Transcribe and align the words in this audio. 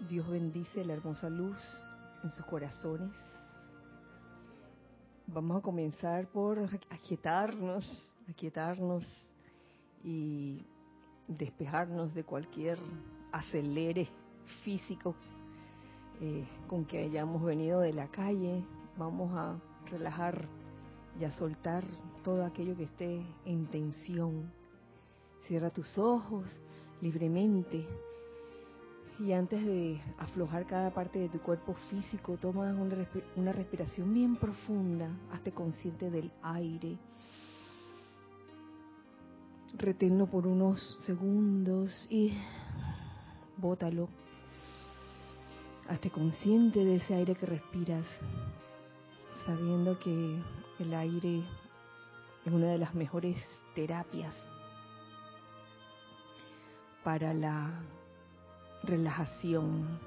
Dios 0.00 0.28
bendice 0.28 0.84
la 0.84 0.92
hermosa 0.92 1.30
luz 1.30 1.56
en 2.22 2.30
sus 2.30 2.44
corazones. 2.46 3.10
Vamos 5.26 5.58
a 5.58 5.62
comenzar 5.62 6.28
por 6.28 6.58
aquietarnos, 6.90 8.06
aquietarnos 8.28 9.04
y 10.04 10.62
despejarnos 11.26 12.14
de 12.14 12.24
cualquier 12.24 12.78
acelere 13.32 14.08
físico 14.62 15.16
eh, 16.20 16.46
con 16.68 16.84
que 16.84 16.98
hayamos 16.98 17.42
venido 17.42 17.80
de 17.80 17.94
la 17.94 18.08
calle. 18.08 18.62
Vamos 18.98 19.32
a 19.34 19.58
relajar 19.90 20.46
y 21.18 21.24
a 21.24 21.30
soltar 21.32 21.82
todo 22.22 22.44
aquello 22.44 22.76
que 22.76 22.84
esté 22.84 23.26
en 23.46 23.66
tensión. 23.66 24.52
Cierra 25.46 25.70
tus 25.70 25.96
ojos 25.98 26.44
libremente 27.00 27.86
y 29.18 29.32
antes 29.32 29.64
de 29.64 30.00
aflojar 30.18 30.66
cada 30.66 30.90
parte 30.92 31.18
de 31.18 31.28
tu 31.28 31.40
cuerpo 31.40 31.74
físico, 31.88 32.36
toma 32.36 32.72
una, 33.36 33.52
respiración 33.52 34.12
bien 34.12 34.36
profunda, 34.36 35.08
hazte 35.32 35.52
consciente 35.52 36.10
del 36.10 36.30
aire. 36.42 36.98
Reténlo 39.74 40.26
por 40.26 40.46
unos 40.46 40.80
segundos 41.04 42.06
y 42.10 42.32
bótalo. 43.56 44.08
Hazte 45.88 46.10
consciente 46.10 46.84
de 46.84 46.96
ese 46.96 47.14
aire 47.14 47.34
que 47.36 47.46
respiras, 47.46 48.04
sabiendo 49.46 49.98
que 49.98 50.42
el 50.78 50.94
aire 50.94 51.42
es 52.44 52.52
una 52.52 52.66
de 52.66 52.78
las 52.78 52.94
mejores 52.94 53.36
terapias 53.74 54.34
para 57.02 57.32
la 57.32 57.82
relajación. 58.86 59.98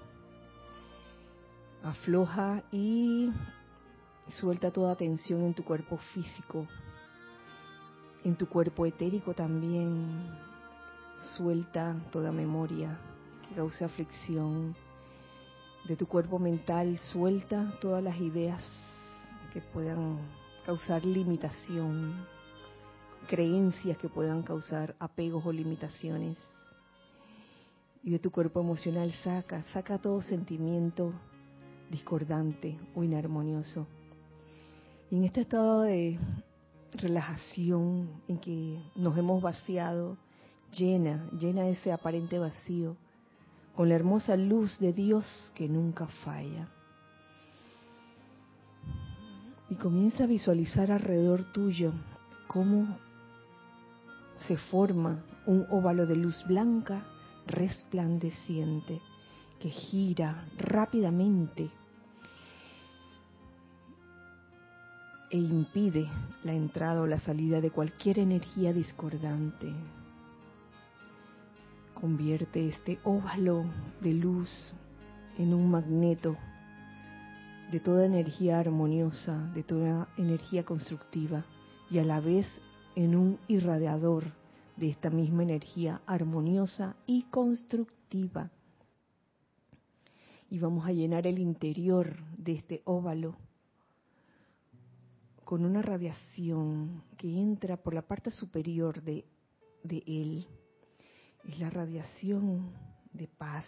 Afloja 1.83 2.63
y 2.71 3.31
suelta 4.29 4.71
toda 4.71 4.95
tensión 4.95 5.43
en 5.43 5.53
tu 5.53 5.63
cuerpo 5.63 5.97
físico, 6.13 6.67
en 8.23 8.35
tu 8.35 8.47
cuerpo 8.47 8.85
etérico 8.85 9.33
también. 9.33 10.27
Suelta 11.35 11.95
toda 12.11 12.31
memoria 12.31 12.97
que 13.47 13.55
cause 13.55 13.83
aflicción. 13.83 14.75
De 15.87 15.95
tu 15.95 16.07
cuerpo 16.07 16.39
mental 16.39 16.97
suelta 16.97 17.73
todas 17.81 18.03
las 18.03 18.17
ideas 18.19 18.63
que 19.53 19.61
puedan 19.61 20.19
causar 20.65 21.03
limitación, 21.03 22.25
creencias 23.27 23.97
que 23.97 24.07
puedan 24.07 24.43
causar 24.43 24.95
apegos 24.99 25.45
o 25.45 25.51
limitaciones 25.51 26.37
y 28.03 28.11
de 28.11 28.19
tu 28.19 28.31
cuerpo 28.31 28.61
emocional 28.61 29.11
saca, 29.23 29.63
saca 29.73 29.97
todo 29.97 30.21
sentimiento 30.21 31.13
discordante 31.89 32.79
o 32.95 33.03
inarmonioso. 33.03 33.87
Y 35.11 35.17
en 35.17 35.23
este 35.25 35.41
estado 35.41 35.81
de 35.81 36.19
relajación 36.93 38.09
en 38.27 38.39
que 38.39 38.81
nos 38.95 39.17
hemos 39.17 39.41
vaciado, 39.41 40.17
llena, 40.71 41.29
llena 41.37 41.67
ese 41.67 41.91
aparente 41.91 42.39
vacío 42.39 42.95
con 43.75 43.89
la 43.89 43.95
hermosa 43.95 44.37
luz 44.37 44.79
de 44.79 44.93
Dios 44.93 45.51
que 45.55 45.67
nunca 45.67 46.07
falla. 46.23 46.67
Y 49.69 49.75
comienza 49.75 50.23
a 50.23 50.27
visualizar 50.27 50.91
alrededor 50.91 51.51
tuyo 51.51 51.93
cómo 52.47 52.97
se 54.47 54.57
forma 54.57 55.23
un 55.45 55.65
óvalo 55.69 56.07
de 56.07 56.15
luz 56.15 56.43
blanca 56.47 57.03
resplandeciente 57.47 59.01
que 59.59 59.69
gira 59.69 60.45
rápidamente 60.57 61.69
e 65.29 65.37
impide 65.37 66.07
la 66.43 66.53
entrada 66.53 67.01
o 67.01 67.07
la 67.07 67.19
salida 67.19 67.61
de 67.61 67.69
cualquier 67.69 68.19
energía 68.19 68.73
discordante. 68.73 69.71
Convierte 71.93 72.67
este 72.67 72.99
óvalo 73.03 73.65
de 74.01 74.13
luz 74.13 74.75
en 75.37 75.53
un 75.53 75.69
magneto 75.69 76.35
de 77.71 77.79
toda 77.79 78.05
energía 78.05 78.59
armoniosa, 78.59 79.37
de 79.53 79.63
toda 79.63 80.07
energía 80.17 80.63
constructiva 80.63 81.45
y 81.91 81.99
a 81.99 82.03
la 82.03 82.19
vez 82.19 82.47
en 82.95 83.15
un 83.15 83.37
irradiador 83.47 84.25
de 84.79 84.87
esta 84.89 85.09
misma 85.09 85.43
energía 85.43 86.01
armoniosa 86.05 86.95
y 87.05 87.23
constructiva. 87.23 88.49
Y 90.49 90.57
vamos 90.57 90.87
a 90.87 90.93
llenar 90.93 91.27
el 91.27 91.37
interior 91.37 92.15
de 92.37 92.53
este 92.53 92.81
óvalo 92.85 93.35
con 95.43 95.65
una 95.65 95.81
radiación 95.81 97.03
que 97.17 97.27
entra 97.27 97.75
por 97.75 97.93
la 97.93 98.03
parte 98.03 98.31
superior 98.31 99.01
de, 99.01 99.25
de 99.83 100.01
él. 100.07 100.47
Es 101.45 101.59
la 101.59 101.69
radiación 101.69 102.71
de 103.11 103.27
paz. 103.27 103.65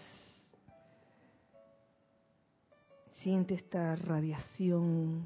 Siente 3.22 3.56
esta 3.56 3.96
radiación 3.98 5.26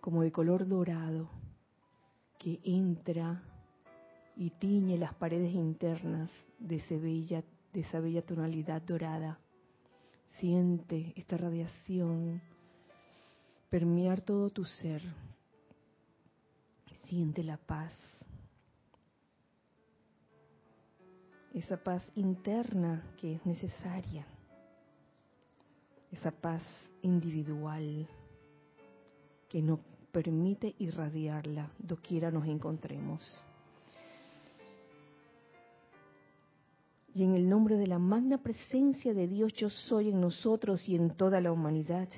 como 0.00 0.22
de 0.22 0.32
color 0.32 0.66
dorado 0.66 1.28
que 2.38 2.58
entra 2.64 3.42
y 4.36 4.50
tiñe 4.50 4.98
las 4.98 5.14
paredes 5.14 5.54
internas 5.54 6.30
de, 6.58 6.78
de 7.72 7.80
esa 7.80 8.00
bella 8.00 8.22
tonalidad 8.22 8.82
dorada. 8.82 9.38
Siente 10.38 11.12
esta 11.16 11.36
radiación 11.36 12.40
permear 13.68 14.20
todo 14.20 14.50
tu 14.50 14.64
ser. 14.64 15.02
Siente 17.06 17.42
la 17.42 17.56
paz. 17.56 17.92
Esa 21.54 21.76
paz 21.76 22.02
interna 22.14 23.14
que 23.20 23.34
es 23.34 23.46
necesaria. 23.46 24.26
Esa 26.10 26.30
paz 26.30 26.62
individual 27.02 28.08
que 29.48 29.60
nos 29.60 29.80
permite 30.10 30.74
irradiarla 30.78 31.70
doquiera 31.78 32.30
nos 32.30 32.46
encontremos. 32.46 33.22
Y 37.14 37.24
en 37.24 37.34
el 37.34 37.48
nombre 37.48 37.76
de 37.76 37.86
la 37.86 37.98
magna 37.98 38.38
presencia 38.38 39.12
de 39.12 39.28
Dios 39.28 39.52
yo 39.54 39.68
soy 39.68 40.08
en 40.08 40.20
nosotros 40.20 40.88
y 40.88 40.96
en 40.96 41.10
toda 41.10 41.40
la 41.40 41.52
humanidad, 41.52 42.08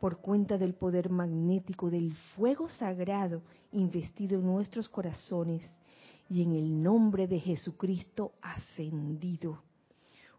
por 0.00 0.20
cuenta 0.20 0.58
del 0.58 0.74
poder 0.74 1.10
magnético 1.10 1.90
del 1.90 2.14
fuego 2.34 2.68
sagrado 2.68 3.42
investido 3.72 4.40
en 4.40 4.46
nuestros 4.46 4.88
corazones 4.88 5.62
y 6.28 6.42
en 6.42 6.54
el 6.54 6.82
nombre 6.82 7.26
de 7.26 7.38
Jesucristo 7.38 8.32
ascendido, 8.42 9.62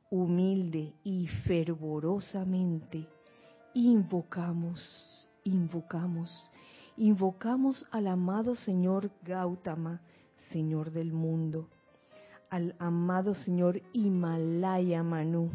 humilde 0.10 0.94
y 1.04 1.28
fervorosamente, 1.46 3.08
invocamos, 3.74 5.28
invocamos, 5.44 6.50
invocamos 6.98 7.86
al 7.92 8.08
amado 8.08 8.56
Señor 8.56 9.10
Gautama, 9.24 10.02
Señor 10.52 10.92
del 10.92 11.14
mundo 11.14 11.70
al 12.50 12.76
amado 12.80 13.36
Señor 13.36 13.82
Himalaya 13.94 15.04
Manu, 15.04 15.52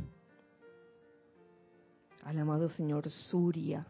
al 2.24 2.38
amado 2.38 2.70
Señor 2.70 3.10
Surya 3.10 3.86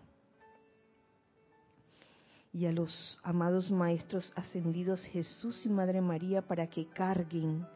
y 2.53 2.67
a 2.67 2.73
los 2.73 3.19
amados 3.23 3.71
Maestros 3.71 4.33
ascendidos 4.37 5.05
Jesús 5.07 5.67
y 5.67 5.69
Madre 5.69 6.01
María 6.01 6.41
para 6.41 6.69
que 6.69 6.87
carguen, 6.87 7.67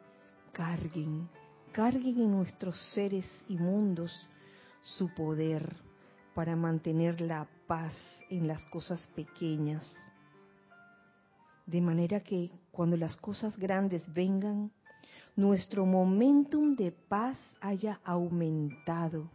carguen, 0.53 1.29
carguen 1.73 2.19
en 2.19 2.31
nuestros 2.31 2.77
seres 2.95 3.27
y 3.49 3.57
mundos 3.57 4.13
su 4.97 5.13
poder 5.15 5.77
para 6.35 6.57
mantener 6.57 7.21
la 7.21 7.47
paz 7.67 7.95
en 8.31 8.47
las 8.47 8.65
cosas 8.67 9.07
pequeñas. 9.15 9.85
De 11.67 11.81
manera 11.81 12.21
que 12.21 12.51
cuando 12.71 12.97
las 12.97 13.17
cosas 13.17 13.57
grandes 13.59 14.11
vengan, 14.15 14.71
nuestro 15.39 15.87
momentum 15.87 16.75
de 16.75 16.91
paz 16.91 17.39
haya 17.61 18.01
aumentado, 18.05 19.31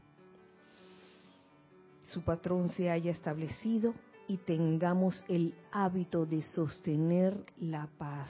su 2.03 2.21
patrón 2.23 2.67
se 2.67 2.91
haya 2.91 3.09
establecido 3.09 3.93
y 4.27 4.35
tengamos 4.35 5.23
el 5.29 5.55
hábito 5.71 6.25
de 6.25 6.41
sostener 6.41 7.45
la 7.57 7.87
paz. 7.97 8.29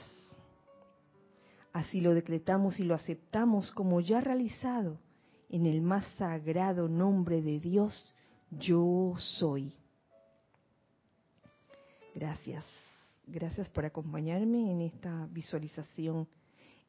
Así 1.72 2.00
lo 2.00 2.14
decretamos 2.14 2.78
y 2.78 2.84
lo 2.84 2.94
aceptamos 2.94 3.72
como 3.72 4.00
ya 4.00 4.20
realizado 4.20 5.00
en 5.48 5.66
el 5.66 5.82
más 5.82 6.06
sagrado 6.16 6.88
nombre 6.88 7.42
de 7.42 7.58
Dios, 7.58 8.14
yo 8.52 9.14
soy. 9.18 9.74
Gracias, 12.14 12.64
gracias 13.26 13.68
por 13.70 13.84
acompañarme 13.84 14.70
en 14.70 14.80
esta 14.82 15.26
visualización 15.32 16.28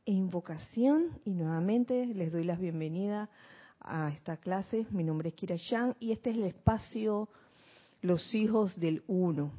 e 0.06 0.12
invocación 0.12 1.19
y 1.25 1.31
nuevamente 1.31 2.06
les 2.06 2.31
doy 2.31 2.44
la 2.44 2.56
bienvenida 2.56 3.28
a 3.80 4.10
esta 4.10 4.38
clase. 4.38 4.86
Mi 4.92 5.04
nombre 5.04 5.30
es 5.30 5.36
Kira 5.36 5.57
Chan 5.57 5.96
y 6.00 6.12
este 6.12 6.30
es 6.30 6.38
el 6.38 6.44
espacio 6.44 7.28
Los 8.02 8.36
Hijos 8.36 8.80
del 8.80 9.02
Uno. 9.07 9.52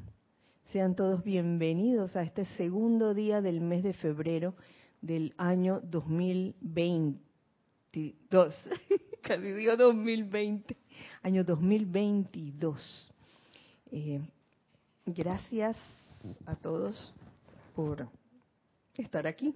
Sean 0.72 0.94
todos 0.94 1.25
bienvenidos 1.25 2.14
a 2.14 2.22
este 2.22 2.44
segundo 2.56 3.12
día 3.12 3.40
del 3.40 3.60
mes 3.60 3.82
de 3.82 3.93
febrero 3.93 4.54
del 5.00 5.34
año 5.37 5.81
2022. 5.81 8.54
Casi 9.22 9.52
digo 9.52 9.76
2020. 9.76 10.76
Año 11.22 11.42
2022. 11.42 13.12
Eh, 13.90 14.20
gracias 15.06 15.76
a 16.46 16.54
todos 16.54 17.12
por 17.75 18.08
estar 18.96 19.26
aquí. 19.26 19.52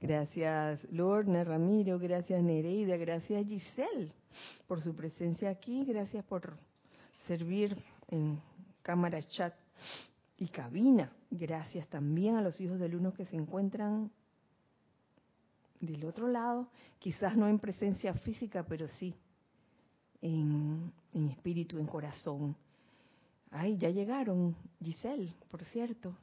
Gracias 0.00 0.84
Lorna, 0.92 1.42
Ramiro, 1.42 1.98
gracias 1.98 2.42
Nereida, 2.42 2.96
gracias 2.96 3.46
Giselle 3.46 4.12
por 4.68 4.80
su 4.80 4.94
presencia 4.94 5.50
aquí, 5.50 5.84
gracias 5.84 6.24
por 6.24 6.56
servir 7.26 7.76
en 8.08 8.40
cámara, 8.82 9.22
chat 9.22 9.54
y 10.36 10.48
cabina. 10.48 11.12
Gracias 11.30 11.88
también 11.88 12.36
a 12.36 12.42
los 12.42 12.60
hijos 12.60 12.78
del 12.78 12.94
uno 12.94 13.12
que 13.12 13.26
se 13.26 13.36
encuentran 13.36 14.10
del 15.80 16.04
otro 16.04 16.28
lado, 16.28 16.68
quizás 16.98 17.36
no 17.36 17.48
en 17.48 17.58
presencia 17.58 18.14
física, 18.14 18.64
pero 18.64 18.88
sí 18.88 19.14
en, 20.22 20.92
en 21.12 21.28
espíritu, 21.28 21.78
en 21.78 21.86
corazón. 21.86 22.56
Ay, 23.50 23.76
ya 23.76 23.90
llegaron, 23.90 24.54
Giselle, 24.82 25.34
por 25.50 25.64
cierto. 25.64 26.16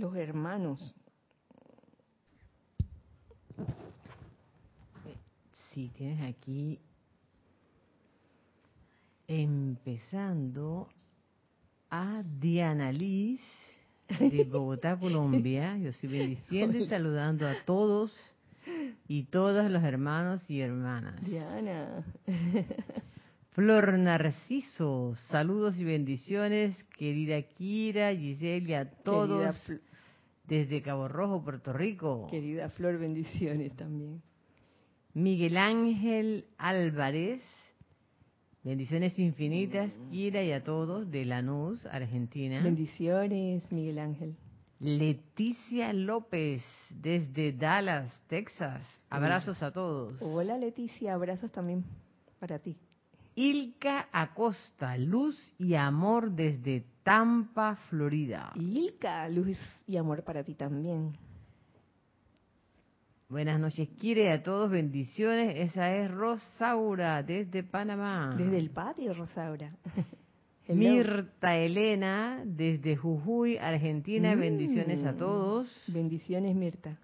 Los 0.00 0.16
hermanos. 0.16 0.94
Sí, 5.72 5.90
tienes 5.94 6.24
aquí 6.24 6.80
empezando 9.28 10.88
a 11.90 12.22
Diana 12.40 12.90
Liz 12.90 13.40
de 14.18 14.44
Bogotá, 14.50 14.98
Colombia. 14.98 15.76
Yo 15.76 15.90
estoy 15.90 16.08
bendiciendo 16.08 16.78
y 16.78 16.86
saludando 16.86 17.46
a 17.46 17.54
todos 17.64 18.12
y 19.06 19.24
todos 19.24 19.70
los 19.70 19.84
hermanos 19.84 20.50
y 20.50 20.60
hermanas. 20.60 21.22
Diana. 21.24 22.04
Flor 23.52 23.98
Narciso, 23.98 25.14
saludos 25.28 25.76
y 25.76 25.84
bendiciones, 25.84 26.82
querida 26.96 27.42
Kira, 27.42 28.14
Giselle 28.14 28.70
y 28.70 28.74
a 28.74 28.90
todos 28.90 29.54
desde 30.50 30.82
Cabo 30.82 31.06
Rojo, 31.06 31.42
Puerto 31.42 31.72
Rico. 31.72 32.26
Querida 32.28 32.68
Flor, 32.70 32.98
bendiciones 32.98 33.74
también. 33.76 34.20
Miguel 35.14 35.56
Ángel 35.56 36.44
Álvarez, 36.58 37.40
bendiciones 38.64 39.16
infinitas, 39.18 39.88
mm. 39.88 40.10
Kira 40.10 40.42
y 40.42 40.50
a 40.50 40.64
todos 40.64 41.08
de 41.10 41.24
Lanús, 41.24 41.86
Argentina. 41.86 42.60
Bendiciones, 42.62 43.70
Miguel 43.70 44.00
Ángel. 44.00 44.36
Leticia 44.80 45.92
López, 45.92 46.64
desde 46.90 47.52
Dallas, 47.52 48.12
Texas. 48.26 48.82
Abrazos 49.08 49.62
a 49.62 49.70
todos. 49.70 50.14
Hola 50.20 50.58
Leticia, 50.58 51.14
abrazos 51.14 51.52
también 51.52 51.84
para 52.40 52.58
ti. 52.58 52.76
Ilka 53.34 54.08
Acosta, 54.12 54.96
luz 54.98 55.36
y 55.58 55.74
amor 55.74 56.32
desde 56.32 56.84
Tampa, 57.02 57.76
Florida. 57.88 58.52
Ilka, 58.56 59.28
luz 59.28 59.58
y 59.86 59.96
amor 59.96 60.22
para 60.24 60.44
ti 60.44 60.54
también. 60.54 61.12
Buenas 63.28 63.60
noches, 63.60 63.88
quiere 64.00 64.32
a 64.32 64.42
todos 64.42 64.70
bendiciones. 64.70 65.54
Esa 65.56 65.94
es 65.94 66.10
Rosaura 66.10 67.22
desde 67.22 67.62
Panamá. 67.62 68.34
Desde 68.36 68.58
el 68.58 68.70
patio, 68.70 69.14
Rosaura. 69.14 69.76
Mirta 70.68 71.56
Elena 71.56 72.42
desde 72.44 72.96
Jujuy, 72.96 73.56
Argentina. 73.58 74.34
Mm. 74.34 74.40
Bendiciones 74.40 75.04
a 75.04 75.16
todos. 75.16 75.68
Bendiciones, 75.86 76.54
Mirta. 76.54 76.98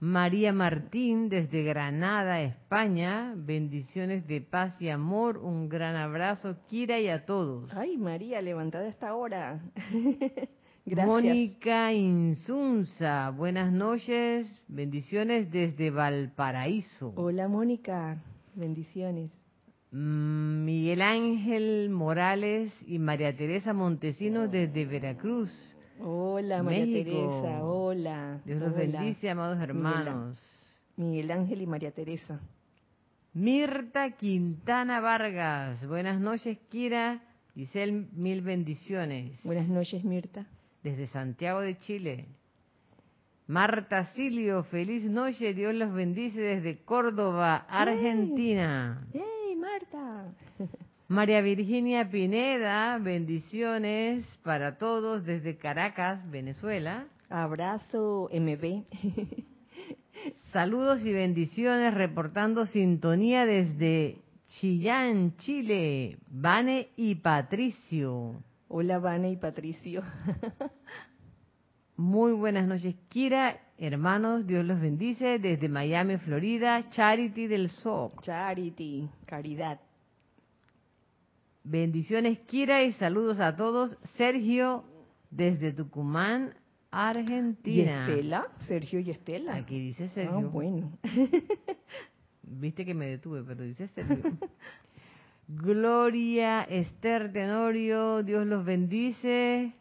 María 0.00 0.52
Martín 0.52 1.28
desde 1.28 1.64
Granada, 1.64 2.40
España. 2.40 3.34
Bendiciones 3.36 4.28
de 4.28 4.40
paz 4.40 4.80
y 4.80 4.90
amor. 4.90 5.38
Un 5.38 5.68
gran 5.68 5.96
abrazo, 5.96 6.56
Kira, 6.68 7.00
y 7.00 7.08
a 7.08 7.26
todos. 7.26 7.68
Ay, 7.74 7.96
María, 7.96 8.40
levantada 8.40 8.86
esta 8.86 9.16
hora. 9.16 9.60
Gracias. 10.86 11.06
Mónica 11.06 11.92
Insunza, 11.92 13.30
buenas 13.30 13.72
noches. 13.72 14.46
Bendiciones 14.68 15.50
desde 15.50 15.90
Valparaíso. 15.90 17.12
Hola, 17.16 17.48
Mónica. 17.48 18.22
Bendiciones. 18.54 19.32
Mm, 19.90 20.64
Miguel 20.64 21.02
Ángel 21.02 21.90
Morales 21.90 22.72
y 22.86 23.00
María 23.00 23.36
Teresa 23.36 23.72
Montesinos 23.72 24.50
desde 24.50 24.86
Veracruz. 24.86 25.50
Hola, 26.00 26.62
María 26.62 26.84
Teresa, 26.84 27.64
hola. 27.64 28.40
Dios 28.44 28.60
los 28.60 28.74
bendice, 28.74 29.30
amados 29.30 29.58
hermanos. 29.60 30.38
Miguel 30.96 31.30
Ángel 31.30 31.62
y 31.62 31.66
María 31.66 31.90
Teresa. 31.90 32.40
Mirta 33.34 34.12
Quintana 34.12 35.00
Vargas, 35.00 35.86
buenas 35.86 36.20
noches, 36.20 36.58
Kira. 36.70 37.20
Giselle, 37.54 38.06
mil 38.12 38.42
bendiciones. 38.42 39.38
Buenas 39.42 39.68
noches, 39.68 40.04
Mirta. 40.04 40.46
Desde 40.82 41.08
Santiago 41.08 41.60
de 41.60 41.76
Chile. 41.78 42.26
Marta 43.48 44.04
Silio, 44.14 44.62
feliz 44.64 45.04
noche, 45.04 45.54
Dios 45.54 45.74
los 45.74 45.92
bendice 45.92 46.40
desde 46.40 46.84
Córdoba, 46.84 47.66
Argentina. 47.68 49.06
¡Hey, 49.12 49.56
Marta! 49.56 50.32
María 51.10 51.40
Virginia 51.40 52.10
Pineda, 52.10 52.98
bendiciones 52.98 54.26
para 54.42 54.76
todos 54.76 55.24
desde 55.24 55.56
Caracas, 55.56 56.20
Venezuela. 56.30 57.06
Abrazo 57.30 58.28
MB. 58.30 58.84
Saludos 60.52 61.02
y 61.06 61.12
bendiciones 61.14 61.94
reportando 61.94 62.66
sintonía 62.66 63.46
desde 63.46 64.18
Chillán, 64.48 65.34
Chile. 65.38 66.18
Vane 66.28 66.90
y 66.96 67.14
Patricio. 67.14 68.42
Hola 68.68 68.98
Vane 68.98 69.32
y 69.32 69.36
Patricio. 69.36 70.02
Muy 71.96 72.32
buenas 72.32 72.66
noches, 72.66 72.94
Kira. 73.08 73.58
Hermanos, 73.78 74.46
Dios 74.46 74.62
los 74.62 74.78
bendice 74.78 75.38
desde 75.38 75.70
Miami, 75.70 76.18
Florida. 76.18 76.90
Charity 76.90 77.46
del 77.46 77.70
SOP. 77.70 78.20
Charity, 78.20 79.08
caridad. 79.24 79.80
Bendiciones, 81.70 82.38
Kira, 82.46 82.82
y 82.82 82.92
saludos 82.92 83.40
a 83.40 83.54
todos. 83.54 83.98
Sergio, 84.16 84.84
desde 85.30 85.70
Tucumán, 85.70 86.54
Argentina. 86.90 88.06
¿Y 88.08 88.10
Estela? 88.12 88.46
Sergio 88.60 89.00
y 89.00 89.10
Estela. 89.10 89.54
Aquí 89.54 89.78
dice 89.78 90.08
Sergio. 90.08 90.46
Ah, 90.46 90.50
bueno. 90.50 90.98
Viste 92.42 92.86
que 92.86 92.94
me 92.94 93.04
detuve, 93.04 93.42
pero 93.42 93.64
dice 93.64 93.86
Sergio. 93.88 94.16
Gloria, 95.48 96.62
Esther 96.62 97.34
Tenorio, 97.34 98.22
Dios 98.22 98.46
los 98.46 98.64
bendice. 98.64 99.74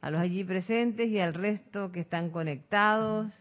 A 0.00 0.12
los 0.12 0.20
allí 0.20 0.44
presentes 0.44 1.08
y 1.08 1.18
al 1.18 1.34
resto 1.34 1.90
que 1.90 2.00
están 2.00 2.30
conectados. 2.30 3.34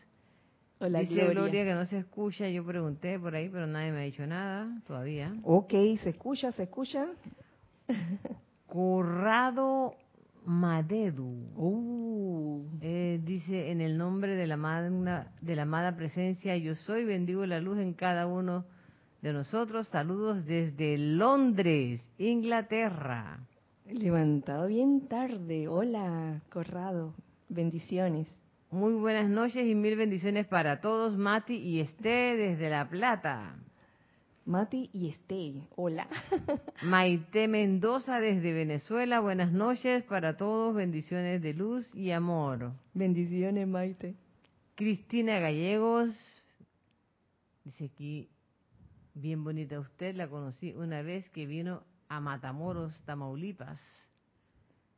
Hola, 0.79 1.01
Dice 1.01 1.13
Gloria. 1.13 1.33
Gloria 1.33 1.65
que 1.65 1.75
no 1.75 1.86
se 1.86 2.00
escucha. 2.00 2.50
Yo 2.50 2.65
pregunté 2.65 3.19
por 3.19 3.36
ahí, 3.36 3.48
pero 3.48 3.67
nadie 3.67 3.91
me 3.91 4.00
ha 4.00 4.03
dicho 4.05 4.25
nada 4.25 4.81
todavía. 4.88 5.36
Ok, 5.43 5.72
se 6.01 6.10
escucha, 6.10 6.51
se 6.51 6.63
escucha. 6.63 7.10
Corrado 8.67 9.95
Madedu. 10.45 11.51
Uh. 11.55 12.65
Eh, 12.81 13.21
dice 13.23 13.71
en 13.71 13.81
el 13.81 13.97
nombre 13.97 14.35
de 14.35 14.47
la, 14.47 14.57
magna, 14.57 15.31
de 15.41 15.55
la 15.55 15.62
amada 15.62 15.95
presencia, 15.95 16.57
yo 16.57 16.75
soy, 16.75 17.05
bendigo 17.05 17.45
la 17.45 17.62
luz 17.62 17.79
en 17.79 17.93
cada 17.93 18.27
uno 18.27 18.65
de 19.21 19.31
nosotros. 19.31 19.88
Saludos 19.88 20.45
desde 20.45 20.97
Londres, 20.97 22.05
Inglaterra. 22.17 23.39
Levantado 23.85 24.67
bien 24.67 25.07
tarde. 25.07 25.67
Hola, 25.67 26.41
Corrado. 26.50 27.13
Bendiciones. 27.50 28.27
Muy 28.71 28.95
buenas 28.95 29.29
noches 29.29 29.67
y 29.67 29.75
mil 29.75 29.95
bendiciones 29.95 30.47
para 30.47 30.81
todos, 30.81 31.15
Mati 31.15 31.55
y 31.55 31.79
Esté 31.79 32.35
desde 32.35 32.69
La 32.69 32.89
Plata. 32.89 33.55
Mati 34.45 34.89
y 34.91 35.07
Esté, 35.07 35.69
hola. 35.77 36.07
Maite 36.83 37.47
Mendoza 37.47 38.19
desde 38.19 38.51
Venezuela, 38.51 39.21
buenas 39.21 39.53
noches 39.53 40.03
para 40.03 40.35
todos, 40.35 40.75
bendiciones 40.75 41.41
de 41.41 41.53
luz 41.53 41.89
y 41.95 42.12
amor. 42.12 42.73
Bendiciones, 42.93 43.65
Maite. 43.67 44.15
Cristina 44.75 45.39
Gallegos, 45.39 46.13
dice 47.63 47.85
aquí, 47.85 48.27
bien 49.13 49.45
bonita 49.45 49.79
usted, 49.79 50.13
la 50.15 50.27
conocí 50.27 50.73
una 50.73 51.01
vez 51.03 51.29
que 51.29 51.45
vino 51.45 51.83
a 52.09 52.19
Matamoros, 52.19 52.93
Tamaulipas, 53.05 53.79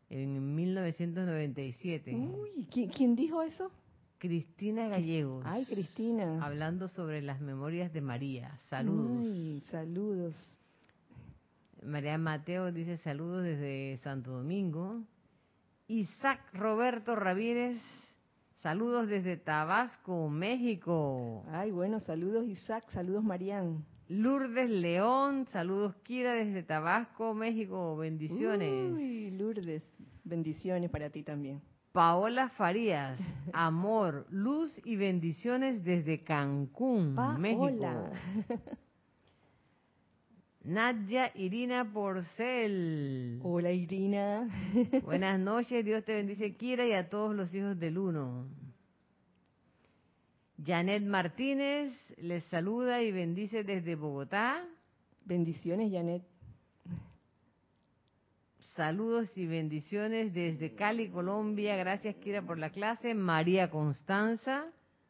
en 0.10 0.56
1997. 0.56 2.16
Uy, 2.16 2.68
¿quién, 2.74 2.90
quién 2.90 3.16
dijo 3.16 3.44
eso? 3.44 3.72
Cristina 4.18 4.88
Gallegos. 4.88 5.44
Ay, 5.46 5.66
Cristina. 5.66 6.44
Hablando 6.46 6.88
sobre 6.88 7.22
las 7.22 7.42
memorias 7.42 7.94
de 7.94 8.02
María. 8.02 8.58
Saludos. 8.70 9.22
Ay, 9.22 9.64
saludos. 9.72 10.60
María 11.84 12.18
Mateo 12.18 12.72
dice 12.72 12.98
saludos 12.98 13.44
desde 13.44 14.00
Santo 14.04 14.32
Domingo. 14.32 15.04
Isaac 15.88 16.42
Roberto 16.54 17.16
Ramírez, 17.16 17.78
saludos 18.64 19.08
desde 19.08 19.38
Tabasco, 19.38 20.30
México. 20.30 21.44
Ay, 21.52 21.70
bueno, 21.70 22.00
saludos 22.00 22.48
Isaac, 22.48 22.90
saludos 22.90 23.24
Marian. 23.24 23.86
Lourdes 24.08 24.70
León, 24.70 25.46
saludos 25.52 25.96
Kira 25.98 26.34
desde 26.34 26.64
Tabasco, 26.64 27.36
México, 27.36 27.96
bendiciones. 27.98 28.94
Uy, 28.94 29.32
Lourdes, 29.32 29.84
bendiciones 30.24 30.90
para 30.90 31.12
ti 31.12 31.22
también. 31.22 31.62
Paola 31.96 32.50
Farías, 32.50 33.18
amor, 33.54 34.28
luz 34.30 34.82
y 34.84 34.98
bendiciones 34.98 35.82
desde 35.86 36.26
Cancún, 36.26 37.16
Paola. 37.16 37.38
México. 37.38 38.12
Nadia 40.66 41.32
Irina 41.36 41.90
Porcel. 41.90 43.40
Hola 43.42 43.72
Irina. 43.72 44.46
Buenas 45.06 45.40
noches, 45.40 45.86
Dios 45.86 46.04
te 46.04 46.16
bendice, 46.16 46.58
Kira, 46.58 46.86
y 46.86 46.92
a 46.92 47.10
todos 47.10 47.34
los 47.34 47.56
hijos 47.56 47.80
del 47.80 47.98
uno. 47.98 48.50
Janet 50.66 51.04
Martínez 51.04 51.94
les 52.18 52.44
saluda 52.46 53.02
y 53.04 53.14
bendice 53.14 53.64
desde 53.64 53.96
Bogotá. 53.96 54.66
Bendiciones, 55.24 55.94
Janet. 55.94 56.24
Saludos 58.76 59.30
y 59.38 59.46
bendiciones 59.46 60.34
desde 60.34 60.76
Cali, 60.76 61.10
Colombia. 61.10 61.78
Gracias, 61.78 62.18
Kira, 62.18 62.42
por 62.42 62.58
la 62.58 62.72
clase. 62.72 63.14
María 63.14 63.70
Constanza. 63.70 64.66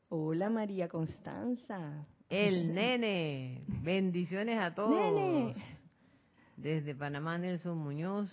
Hola 0.10 0.52
María 0.52 0.88
Constanza. 0.88 2.06
El 2.30 2.74
nene. 2.76 3.64
Bendiciones 3.82 4.60
a 4.60 4.76
todos. 4.76 4.92
Nene. 4.96 5.56
Desde 6.58 6.94
Panamá, 6.94 7.40
Nelson 7.40 7.76
Muñoz. 7.80 8.32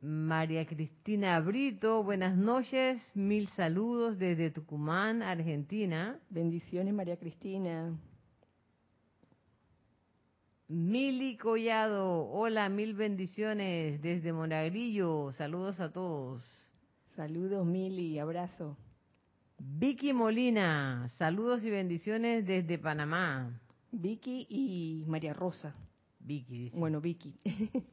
María 0.00 0.66
Cristina 0.66 1.40
Brito, 1.40 2.02
buenas 2.04 2.36
noches, 2.36 3.00
mil 3.14 3.48
saludos 3.48 4.18
desde 4.18 4.50
Tucumán, 4.50 5.22
Argentina. 5.22 6.18
Bendiciones, 6.28 6.92
María 6.92 7.16
Cristina. 7.18 7.98
Mili 10.74 11.36
Collado, 11.36 12.28
hola, 12.32 12.68
mil 12.68 12.94
bendiciones 12.94 14.02
desde 14.02 14.32
Monagrillo, 14.32 15.30
saludos 15.34 15.78
a 15.78 15.92
todos. 15.92 16.42
Saludos, 17.14 17.64
Mili, 17.64 18.18
abrazo. 18.18 18.76
Vicky 19.56 20.12
Molina, 20.12 21.08
saludos 21.16 21.62
y 21.62 21.70
bendiciones 21.70 22.44
desde 22.44 22.76
Panamá. 22.76 23.56
Vicky 23.92 24.48
y 24.50 25.04
María 25.06 25.32
Rosa. 25.32 25.76
Vicky 26.18 26.64
dice. 26.64 26.76
Bueno, 26.76 27.00
Vicky. 27.00 27.38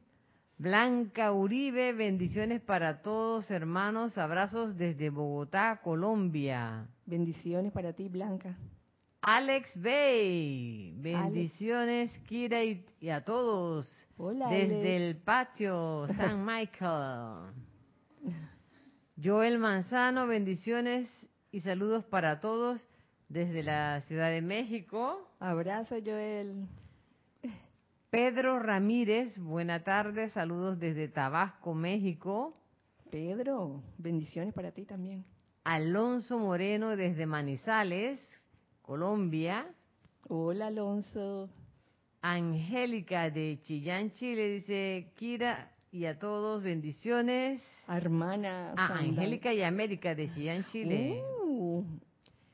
Blanca 0.58 1.32
Uribe, 1.32 1.92
bendiciones 1.92 2.60
para 2.62 3.00
todos 3.00 3.48
hermanos, 3.52 4.18
abrazos 4.18 4.76
desde 4.76 5.08
Bogotá, 5.10 5.80
Colombia. 5.84 6.88
Bendiciones 7.06 7.70
para 7.70 7.92
ti, 7.92 8.08
Blanca. 8.08 8.58
Alex 9.22 9.70
Bay, 9.80 10.94
bendiciones 10.96 12.10
Kira 12.26 12.64
y, 12.64 12.84
y 13.00 13.08
a 13.10 13.24
todos 13.24 13.88
Hola, 14.16 14.48
desde 14.48 14.80
Alex. 14.80 15.02
el 15.02 15.16
patio 15.18 16.06
San 16.16 16.44
Michael. 16.44 17.52
Joel 19.22 19.58
Manzano, 19.58 20.26
bendiciones 20.26 21.08
y 21.52 21.60
saludos 21.60 22.04
para 22.04 22.40
todos 22.40 22.84
desde 23.28 23.62
la 23.62 24.00
Ciudad 24.02 24.30
de 24.30 24.42
México. 24.42 25.30
Abrazo, 25.38 25.96
Joel. 26.04 26.66
Pedro 28.10 28.58
Ramírez, 28.58 29.38
buena 29.38 29.84
tarde, 29.84 30.30
saludos 30.30 30.80
desde 30.80 31.06
Tabasco, 31.08 31.74
México. 31.74 32.56
Pedro, 33.10 33.82
bendiciones 33.98 34.52
para 34.52 34.72
ti 34.72 34.84
también. 34.84 35.24
Alonso 35.64 36.38
Moreno 36.40 36.96
desde 36.96 37.24
Manizales, 37.24 38.20
Colombia. 38.92 39.64
Hola, 40.28 40.66
Alonso. 40.66 41.48
Angélica 42.20 43.30
de 43.30 43.58
Chillán, 43.62 44.12
Chile, 44.12 44.56
dice 44.56 45.14
Kira 45.16 45.72
y 45.90 46.04
a 46.04 46.18
todos 46.18 46.62
bendiciones. 46.62 47.62
Hermana. 47.88 48.74
Ah. 48.76 48.98
Angélica 48.98 49.54
y 49.54 49.62
América 49.62 50.14
de 50.14 50.28
Chillán, 50.28 50.66
Chile. 50.66 51.22
Uh, 51.42 51.82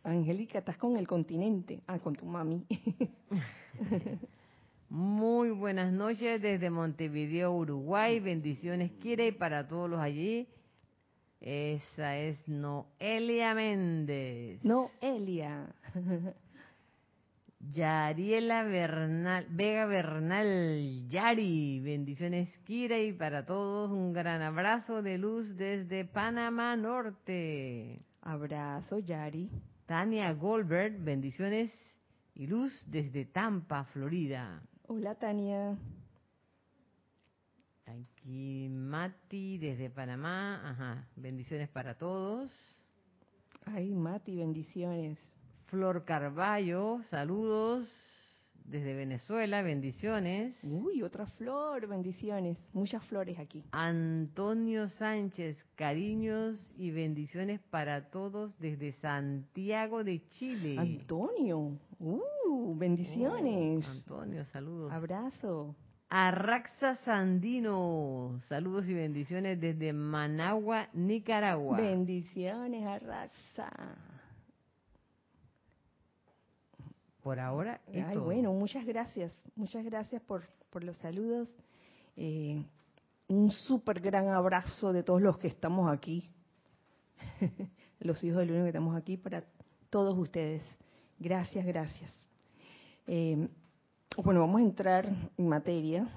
Angélica, 0.04 0.60
estás 0.60 0.76
con 0.76 0.96
el 0.96 1.08
continente. 1.08 1.80
Ah, 1.88 1.98
con 1.98 2.14
tu 2.14 2.24
mami. 2.24 2.64
Muy 4.88 5.50
buenas 5.50 5.92
noches 5.92 6.40
desde 6.40 6.70
Montevideo, 6.70 7.52
Uruguay. 7.52 8.20
Bendiciones, 8.20 8.92
Kira, 9.02 9.26
y 9.26 9.32
para 9.32 9.66
todos 9.66 9.90
los 9.90 9.98
allí. 9.98 10.46
Esa 11.40 12.16
es 12.16 12.48
Noelia 12.48 13.54
Méndez. 13.54 14.62
no, 14.64 14.90
Elia. 15.00 15.72
Yariela 17.60 18.62
Bernal, 18.62 19.46
Vega 19.50 19.84
Bernal, 19.86 21.08
Yari, 21.08 21.80
bendiciones 21.80 22.48
Kira 22.64 22.98
y 23.00 23.12
para 23.12 23.44
todos 23.46 23.90
un 23.90 24.12
gran 24.12 24.42
abrazo 24.42 25.02
de 25.02 25.18
luz 25.18 25.56
desde 25.56 26.04
Panamá 26.04 26.76
Norte. 26.76 28.00
Abrazo, 28.22 29.00
Yari. 29.00 29.50
Tania 29.86 30.32
Goldberg, 30.34 30.98
bendiciones 31.02 31.72
y 32.34 32.46
luz 32.46 32.72
desde 32.86 33.24
Tampa, 33.24 33.84
Florida. 33.84 34.62
Hola, 34.86 35.16
Tania. 35.16 35.76
Aquí 37.88 38.68
Mati 38.68 39.56
desde 39.58 39.88
Panamá, 39.88 40.60
ajá, 40.70 41.08
bendiciones 41.16 41.68
para 41.70 41.96
todos. 41.96 42.50
Ay, 43.64 43.94
Mati, 43.94 44.36
bendiciones. 44.36 45.18
Flor 45.66 46.04
Carballo, 46.04 47.02
saludos 47.10 47.88
desde 48.68 48.94
Venezuela, 48.94 49.62
bendiciones. 49.62 50.54
Uy, 50.62 51.02
otra 51.02 51.26
flor, 51.26 51.86
bendiciones. 51.86 52.58
Muchas 52.74 53.02
flores 53.04 53.38
aquí. 53.38 53.64
Antonio 53.72 54.88
Sánchez, 54.90 55.56
cariños 55.74 56.74
y 56.76 56.90
bendiciones 56.90 57.60
para 57.70 58.10
todos 58.10 58.58
desde 58.58 58.92
Santiago 58.92 60.04
de 60.04 60.26
Chile. 60.28 60.76
Antonio, 60.78 61.78
uh, 62.00 62.74
bendiciones. 62.76 63.86
Oh, 63.86 63.90
Antonio, 63.90 64.44
saludos. 64.46 64.92
Abrazo. 64.92 65.74
Arraxa 66.10 66.96
Sandino, 67.04 68.40
saludos 68.48 68.88
y 68.88 68.94
bendiciones 68.94 69.60
desde 69.60 69.92
Managua, 69.92 70.88
Nicaragua. 70.94 71.76
Bendiciones, 71.76 72.86
Arraxa. 72.86 73.70
Por 77.22 77.38
ahora 77.38 77.82
es 77.88 78.06
Ay, 78.06 78.14
todo. 78.14 78.24
bueno, 78.24 78.54
muchas 78.54 78.86
gracias. 78.86 79.32
Muchas 79.54 79.84
gracias 79.84 80.22
por, 80.22 80.44
por 80.70 80.82
los 80.82 80.96
saludos. 80.96 81.46
Eh, 82.16 82.64
un 83.26 83.50
súper 83.50 84.00
gran 84.00 84.28
abrazo 84.28 84.94
de 84.94 85.02
todos 85.02 85.20
los 85.20 85.36
que 85.36 85.48
estamos 85.48 85.92
aquí. 85.92 86.30
los 88.00 88.24
hijos 88.24 88.38
del 88.38 88.52
uno 88.52 88.62
que 88.62 88.68
estamos 88.68 88.96
aquí 88.96 89.18
para 89.18 89.44
todos 89.90 90.16
ustedes. 90.16 90.62
Gracias, 91.18 91.66
gracias. 91.66 92.10
Eh, 93.06 93.46
bueno, 94.22 94.40
vamos 94.40 94.60
a 94.60 94.64
entrar 94.64 95.06
en 95.36 95.48
materia. 95.48 96.08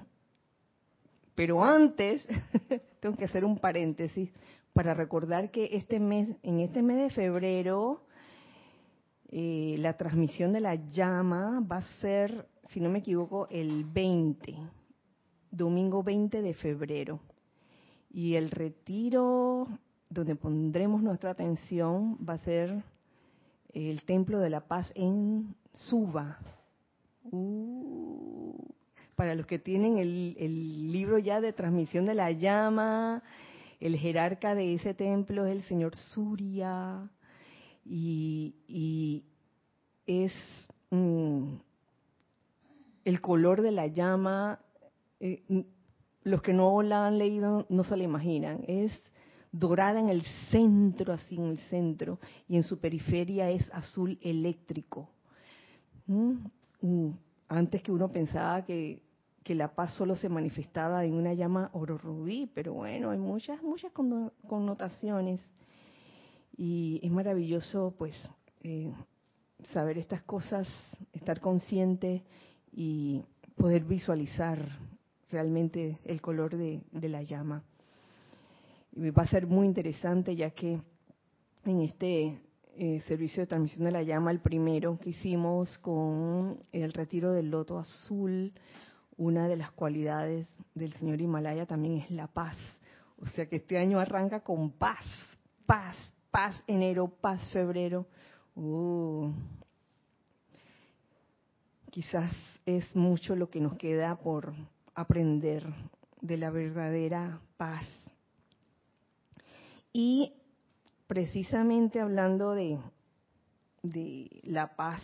Pero 1.34 1.62
antes, 1.62 2.26
tengo 3.00 3.16
que 3.16 3.24
hacer 3.24 3.44
un 3.44 3.58
paréntesis 3.58 4.30
para 4.72 4.94
recordar 4.94 5.50
que 5.50 5.70
este 5.72 6.00
mes, 6.00 6.28
en 6.42 6.60
este 6.60 6.82
mes 6.82 6.98
de 6.98 7.10
febrero, 7.10 8.02
eh, 9.28 9.76
la 9.78 9.96
transmisión 9.96 10.52
de 10.52 10.60
la 10.60 10.74
llama 10.74 11.64
va 11.70 11.78
a 11.78 12.00
ser, 12.00 12.48
si 12.70 12.80
no 12.80 12.90
me 12.90 12.98
equivoco, 12.98 13.46
el 13.50 13.84
20, 13.84 14.56
domingo 15.50 16.02
20 16.02 16.42
de 16.42 16.54
febrero. 16.54 17.20
Y 18.10 18.34
el 18.34 18.50
retiro 18.50 19.68
donde 20.10 20.34
pondremos 20.34 21.02
nuestra 21.02 21.30
atención 21.30 22.18
va 22.28 22.34
a 22.34 22.38
ser 22.38 22.82
el 23.72 24.02
Templo 24.04 24.38
de 24.38 24.50
la 24.50 24.66
Paz 24.66 24.90
en 24.94 25.54
Suba. 25.72 26.38
Uh, 27.24 28.56
para 29.14 29.34
los 29.34 29.46
que 29.46 29.58
tienen 29.58 29.98
el, 29.98 30.92
libro 30.92 31.18
ya 31.18 31.40
de 31.40 31.52
transmisión 31.52 32.06
de 32.06 32.14
la 32.14 32.32
llama, 32.32 33.22
el 33.80 33.96
jerarca 33.96 34.54
de 34.54 34.74
ese 34.74 34.94
templo 34.94 35.46
es 35.46 35.56
el 35.56 35.62
señor 35.64 35.96
Surya 35.96 37.08
y, 37.84 38.54
y 38.66 39.24
es 40.06 40.32
mm, 40.90 41.54
el 43.04 43.20
color 43.20 43.62
de 43.62 43.72
la 43.72 43.86
llama, 43.86 44.60
eh, 45.20 45.42
mm, 45.48 45.60
los 46.24 46.42
que 46.42 46.52
no 46.52 46.82
la 46.82 47.06
han 47.06 47.18
leído 47.18 47.66
no 47.68 47.84
se 47.84 47.96
la 47.96 48.04
imaginan, 48.04 48.64
es 48.66 48.92
dorada 49.52 50.00
en 50.00 50.08
el 50.08 50.22
centro, 50.50 51.12
así 51.12 51.36
en 51.36 51.46
el 51.46 51.58
centro, 51.68 52.18
y 52.48 52.56
en 52.56 52.62
su 52.62 52.80
periferia 52.80 53.50
es 53.50 53.68
azul 53.72 54.18
eléctrico. 54.22 55.10
¿Mm? 56.06 56.46
Mm, 56.82 57.10
antes 57.48 57.82
que 57.82 57.92
uno 57.92 58.10
pensaba 58.12 58.64
que, 58.64 59.02
la 59.46 59.74
paz 59.74 59.94
solo 59.94 60.16
se 60.16 60.28
manifestaba 60.28 61.04
en 61.04 61.14
una 61.14 61.34
llama 61.34 61.70
oro 61.74 61.98
rubí, 61.98 62.50
pero 62.54 62.74
bueno, 62.74 63.10
hay 63.10 63.18
muchas, 63.18 63.62
muchas 63.62 63.92
connotaciones. 63.92 65.40
Y 66.56 67.00
es 67.02 67.10
maravilloso, 67.10 67.94
pues, 67.98 68.14
eh, 68.62 68.92
saber 69.72 69.98
estas 69.98 70.22
cosas, 70.22 70.68
estar 71.12 71.40
consciente 71.40 72.22
y 72.72 73.22
poder 73.56 73.84
visualizar 73.84 74.58
realmente 75.30 75.98
el 76.04 76.20
color 76.20 76.56
de, 76.56 77.08
la 77.08 77.22
llama. 77.22 77.62
Y 78.92 79.10
va 79.10 79.22
a 79.22 79.28
ser 79.28 79.46
muy 79.46 79.66
interesante 79.66 80.36
ya 80.36 80.50
que 80.50 80.80
en 81.64 81.80
este 81.82 82.38
eh, 82.76 83.02
servicio 83.06 83.42
de 83.42 83.46
transmisión 83.46 83.84
de 83.84 83.90
la 83.92 84.02
llama, 84.02 84.30
el 84.30 84.40
primero 84.40 84.98
que 84.98 85.10
hicimos 85.10 85.78
con 85.78 86.58
el 86.72 86.92
retiro 86.92 87.32
del 87.32 87.50
loto 87.50 87.78
azul, 87.78 88.52
una 89.16 89.46
de 89.46 89.56
las 89.56 89.70
cualidades 89.72 90.46
del 90.74 90.92
señor 90.94 91.20
Himalaya 91.20 91.66
también 91.66 91.98
es 91.98 92.10
la 92.10 92.26
paz. 92.28 92.56
O 93.18 93.26
sea 93.26 93.46
que 93.46 93.56
este 93.56 93.78
año 93.78 94.00
arranca 94.00 94.40
con 94.40 94.70
paz, 94.70 95.04
paz, 95.66 95.96
paz 96.30 96.62
enero, 96.66 97.08
paz 97.08 97.40
febrero. 97.52 98.06
Uh, 98.54 99.30
quizás 101.90 102.32
es 102.64 102.96
mucho 102.96 103.36
lo 103.36 103.50
que 103.50 103.60
nos 103.60 103.76
queda 103.76 104.16
por 104.16 104.54
aprender 104.94 105.64
de 106.20 106.36
la 106.38 106.50
verdadera 106.50 107.40
paz. 107.56 107.86
Y 109.92 110.32
precisamente 111.06 112.00
hablando 112.00 112.52
de, 112.52 112.78
la 114.44 114.76
paz, 114.76 115.00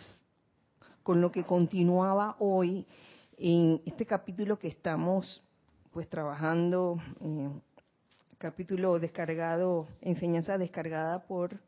con 1.03 1.21
lo 1.21 1.31
que 1.31 1.43
continuaba 1.43 2.35
hoy 2.39 2.85
en 3.37 3.81
este 3.85 4.05
capítulo 4.05 4.57
que 4.57 4.67
estamos 4.67 5.41
pues 5.91 6.07
trabajando, 6.07 6.97
eh, 7.21 7.49
capítulo 8.37 8.99
descargado, 8.99 9.87
enseñanza 10.01 10.57
descargada 10.57 11.25
por 11.27 11.59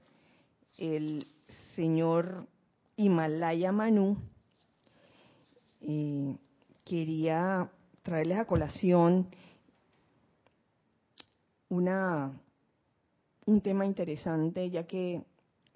el 0.77 1.27
señor 1.75 2.47
Himalaya 2.95 3.71
Manu, 3.71 4.17
eh, 5.81 6.37
quería 6.85 7.69
traerles 8.03 8.39
a 8.39 8.45
colación 8.45 9.27
una, 11.69 12.33
un 13.45 13.61
tema 13.61 13.85
interesante, 13.85 14.69
ya 14.69 14.85
que 14.85 15.23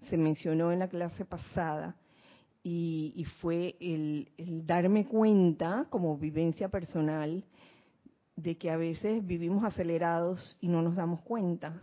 se 0.09 0.17
mencionó 0.17 0.71
en 0.71 0.79
la 0.79 0.87
clase 0.87 1.25
pasada, 1.25 1.95
y, 2.67 3.25
fue 3.41 3.75
el, 3.79 4.31
darme 4.65 5.05
cuenta 5.05 5.85
como 5.91 6.17
vivencia 6.17 6.67
personal 6.67 7.45
de 8.35 8.57
que 8.57 8.71
a 8.71 8.77
veces 8.77 9.23
vivimos 9.23 9.63
acelerados 9.63 10.57
y 10.61 10.67
no 10.67 10.81
nos 10.81 10.95
damos 10.95 11.21
cuenta. 11.21 11.79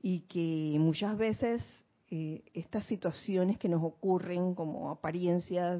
Y 0.00 0.20
que 0.20 0.78
muchas 0.78 1.18
veces 1.18 1.62
eh, 2.10 2.42
estas 2.54 2.86
situaciones 2.86 3.58
que 3.58 3.68
nos 3.68 3.84
ocurren 3.84 4.54
como 4.54 4.90
apariencias 4.90 5.78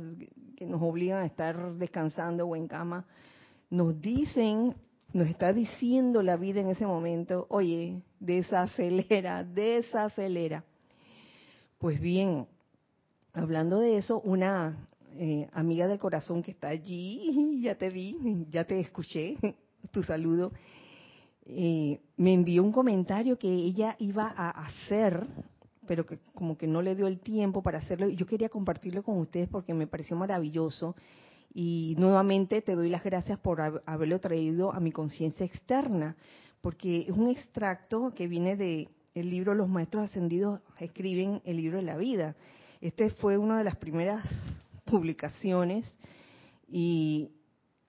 que 0.55 0.67
nos 0.67 0.83
obligan 0.83 1.23
a 1.23 1.27
estar 1.27 1.75
descansando 1.77 2.47
o 2.47 2.55
en 2.55 2.69
cama, 2.69 3.07
nos 3.71 3.99
dicen, 3.99 4.75
nos 5.13 5.29
está 5.29 5.53
diciendo 5.53 6.23
la 6.23 6.37
vida 6.37 6.61
en 6.61 6.69
ese 6.69 6.87
momento, 6.87 7.47
oye, 7.51 8.03
desacelera, 8.21 9.45
desacelera. 9.45 10.65
Pues 11.79 12.01
bien, 12.01 12.47
hablando 13.33 13.79
de 13.79 13.99
eso, 13.99 14.21
una 14.21 14.89
eh, 15.17 15.49
amiga 15.53 15.87
del 15.87 15.99
corazón 15.99 16.43
que 16.43 16.51
está 16.51 16.69
allí, 16.69 17.61
ya 17.63 17.77
te 17.77 17.91
vi, 17.91 18.47
ya 18.51 18.65
te 18.65 18.81
escuché, 18.81 19.37
tu 19.93 20.03
saludo, 20.03 20.53
eh, 21.47 22.01
me 22.17 22.35
envió 22.35 22.63
un 22.63 22.73
comentario 22.73 23.39
que 23.39 23.49
ella 23.49 23.97
iba 23.99 24.33
a 24.37 24.51
hacer 24.51 25.27
pero 25.87 26.05
que 26.05 26.19
como 26.35 26.59
que 26.59 26.67
no 26.67 26.83
le 26.83 26.95
dio 26.95 27.07
el 27.07 27.19
tiempo 27.19 27.63
para 27.63 27.79
hacerlo. 27.79 28.11
Yo 28.11 28.27
quería 28.27 28.51
compartirlo 28.51 29.03
con 29.03 29.17
ustedes 29.17 29.49
porque 29.49 29.73
me 29.73 29.87
pareció 29.87 30.17
maravilloso 30.17 30.95
y 31.53 31.95
nuevamente 31.99 32.63
te 32.63 32.75
doy 32.75 32.89
las 32.89 33.05
gracias 33.05 33.39
por 33.39 33.61
haberlo 33.61 34.21
traído 34.21 34.73
a 34.73 34.81
mi 34.81 34.93
conciencia 34.93 35.47
externa, 35.47 36.17
porque 36.61 37.07
es 37.09 37.11
un 37.11 37.29
extracto 37.29 38.13
que 38.15 38.27
viene 38.29 38.57
de 38.57 38.89
libro 39.15 39.55
Los 39.55 39.69
Maestros 39.69 40.05
Ascendidos 40.05 40.61
escriben 40.79 41.43
el 41.45 41.57
libro 41.57 41.79
de 41.79 41.85
la 41.85 41.97
vida. 41.97 42.37
Este 42.81 43.11
fue 43.11 43.37
una 43.37 43.59
de 43.59 43.65
las 43.65 43.77
primeras 43.77 44.25
publicaciones 44.85 45.85
y 46.69 47.31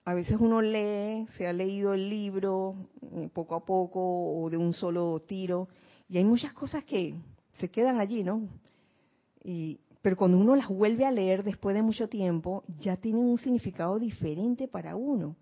a 0.04 0.14
veces 0.14 0.38
uno 0.40 0.60
lee, 0.60 1.26
se 1.36 1.46
ha 1.46 1.52
leído 1.52 1.94
el 1.94 2.08
libro 2.08 2.74
eh, 3.02 3.28
poco 3.32 3.54
a 3.54 3.64
poco 3.64 4.00
o 4.00 4.50
de 4.50 4.56
un 4.56 4.72
solo 4.72 5.20
tiro 5.20 5.68
y 6.08 6.18
hay 6.18 6.24
muchas 6.24 6.52
cosas 6.52 6.84
que 6.84 7.14
se 7.52 7.68
quedan 7.70 8.00
allí, 8.00 8.24
¿no? 8.24 8.48
Pero 10.02 10.16
cuando 10.16 10.38
uno 10.38 10.56
las 10.56 10.68
vuelve 10.68 11.04
a 11.04 11.12
leer 11.12 11.44
después 11.44 11.74
de 11.74 11.82
mucho 11.82 12.08
tiempo, 12.08 12.64
ya 12.78 12.96
tienen 12.96 13.24
un 13.24 13.38
significado 13.38 13.98
diferente 13.98 14.66
para 14.66 14.96
uno. 14.96 15.36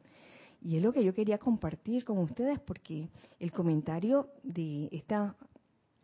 Y 0.60 0.76
es 0.76 0.82
lo 0.82 0.92
que 0.92 1.04
yo 1.04 1.14
quería 1.14 1.38
compartir 1.38 2.04
con 2.04 2.18
ustedes, 2.18 2.58
porque 2.60 3.08
el 3.38 3.52
comentario 3.52 4.30
de 4.42 4.88
esta 4.90 5.36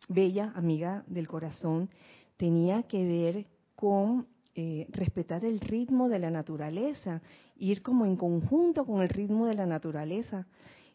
bella 0.07 0.53
amiga 0.55 1.03
del 1.07 1.27
corazón 1.27 1.89
tenía 2.37 2.83
que 2.83 3.03
ver 3.03 3.47
con 3.75 4.27
eh, 4.55 4.87
respetar 4.91 5.43
el 5.43 5.59
ritmo 5.59 6.07
de 6.07 6.19
la 6.19 6.31
naturaleza, 6.31 7.21
ir 7.57 7.81
como 7.81 8.05
en 8.05 8.15
conjunto 8.15 8.85
con 8.85 9.01
el 9.01 9.09
ritmo 9.09 9.47
de 9.47 9.55
la 9.55 9.65
naturaleza, 9.65 10.47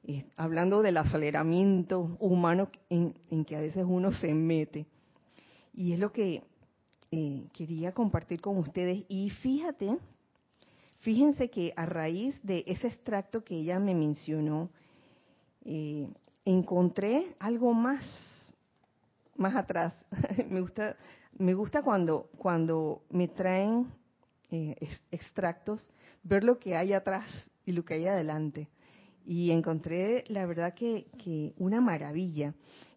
eh, 0.05 0.25
hablando 0.37 0.81
del 0.81 0.97
aceleramiento 0.97 2.17
humano 2.21 2.71
en 2.89 3.45
que 3.45 3.57
a 3.57 3.61
veces 3.61 3.85
uno 3.87 4.13
se 4.13 4.33
mete. 4.33 4.87
Y 5.75 5.93
es 5.93 5.99
lo 5.99 6.11
que 6.11 6.43
eh, 7.13 7.49
quería 7.53 7.93
compartir 7.93 8.41
con 8.41 8.57
ustedes. 8.59 9.05
Y 9.09 9.31
fíjate, 9.31 9.97
fíjense 11.01 11.51
que 11.51 11.73
a 11.77 11.85
raíz 11.87 12.41
de 12.43 12.63
ese 12.67 12.87
extracto 12.87 13.43
que 13.43 13.57
ella 13.57 13.79
me 13.79 13.95
mencionó, 13.95 14.71
eh, 15.65 16.09
encontré 16.45 17.35
algo 17.39 17.73
más, 17.75 18.05
más 19.37 19.57
atrás. 19.57 19.95
me 20.49 20.61
gusta, 20.61 20.97
me 21.37 21.55
gusta 21.55 21.83
cuando, 21.83 22.31
cuando 22.39 23.03
me 23.11 23.27
traen 23.27 23.93
eh, 24.51 24.77
extractos, 25.11 25.89
ver 26.23 26.45
lo 26.45 26.59
que 26.59 26.77
hay 26.77 26.93
atrás 26.93 27.27
y 27.67 27.73
lo 27.73 27.85
que 27.85 27.95
hay 27.95 28.07
adelante. 28.07 28.69
Y 29.27 29.51
encontré, 29.51 30.25
la 30.29 30.47
verdad, 30.47 30.75
que, 30.75 31.07
que 31.23 31.55
una 31.59 31.81
maravilla 31.81 32.55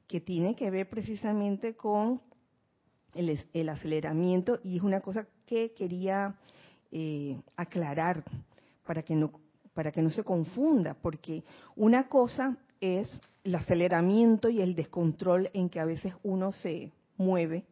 que 0.07 0.21
tiene 0.21 0.55
que 0.55 0.69
ver 0.69 0.87
precisamente 0.87 1.75
con 1.75 2.21
el, 3.15 3.69
aceleramiento 3.69 4.59
y 4.63 4.77
es 4.77 4.83
una 4.83 5.01
cosa 5.01 5.27
que 5.45 5.73
quería 5.73 6.35
eh, 6.91 7.39
aclarar 7.55 8.23
para 8.85 9.03
que 9.03 9.15
no 9.15 9.31
para 9.73 9.91
que 9.91 10.01
no 10.01 10.09
se 10.09 10.23
confunda, 10.23 10.93
porque 10.93 11.43
una 11.75 12.07
cosa 12.07 12.57
es 12.79 13.09
el 13.43 13.55
aceleramiento 13.55 14.49
y 14.49 14.61
el 14.61 14.75
descontrol 14.75 15.49
en 15.53 15.69
que 15.69 15.79
a 15.79 15.85
veces 15.85 16.13
uno 16.23 16.51
se 16.51 16.91
mueve 17.17 17.65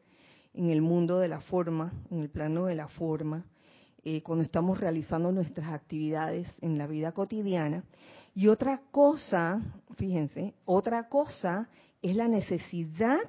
en 0.54 0.69
el 0.69 0.82
mundo 0.82 1.19
de 1.19 1.27
la 1.27 1.39
forma, 1.41 1.93
en 2.10 2.19
el 2.19 2.30
plano 2.30 2.65
de 2.65 2.75
la 2.75 2.88
forma, 2.88 3.45
eh, 4.04 4.21
cuando 4.23 4.43
estamos 4.43 4.80
realizando 4.80 5.32
nuestras 5.32 5.71
actividades 5.71 6.51
en 6.62 6.77
la 6.77 6.88
vida 6.88 7.12
cotidiana. 7.12 7.84
Y 8.34 8.47
otra 8.47 8.82
cosa, 8.91 9.62
fíjense, 9.95 10.56
otra 10.65 11.08
cosa 11.08 11.69
es 12.01 12.15
la 12.15 12.27
necesidad, 12.27 13.19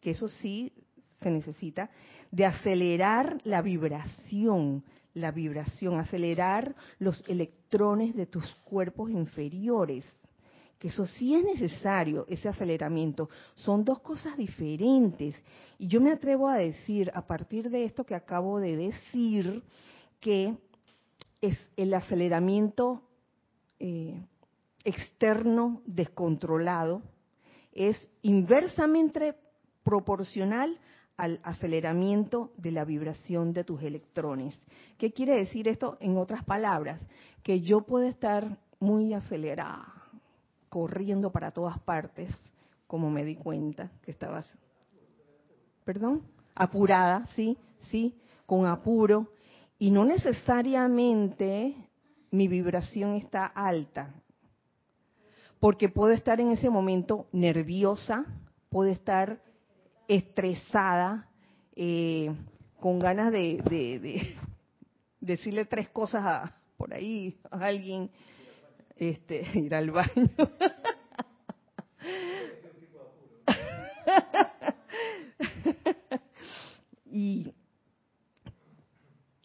que 0.00 0.10
eso 0.10 0.28
sí 0.28 0.72
se 1.20 1.30
necesita, 1.30 1.90
de 2.30 2.46
acelerar 2.46 3.40
la 3.44 3.62
vibración, 3.62 4.84
la 5.14 5.30
vibración, 5.30 5.98
acelerar 5.98 6.74
los 6.98 7.24
electrones 7.28 8.14
de 8.14 8.26
tus 8.26 8.46
cuerpos 8.64 9.10
inferiores. 9.10 10.04
Que 10.78 10.88
eso 10.88 11.06
sí 11.06 11.34
es 11.34 11.44
necesario, 11.44 12.24
ese 12.28 12.48
aceleramiento. 12.48 13.28
Son 13.56 13.84
dos 13.84 14.00
cosas 14.00 14.36
diferentes. 14.36 15.34
Y 15.76 15.88
yo 15.88 16.00
me 16.00 16.12
atrevo 16.12 16.48
a 16.48 16.58
decir, 16.58 17.10
a 17.14 17.26
partir 17.26 17.68
de 17.68 17.84
esto 17.84 18.04
que 18.04 18.14
acabo 18.14 18.60
de 18.60 18.76
decir, 18.76 19.64
que 20.20 20.56
es 21.40 21.58
el 21.76 21.94
aceleramiento 21.94 23.02
eh, 23.80 24.20
externo 24.84 25.82
descontrolado 25.84 27.02
es 27.72 28.10
inversamente 28.22 29.36
proporcional 29.84 30.78
al 31.18 31.40
aceleramiento 31.42 32.52
de 32.56 32.70
la 32.70 32.84
vibración 32.84 33.52
de 33.52 33.64
tus 33.64 33.82
electrones. 33.82 34.58
¿Qué 34.96 35.12
quiere 35.12 35.34
decir 35.34 35.66
esto 35.66 35.98
en 36.00 36.16
otras 36.16 36.44
palabras? 36.44 37.04
Que 37.42 37.60
yo 37.60 37.82
puedo 37.82 38.06
estar 38.06 38.56
muy 38.78 39.12
acelerada, 39.12 39.92
corriendo 40.68 41.30
para 41.30 41.50
todas 41.50 41.78
partes, 41.80 42.30
como 42.86 43.10
me 43.10 43.24
di 43.24 43.34
cuenta 43.34 43.90
que 44.02 44.12
estabas, 44.12 44.46
perdón, 45.84 46.22
apurada, 46.54 47.26
sí, 47.34 47.58
sí, 47.90 48.14
con 48.46 48.66
apuro, 48.66 49.32
y 49.76 49.90
no 49.90 50.04
necesariamente 50.04 51.74
mi 52.30 52.46
vibración 52.46 53.16
está 53.16 53.44
alta, 53.46 54.14
porque 55.58 55.88
puedo 55.88 56.12
estar 56.12 56.40
en 56.40 56.52
ese 56.52 56.70
momento 56.70 57.26
nerviosa, 57.32 58.24
puedo 58.70 58.88
estar 58.88 59.42
estresada, 60.08 61.28
eh, 61.76 62.34
con 62.80 62.98
ganas 62.98 63.30
de, 63.30 64.34
decirle 65.20 65.66
tres 65.66 65.90
cosas 65.90 66.24
a, 66.24 66.54
por 66.76 66.94
ahí 66.94 67.38
a 67.50 67.66
alguien, 67.66 68.10
este, 68.96 69.46
ir 69.58 69.74
al 69.74 69.90
baño. 69.90 70.08
y 77.04 77.52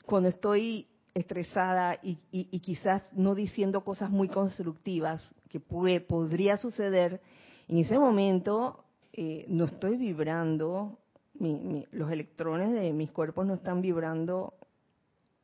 cuando 0.05 0.29
estoy 0.29 0.87
estresada 1.13 1.99
y, 2.01 2.17
y, 2.31 2.59
quizás 2.59 3.03
no 3.11 3.35
diciendo 3.35 3.83
cosas 3.83 4.09
muy 4.09 4.29
constructivas, 4.29 5.21
que 5.49 5.59
puede, 5.59 5.99
podría 6.01 6.57
suceder, 6.57 7.21
en 7.67 7.77
ese 7.77 7.99
momento 7.99 8.82
eh, 9.13 9.45
no 9.47 9.65
estoy 9.65 9.95
vibrando, 9.95 10.97
los 11.39 12.11
electrones 12.11 12.71
de 12.71 12.93
mis 12.93 13.11
cuerpos 13.11 13.45
no 13.45 13.53
están 13.55 13.81
vibrando, 13.81 14.55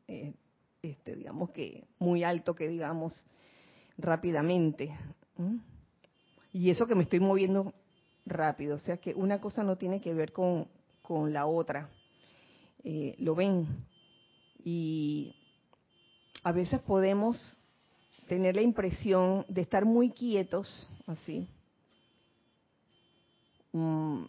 eh, 0.07 0.33
este, 0.81 1.15
digamos 1.15 1.51
que 1.51 1.85
muy 1.99 2.23
alto, 2.23 2.55
que 2.55 2.67
digamos 2.67 3.25
rápidamente. 3.97 4.97
Y 6.51 6.71
eso 6.71 6.87
que 6.87 6.95
me 6.95 7.03
estoy 7.03 7.19
moviendo 7.19 7.73
rápido, 8.25 8.75
o 8.75 8.79
sea 8.79 8.97
que 8.97 9.13
una 9.13 9.39
cosa 9.39 9.63
no 9.63 9.77
tiene 9.77 10.01
que 10.01 10.15
ver 10.15 10.33
con, 10.33 10.67
con 11.03 11.31
la 11.31 11.45
otra. 11.45 11.89
Eh, 12.83 13.15
lo 13.19 13.35
ven. 13.35 13.67
Y 14.63 15.35
a 16.43 16.51
veces 16.51 16.79
podemos 16.81 17.61
tener 18.27 18.55
la 18.55 18.61
impresión 18.61 19.45
de 19.47 19.61
estar 19.61 19.85
muy 19.85 20.11
quietos, 20.11 20.89
así. 21.05 21.47
Mm, 23.71 24.23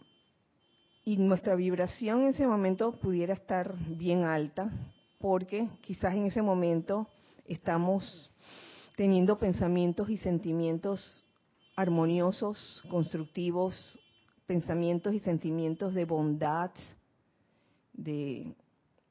y 1.05 1.17
nuestra 1.17 1.55
vibración 1.55 2.21
en 2.21 2.27
ese 2.29 2.45
momento 2.45 2.93
pudiera 2.99 3.33
estar 3.33 3.75
bien 3.97 4.23
alta, 4.23 4.71
porque 5.19 5.69
quizás 5.81 6.13
en 6.13 6.25
ese 6.25 6.41
momento 6.41 7.07
estamos 7.45 8.29
teniendo 8.95 9.39
pensamientos 9.39 10.09
y 10.09 10.17
sentimientos 10.17 11.25
armoniosos, 11.75 12.83
constructivos, 12.89 13.99
pensamientos 14.45 15.13
y 15.13 15.19
sentimientos 15.19 15.93
de 15.93 16.05
bondad, 16.05 16.71
de, 17.93 18.55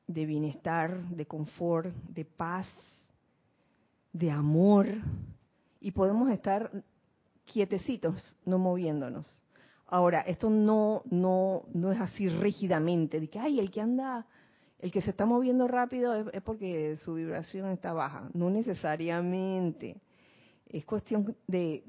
bienestar, 0.06 1.08
de 1.08 1.26
confort, 1.26 1.94
de 2.08 2.24
paz, 2.24 2.68
de 4.12 4.30
amor, 4.30 4.86
y 5.80 5.92
podemos 5.92 6.30
estar 6.30 6.70
quietecitos, 7.44 8.36
no 8.44 8.58
moviéndonos. 8.58 9.26
Ahora, 9.90 10.20
esto 10.20 10.48
no, 10.48 11.02
no, 11.10 11.64
no 11.74 11.92
es 11.92 12.00
así 12.00 12.28
rígidamente, 12.28 13.20
de 13.20 13.28
que, 13.28 13.38
ay, 13.38 13.58
el 13.60 13.70
que 13.70 13.80
anda, 13.80 14.26
el 14.78 14.92
que 14.92 15.02
se 15.02 15.10
está 15.10 15.26
moviendo 15.26 15.66
rápido 15.66 16.30
es 16.30 16.42
porque 16.42 16.96
su 16.98 17.14
vibración 17.14 17.70
está 17.70 17.92
baja. 17.92 18.30
No 18.32 18.50
necesariamente. 18.50 20.00
Es 20.68 20.84
cuestión 20.84 21.36
de, 21.48 21.82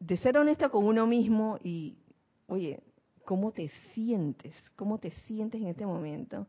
de 0.00 0.16
ser 0.16 0.38
honesta 0.38 0.70
con 0.70 0.86
uno 0.86 1.06
mismo 1.06 1.58
y, 1.62 1.98
oye, 2.46 2.80
¿cómo 3.24 3.52
te 3.52 3.70
sientes? 3.92 4.54
¿Cómo 4.74 4.98
te 4.98 5.10
sientes 5.10 5.60
en 5.60 5.68
este 5.68 5.84
momento? 5.84 6.46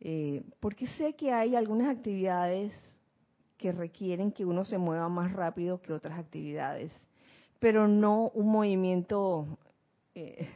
Eh, 0.00 0.42
porque 0.60 0.88
sé 0.98 1.14
que 1.14 1.32
hay 1.32 1.54
algunas 1.54 1.96
actividades 1.96 2.74
que 3.56 3.72
requieren 3.72 4.32
que 4.32 4.44
uno 4.44 4.64
se 4.64 4.78
mueva 4.78 5.08
más 5.08 5.32
rápido 5.32 5.80
que 5.80 5.92
otras 5.92 6.18
actividades, 6.18 6.92
pero 7.58 7.88
no 7.88 8.30
un 8.34 8.48
movimiento 8.48 9.46
eh, 10.14 10.48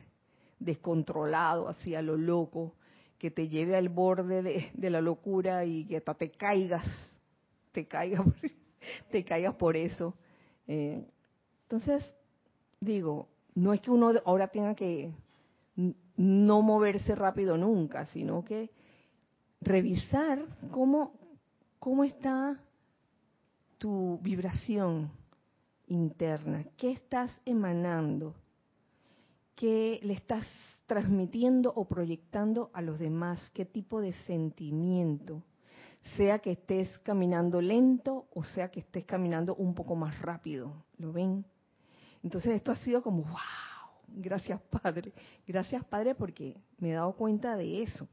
descontrolado, 0.58 1.68
así 1.68 1.94
a 1.94 2.02
lo 2.02 2.16
loco, 2.16 2.74
que 3.18 3.30
te 3.30 3.48
lleve 3.48 3.76
al 3.76 3.88
borde 3.88 4.42
de, 4.42 4.90
la 4.90 5.00
locura 5.00 5.64
y 5.64 5.84
que 5.84 5.98
hasta 5.98 6.14
te 6.14 6.30
caigas, 6.30 6.84
te 7.72 7.86
caigas, 7.86 8.24
te 9.10 9.24
caigas 9.24 9.54
por 9.54 9.76
eso. 9.76 10.14
Eh, 10.66 11.04
entonces, 11.62 12.04
digo, 12.80 13.28
no 13.54 13.72
es 13.72 13.80
que 13.80 13.90
uno 13.90 14.12
ahora 14.24 14.48
tenga 14.48 14.74
que 14.74 15.12
no 16.16 16.62
moverse 16.62 17.14
rápido 17.14 17.56
nunca, 17.56 18.06
sino 18.06 18.44
que 18.44 18.70
revisar 19.60 20.44
cómo, 20.70 21.12
cómo 21.78 22.04
está 22.04 22.58
tu 23.78 24.18
vibración 24.22 25.10
interna, 25.90 26.64
qué 26.76 26.92
estás 26.92 27.40
emanando, 27.44 28.34
qué 29.56 30.00
le 30.02 30.14
estás 30.14 30.46
transmitiendo 30.86 31.72
o 31.74 31.86
proyectando 31.86 32.70
a 32.72 32.80
los 32.80 32.98
demás, 32.98 33.38
qué 33.52 33.64
tipo 33.64 34.00
de 34.00 34.12
sentimiento, 34.26 35.42
sea 36.16 36.38
que 36.38 36.52
estés 36.52 36.98
caminando 37.00 37.60
lento 37.60 38.26
o 38.32 38.42
sea 38.42 38.70
que 38.70 38.80
estés 38.80 39.04
caminando 39.04 39.54
un 39.56 39.74
poco 39.74 39.94
más 39.94 40.18
rápido, 40.20 40.72
¿lo 40.96 41.12
ven? 41.12 41.44
Entonces 42.22 42.52
esto 42.52 42.72
ha 42.72 42.76
sido 42.76 43.02
como, 43.02 43.24
wow, 43.24 43.38
gracias 44.08 44.60
Padre, 44.62 45.12
gracias 45.46 45.84
Padre 45.84 46.14
porque 46.14 46.56
me 46.78 46.90
he 46.90 46.94
dado 46.94 47.12
cuenta 47.12 47.56
de 47.56 47.82
eso. 47.82 48.08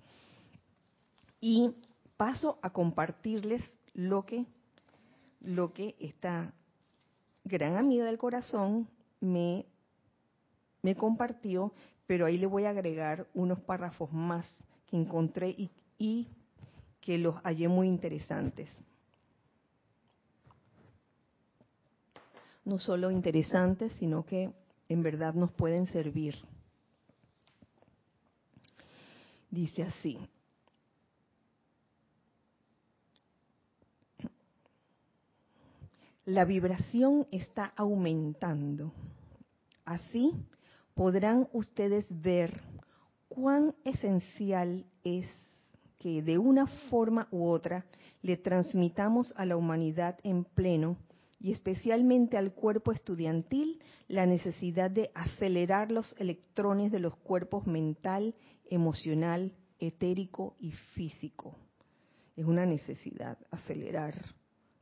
Y 1.40 1.76
paso 2.18 2.58
a 2.62 2.72
compartirles 2.72 3.64
lo 3.94 4.26
que, 4.26 4.46
lo 5.40 5.72
que 5.72 5.96
esta 6.00 6.54
gran 7.48 7.78
amiga 7.78 8.06
del 8.06 8.18
corazón 8.18 8.88
me, 9.20 9.66
me 10.82 10.96
compartió, 10.96 11.74
pero 12.06 12.26
ahí 12.26 12.38
le 12.38 12.48
voy 12.48 12.66
a 12.66 12.72
agregar 12.72 13.28
unos 13.34 13.60
párrafos 13.62 14.12
más 14.12 14.48
que 14.88 14.98
encontré 14.98 15.50
y, 15.50 15.70
y 15.98 16.28
que 17.02 17.18
los 17.18 17.36
hallé 17.44 17.68
muy 17.68 17.88
interesantes. 17.88 18.70
no 22.68 22.80
solo 22.80 23.12
interesantes, 23.12 23.94
sino 23.94 24.26
que 24.26 24.52
en 24.90 25.02
verdad 25.02 25.34
nos 25.34 25.52
pueden 25.54 25.86
servir. 25.88 26.36
Dice 29.50 29.84
así. 29.84 30.20
La 36.28 36.44
vibración 36.44 37.26
está 37.32 37.72
aumentando. 37.78 38.92
Así 39.86 40.34
podrán 40.94 41.48
ustedes 41.54 42.06
ver 42.22 42.64
cuán 43.30 43.76
esencial 43.86 44.86
es 45.06 45.26
que 46.00 46.22
de 46.22 46.38
una 46.38 46.68
forma 46.90 47.30
u 47.32 47.48
otra 47.48 47.86
le 48.22 48.36
transmitamos 48.36 49.34
a 49.38 49.46
la 49.46 49.56
humanidad 49.56 50.20
en 50.24 50.44
pleno 50.44 50.98
y 51.40 51.54
especialmente 51.54 52.36
al 52.38 52.52
cuerpo 52.52 52.92
estudiantil 52.92 53.82
la 54.10 54.26
necesidad 54.26 54.92
de 54.92 55.12
acelerar 55.16 55.94
los 55.94 56.14
electrones 56.20 56.92
de 56.92 57.00
los 57.00 57.16
cuerpos 57.16 57.66
mental, 57.66 58.36
emocional, 58.70 59.54
etérico 59.80 60.58
y 60.60 60.72
físico. 60.94 61.56
Es 62.36 62.44
una 62.44 62.66
necesidad 62.66 63.38
acelerar 63.50 64.36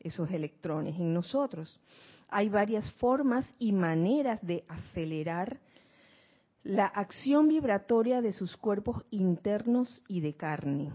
esos 0.06 0.30
electrones 0.32 0.96
en 0.98 1.14
nosotros. 1.14 1.80
Hay 2.30 2.50
varias 2.50 2.90
formas 2.94 3.46
y 3.60 3.72
maneras 3.72 4.40
de 4.46 4.64
acelerar 4.68 5.60
la 6.64 6.86
acción 6.86 7.48
vibratoria 7.48 8.22
de 8.22 8.32
sus 8.32 8.56
cuerpos 8.56 9.04
internos 9.12 10.04
y 10.08 10.22
de 10.22 10.36
carne. 10.36 10.94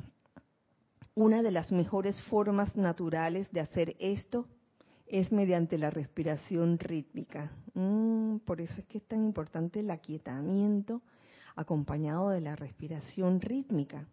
Una 1.14 1.42
de 1.42 1.50
las 1.50 1.72
mejores 1.72 2.22
formas 2.24 2.76
naturales 2.76 3.50
de 3.52 3.60
hacer 3.60 3.96
esto 3.98 4.46
es 5.06 5.32
mediante 5.32 5.76
la 5.76 5.90
respiración 5.90 6.78
rítmica. 6.78 7.52
Mm, 7.74 8.38
por 8.38 8.60
eso 8.60 8.80
es 8.80 8.86
que 8.86 8.98
es 8.98 9.04
tan 9.06 9.24
importante 9.24 9.80
el 9.80 9.90
aquietamiento 9.90 11.02
acompañado 11.56 12.30
de 12.30 12.40
la 12.40 12.54
respiración 12.54 13.40
rítmica, 13.40 14.06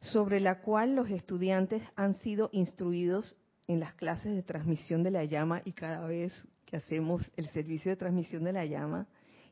sobre 0.00 0.38
la 0.40 0.60
cual 0.60 0.94
los 0.94 1.10
estudiantes 1.10 1.82
han 1.96 2.14
sido 2.14 2.48
instruidos 2.52 3.36
en 3.66 3.80
las 3.80 3.94
clases 3.94 4.34
de 4.34 4.42
transmisión 4.42 5.02
de 5.02 5.10
la 5.10 5.24
llama 5.24 5.62
y 5.64 5.72
cada 5.72 6.06
vez 6.06 6.32
que 6.66 6.76
hacemos 6.76 7.22
el 7.36 7.48
servicio 7.50 7.90
de 7.90 7.96
transmisión 7.96 8.44
de 8.44 8.52
la 8.52 8.66
llama, 8.66 9.06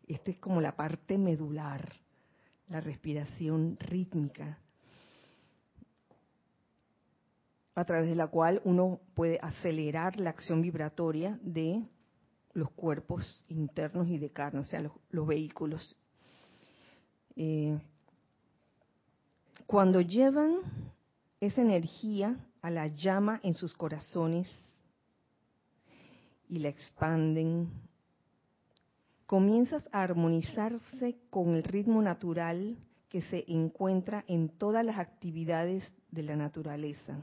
esta 0.07 0.31
es 0.31 0.39
como 0.41 0.61
la 0.61 0.77
parte 0.77 1.19
medular, 1.19 1.93
la 2.69 2.81
respiración 2.81 3.77
rítmica 3.81 4.59
a 7.75 7.85
través 7.85 8.09
de 8.09 8.17
la 8.17 8.27
cual 8.27 8.61
uno 8.65 9.01
puede 9.15 9.39
acelerar 9.41 10.19
la 10.19 10.31
acción 10.31 10.61
vibratoria 10.61 11.39
de 11.43 11.83
los 12.53 12.71
cuerpos 12.73 13.45
internos 13.49 14.09
y 14.09 14.19
de 14.19 14.31
carne, 14.31 14.61
o 14.61 14.65
sea, 14.65 14.81
los, 15.11 15.27
vehículos. 15.27 15.97
Eh, 17.35 17.79
cuando 19.67 20.03
llevan 20.03 20.59
esa 21.41 21.63
energía 21.63 22.37
a 22.63 22.71
la 22.71 22.87
llama 22.87 23.41
en 23.43 23.55
sus 23.55 23.75
corazones 23.75 24.49
y 26.49 26.61
la 26.61 26.69
expanden, 26.69 27.69
comienzas 29.27 29.89
a 29.91 30.03
armonizarse 30.03 31.17
con 31.29 31.55
el 31.55 31.65
ritmo 31.65 32.01
natural 32.01 32.77
que 33.09 33.23
se 33.23 33.45
encuentra 33.49 34.25
en 34.29 34.49
todas 34.49 34.85
las 34.85 34.99
actividades 34.99 35.85
de 36.11 36.23
la 36.23 36.37
naturaleza. 36.37 37.19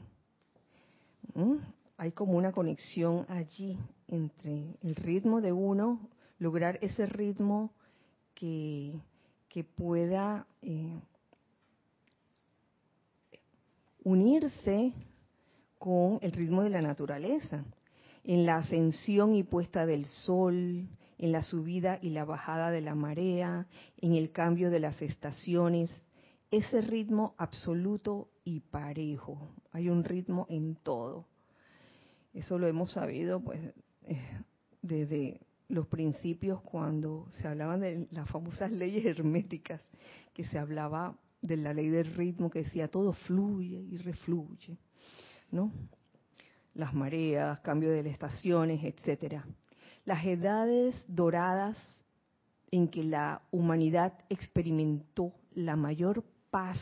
¿Mm? 1.34 1.56
Hay 1.96 2.12
como 2.12 2.34
una 2.34 2.52
conexión 2.52 3.24
allí 3.28 3.78
entre 4.08 4.74
el 4.82 4.94
ritmo 4.94 5.40
de 5.40 5.52
uno, 5.52 6.08
lograr 6.38 6.78
ese 6.82 7.06
ritmo 7.06 7.72
que, 8.34 8.92
que 9.48 9.64
pueda 9.64 10.46
eh, 10.62 10.98
unirse 14.02 14.92
con 15.80 16.18
el 16.20 16.32
ritmo 16.32 16.62
de 16.62 16.68
la 16.68 16.82
naturaleza, 16.82 17.64
en 18.22 18.44
la 18.44 18.56
ascensión 18.56 19.34
y 19.34 19.44
puesta 19.44 19.86
del 19.86 20.04
sol, 20.04 20.86
en 21.16 21.32
la 21.32 21.42
subida 21.42 21.98
y 22.02 22.10
la 22.10 22.26
bajada 22.26 22.70
de 22.70 22.82
la 22.82 22.94
marea, 22.94 23.66
en 23.96 24.14
el 24.14 24.30
cambio 24.30 24.70
de 24.70 24.78
las 24.78 25.00
estaciones, 25.00 25.90
ese 26.50 26.82
ritmo 26.82 27.34
absoluto 27.38 28.28
y 28.44 28.60
parejo. 28.60 29.54
Hay 29.72 29.88
un 29.88 30.04
ritmo 30.04 30.46
en 30.50 30.76
todo. 30.76 31.24
Eso 32.34 32.58
lo 32.58 32.66
hemos 32.66 32.92
sabido 32.92 33.40
pues 33.40 33.60
eh, 34.06 34.20
desde 34.82 35.40
los 35.68 35.86
principios 35.86 36.60
cuando 36.60 37.26
se 37.40 37.48
hablaban 37.48 37.80
de 37.80 38.06
las 38.10 38.28
famosas 38.28 38.70
leyes 38.70 39.06
herméticas, 39.06 39.80
que 40.34 40.44
se 40.44 40.58
hablaba 40.58 41.16
de 41.40 41.56
la 41.56 41.72
ley 41.72 41.88
del 41.88 42.12
ritmo 42.12 42.50
que 42.50 42.64
decía 42.64 42.88
todo 42.88 43.14
fluye 43.14 43.80
y 43.80 43.96
refluye, 43.96 44.76
¿no? 45.50 45.72
Las 46.74 46.94
mareas, 46.94 47.60
cambio 47.60 47.90
de 47.90 48.08
estaciones, 48.08 48.84
etcétera. 48.84 49.44
Las 50.04 50.24
edades 50.24 51.02
doradas 51.08 51.76
en 52.70 52.88
que 52.88 53.02
la 53.02 53.42
humanidad 53.50 54.14
experimentó 54.28 55.32
la 55.54 55.76
mayor 55.76 56.24
paz, 56.50 56.78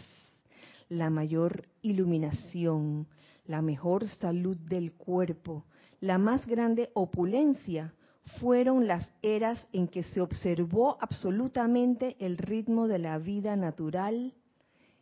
la 0.88 1.10
mayor 1.10 1.66
iluminación, 1.82 3.06
la 3.46 3.62
mejor 3.62 4.06
salud 4.06 4.56
del 4.56 4.92
cuerpo, 4.92 5.64
la 6.00 6.18
más 6.18 6.46
grande 6.46 6.90
opulencia, 6.94 7.94
fueron 8.40 8.86
las 8.86 9.10
eras 9.22 9.66
en 9.72 9.88
que 9.88 10.02
se 10.02 10.20
observó 10.20 10.98
absolutamente 11.00 12.16
el 12.20 12.36
ritmo 12.36 12.86
de 12.86 12.98
la 12.98 13.18
vida 13.18 13.56
natural 13.56 14.34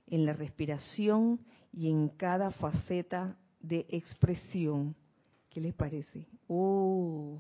en 0.07 0.25
la 0.25 0.33
respiración 0.33 1.41
y 1.73 1.91
en 1.91 2.09
cada 2.09 2.53
faceta 2.53 3.37
de 3.67 3.87
expresión. 3.89 4.95
¿Qué 5.51 5.61
les 5.61 5.75
parece? 5.75 6.27
¡Oh! 6.49 7.39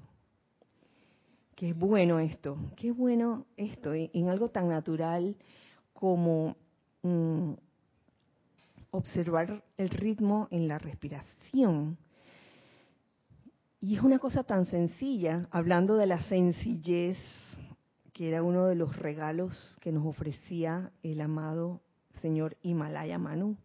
Qué 1.55 1.73
bueno 1.73 2.19
esto, 2.19 2.59
qué 2.77 2.93
bueno 2.93 3.47
esto, 3.57 3.95
en 3.95 4.29
algo 4.29 4.49
tan 4.49 4.69
natural 4.69 5.35
como 5.95 6.55
mm, 7.03 7.53
observar 8.91 9.65
el 9.79 9.89
ritmo 9.89 10.49
en 10.51 10.69
la 10.69 10.79
respiración. 10.79 11.97
Y 13.81 13.97
es 13.97 14.03
una 14.03 14.19
cosa 14.19 14.45
tan 14.45 14.67
sencilla, 14.67 15.49
hablando 15.51 15.97
de 15.97 16.07
la 16.07 16.21
sencillez, 16.25 17.17
que 18.12 18.29
era 18.29 18.43
uno 18.43 18.67
de 18.67 18.75
los 18.75 18.97
regalos 18.97 19.79
que 19.81 19.93
nos 19.93 20.05
ofrecía 20.07 20.93
el 21.03 21.21
amado 21.23 21.81
señor 22.21 22.57
Himalaya 22.62 23.19
Manu, 23.19 23.57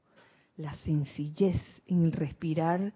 la 0.58 0.74
sencillez 0.78 1.62
en 1.88 2.12
respirar 2.12 2.94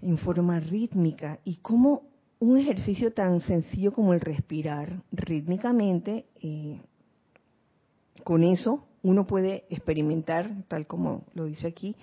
en 0.00 0.18
forma 0.18 0.60
rítmica 0.60 1.38
y 1.44 1.56
cómo 1.56 2.02
un 2.40 2.56
ejercicio 2.56 3.12
tan 3.12 3.40
sencillo 3.40 3.92
como 3.92 4.14
el 4.14 4.20
respirar 4.20 5.02
rítmicamente, 5.10 6.26
eh, 6.40 6.80
con 8.22 8.44
eso 8.44 8.84
uno 9.02 9.26
puede 9.26 9.64
experimentar, 9.70 10.64
tal 10.68 10.86
como 10.86 11.24
lo 11.34 11.44
dice 11.44 11.66
aquí, 11.66 11.96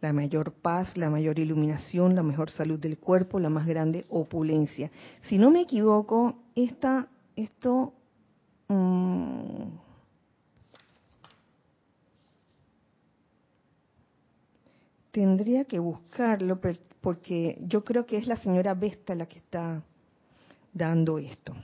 la 0.00 0.12
mayor 0.12 0.52
paz, 0.52 0.96
la 0.96 1.10
mayor 1.10 1.38
iluminación, 1.38 2.14
la 2.14 2.22
mejor 2.22 2.50
salud 2.50 2.78
del 2.78 2.98
cuerpo, 2.98 3.38
la 3.38 3.50
más 3.50 3.66
grande 3.66 4.04
opulencia. 4.08 4.90
Si 5.28 5.38
no 5.38 5.50
me 5.50 5.62
equivoco, 5.62 6.36
esta, 6.54 7.08
esto 7.36 7.92
mm, 8.68 9.64
Tendría 15.10 15.64
que 15.64 15.78
buscarlo 15.78 16.60
porque 17.00 17.58
yo 17.62 17.84
creo 17.84 18.06
que 18.06 18.16
es 18.16 18.26
la 18.26 18.36
señora 18.36 18.74
Vesta 18.74 19.14
la 19.14 19.26
que 19.26 19.38
está 19.38 19.82
dando 20.72 21.18
esto. 21.18 21.54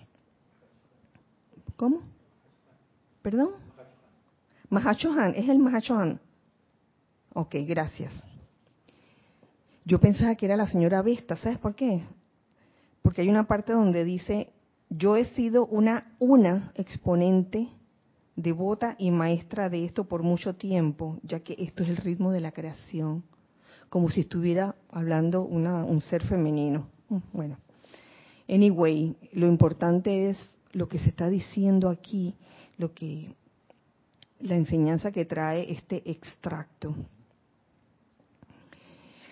¿Cómo? 1.77 2.03
¿Perdón? 3.23 3.51
Mahachohan, 4.71 5.35
es 5.37 5.49
el 5.49 5.59
Mahachohan. 5.59 6.21
Ok, 7.35 7.55
gracias. 7.67 8.13
Yo 9.85 10.01
pensaba 10.01 10.35
que 10.35 10.47
era 10.47 10.57
la 10.57 10.67
señora 10.67 11.03
Vesta, 11.03 11.37
¿sabes 11.37 11.59
por 11.59 11.77
qué? 11.77 12.03
Porque 13.03 13.23
hay 13.23 13.29
una 13.29 13.47
parte 13.47 13.73
donde 13.73 14.03
dice, 14.03 14.53
yo 14.91 15.17
he 15.17 15.27
sido 15.27 15.67
una, 15.67 16.17
una 16.19 16.73
exponente 16.75 17.69
devota 18.35 18.97
y 18.99 19.13
maestra 19.13 19.69
de 19.69 19.85
esto 19.85 20.09
por 20.09 20.25
mucho 20.25 20.57
tiempo, 20.57 21.21
ya 21.23 21.41
que 21.41 21.55
esto 21.59 21.85
es 21.85 21.91
el 21.91 21.99
ritmo 21.99 22.33
de 22.33 22.41
la 22.41 22.51
creación 22.51 23.23
como 23.89 24.11
si 24.11 24.23
estuviera 24.23 24.75
hablando 24.91 25.43
un 25.43 26.01
ser 26.01 26.23
femenino. 26.23 26.89
Bueno, 27.33 27.59
anyway, 28.49 29.17
lo 29.33 29.47
importante 29.47 30.31
es 30.31 30.59
lo 30.73 30.89
que 30.89 30.99
se 30.99 31.09
está 31.09 31.29
diciendo 31.29 31.89
aquí, 31.89 32.35
lo 32.79 32.93
que 32.93 33.35
la 34.41 34.57
enseñanza 34.57 35.13
que 35.13 35.25
trae 35.25 35.73
este 35.73 36.03
extracto. 36.11 36.95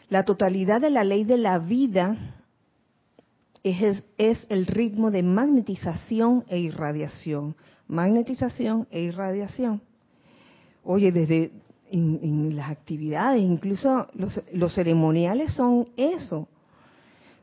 La 0.09 0.25
totalidad 0.25 0.81
de 0.81 0.91
la 0.91 1.05
ley 1.05 1.25
de 1.25 1.39
la 1.39 1.59
vida 1.59 2.37
es, 3.63 4.05
es, 4.19 4.47
el 4.49 4.67
ritmo 4.67 5.11
de 5.11 5.23
magnetización 5.23 6.45
e 6.49 6.59
irradiación. 6.59 7.57
Magnetización 7.89 8.87
e 8.91 9.03
irradiación. 9.03 9.83
Oye, 10.83 11.13
desde 11.13 11.51
en, 11.95 12.57
las 12.57 12.71
actividades, 12.71 13.43
incluso 13.43 14.09
los, 14.15 14.75
ceremoniales 14.75 15.53
son 15.55 15.89
eso. 15.97 16.49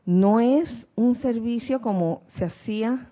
No 0.04 0.40
es 0.40 0.68
un 0.94 1.14
servicio 1.16 1.80
como 1.80 2.22
se 2.36 2.44
hacía 2.44 3.10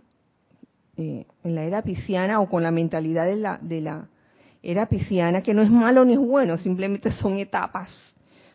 eh, 0.97 1.27
en 1.45 1.55
la 1.55 1.65
era 1.65 1.83
pisciana 1.83 2.41
o 2.41 2.49
con 2.49 2.63
la 2.63 2.71
mentalidad 2.71 3.27
de 3.27 3.37
la, 3.37 3.59
de 3.63 3.81
la 3.81 4.09
era 4.63 4.87
pisciana, 4.87 5.43
que 5.43 5.55
no 5.55 5.63
es 5.63 5.71
malo 5.71 6.05
ni 6.05 6.15
es 6.15 6.19
bueno, 6.19 6.59
simplemente 6.59 7.11
son 7.13 7.39
etapas, 7.39 7.95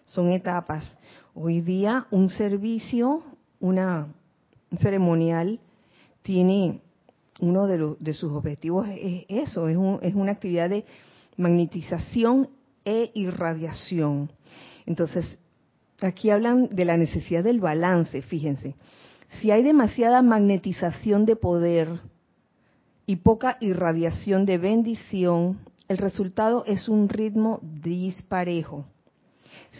son 0.05 0.29
etapas. 0.29 0.85
Hoy 1.33 1.61
día 1.61 2.05
un 2.11 2.29
servicio, 2.29 3.23
una, 3.59 4.07
un 4.69 4.77
ceremonial, 4.77 5.59
tiene 6.21 6.81
uno 7.39 7.67
de, 7.67 7.95
de 7.99 8.13
sus 8.13 8.31
objetivos 8.31 8.87
es 8.89 9.25
eso, 9.27 9.67
es, 9.67 9.75
un, 9.75 9.99
es 10.01 10.15
una 10.15 10.31
actividad 10.33 10.69
de 10.69 10.85
magnetización 11.37 12.49
e 12.85 13.11
irradiación. 13.13 14.31
Entonces, 14.85 15.37
aquí 16.01 16.29
hablan 16.29 16.69
de 16.69 16.85
la 16.85 16.97
necesidad 16.97 17.43
del 17.43 17.59
balance, 17.59 18.21
fíjense. 18.21 18.75
Si 19.41 19.51
hay 19.51 19.63
demasiada 19.63 20.21
magnetización 20.21 21.25
de 21.25 21.35
poder 21.35 21.99
y 23.05 23.17
poca 23.17 23.57
irradiación 23.59 24.45
de 24.45 24.57
bendición, 24.57 25.59
el 25.87 25.97
resultado 25.97 26.63
es 26.65 26.87
un 26.87 27.09
ritmo 27.09 27.59
disparejo. 27.61 28.85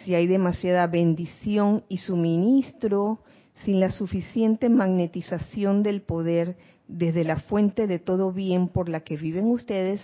Si 0.04 0.14
hay 0.14 0.28
demasiada 0.28 0.88
bendición 0.88 1.84
y 1.90 1.98
suministro 1.98 3.20
sin 3.64 3.80
la 3.80 3.92
suficiente 3.92 4.70
magnetización 4.70 5.84
del 5.84 6.02
poder 6.02 6.58
desde 6.88 7.24
la 7.24 7.38
fuente 7.38 7.88
de 7.88 8.00
todo 8.00 8.32
bien 8.32 8.68
por 8.68 8.90
la 8.90 9.00
que 9.00 9.18
viven 9.18 9.46
ustedes, 9.46 10.02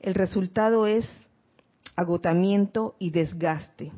el 0.00 0.14
resultado 0.14 0.86
es 0.86 1.06
agotamiento 1.96 2.96
y 2.98 3.10
desgaste 3.10 3.92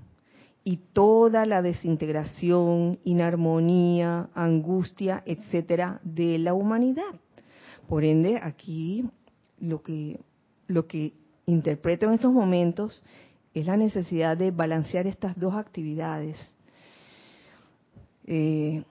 y 0.65 0.79
toda 0.93 1.47
la 1.47 1.63
desintegración, 1.63 2.99
inarmonía, 3.05 4.31
angustia, 4.35 5.23
etcétera, 5.25 6.01
de 6.03 6.39
la 6.39 6.55
humanidad. 6.55 7.15
Por 7.89 8.03
ende, 8.03 8.41
aquí 8.43 9.05
lo 9.61 9.81
que 9.83 10.19
lo 10.67 10.87
que 10.87 11.13
interpreto 11.47 12.07
en 12.07 12.15
estos 12.15 12.33
momentos 12.33 13.03
es 13.55 13.67
la 13.67 13.77
necesidad 13.77 14.37
de 14.37 14.51
balancear 14.51 15.07
estas 15.07 15.39
dos 15.39 15.55
actividades. 15.55 16.37
Eh, 18.27 18.83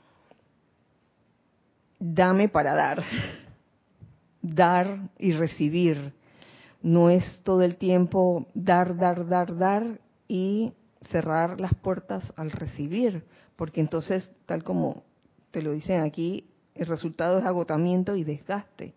dame 2.00 2.50
para 2.50 2.74
dar, 2.74 3.04
dar 4.42 5.10
y 5.20 5.34
recibir. 5.34 6.14
No 6.86 7.10
es 7.10 7.42
todo 7.42 7.64
el 7.64 7.78
tiempo 7.78 8.46
dar, 8.54 8.96
dar, 8.96 9.28
dar, 9.28 9.58
dar 9.58 10.00
y 10.28 10.72
cerrar 11.10 11.60
las 11.60 11.74
puertas 11.74 12.32
al 12.36 12.52
recibir, 12.52 13.24
porque 13.56 13.82
entonces, 13.82 14.36
tal 14.46 14.64
como 14.64 15.02
te 15.50 15.64
lo 15.64 15.72
dicen 15.72 16.02
aquí, 16.02 16.46
el 16.76 16.86
resultado 16.86 17.40
es 17.40 17.46
agotamiento 17.46 18.16
y 18.16 18.24
desgaste. 18.24 18.94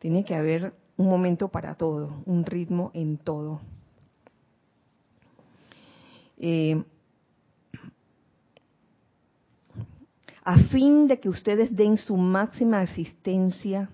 Tiene 0.00 0.24
que 0.24 0.34
haber 0.34 0.74
un 0.96 1.08
momento 1.08 1.46
para 1.46 1.76
todo, 1.76 2.24
un 2.26 2.44
ritmo 2.44 2.90
en 2.92 3.18
todo. 3.18 3.60
Eh, 6.38 6.82
a 10.42 10.58
fin 10.72 11.06
de 11.06 11.20
que 11.20 11.28
ustedes 11.28 11.76
den 11.76 11.98
su 11.98 12.16
máxima 12.16 12.80
asistencia 12.80 13.90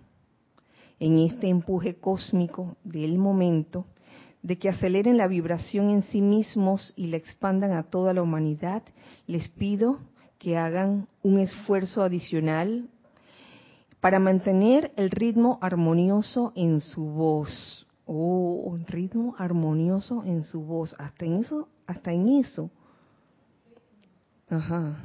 en 1.03 1.19
este 1.19 1.49
empuje 1.49 1.97
cósmico 1.97 2.77
del 2.85 3.19
momento, 3.19 3.87
de 4.41 4.57
que 4.57 4.69
aceleren 4.69 5.17
la 5.17 5.27
vibración 5.27 5.91
en 5.91 6.05
sí 6.05 6.23
mismos 6.23 6.95
y 6.95 7.09
la 7.09 7.17
expandan 7.17 7.73
a 7.73 7.83
toda 7.83 8.15
la 8.15 8.23
humanidad, 8.23 8.85
les 9.27 9.49
pido 9.49 9.99
que 10.39 10.57
hagan 10.57 11.09
un 11.25 11.41
esfuerzo 11.41 12.05
adicional 12.05 12.89
para 13.99 14.21
mantener 14.21 14.93
el 14.95 15.11
ritmo 15.11 15.59
armonioso 15.61 16.53
en 16.55 16.81
su 16.81 17.03
voz. 17.03 17.85
Oh, 18.07 18.63
un 18.65 18.87
ritmo 18.87 19.35
armonioso 19.39 20.23
en 20.25 20.45
su 20.45 20.63
voz. 20.63 20.95
Hasta 21.01 21.25
en 21.25 21.39
eso, 21.39 21.69
hasta 21.85 22.13
en 22.13 22.29
eso. 22.29 22.71
Ajá. 24.49 25.03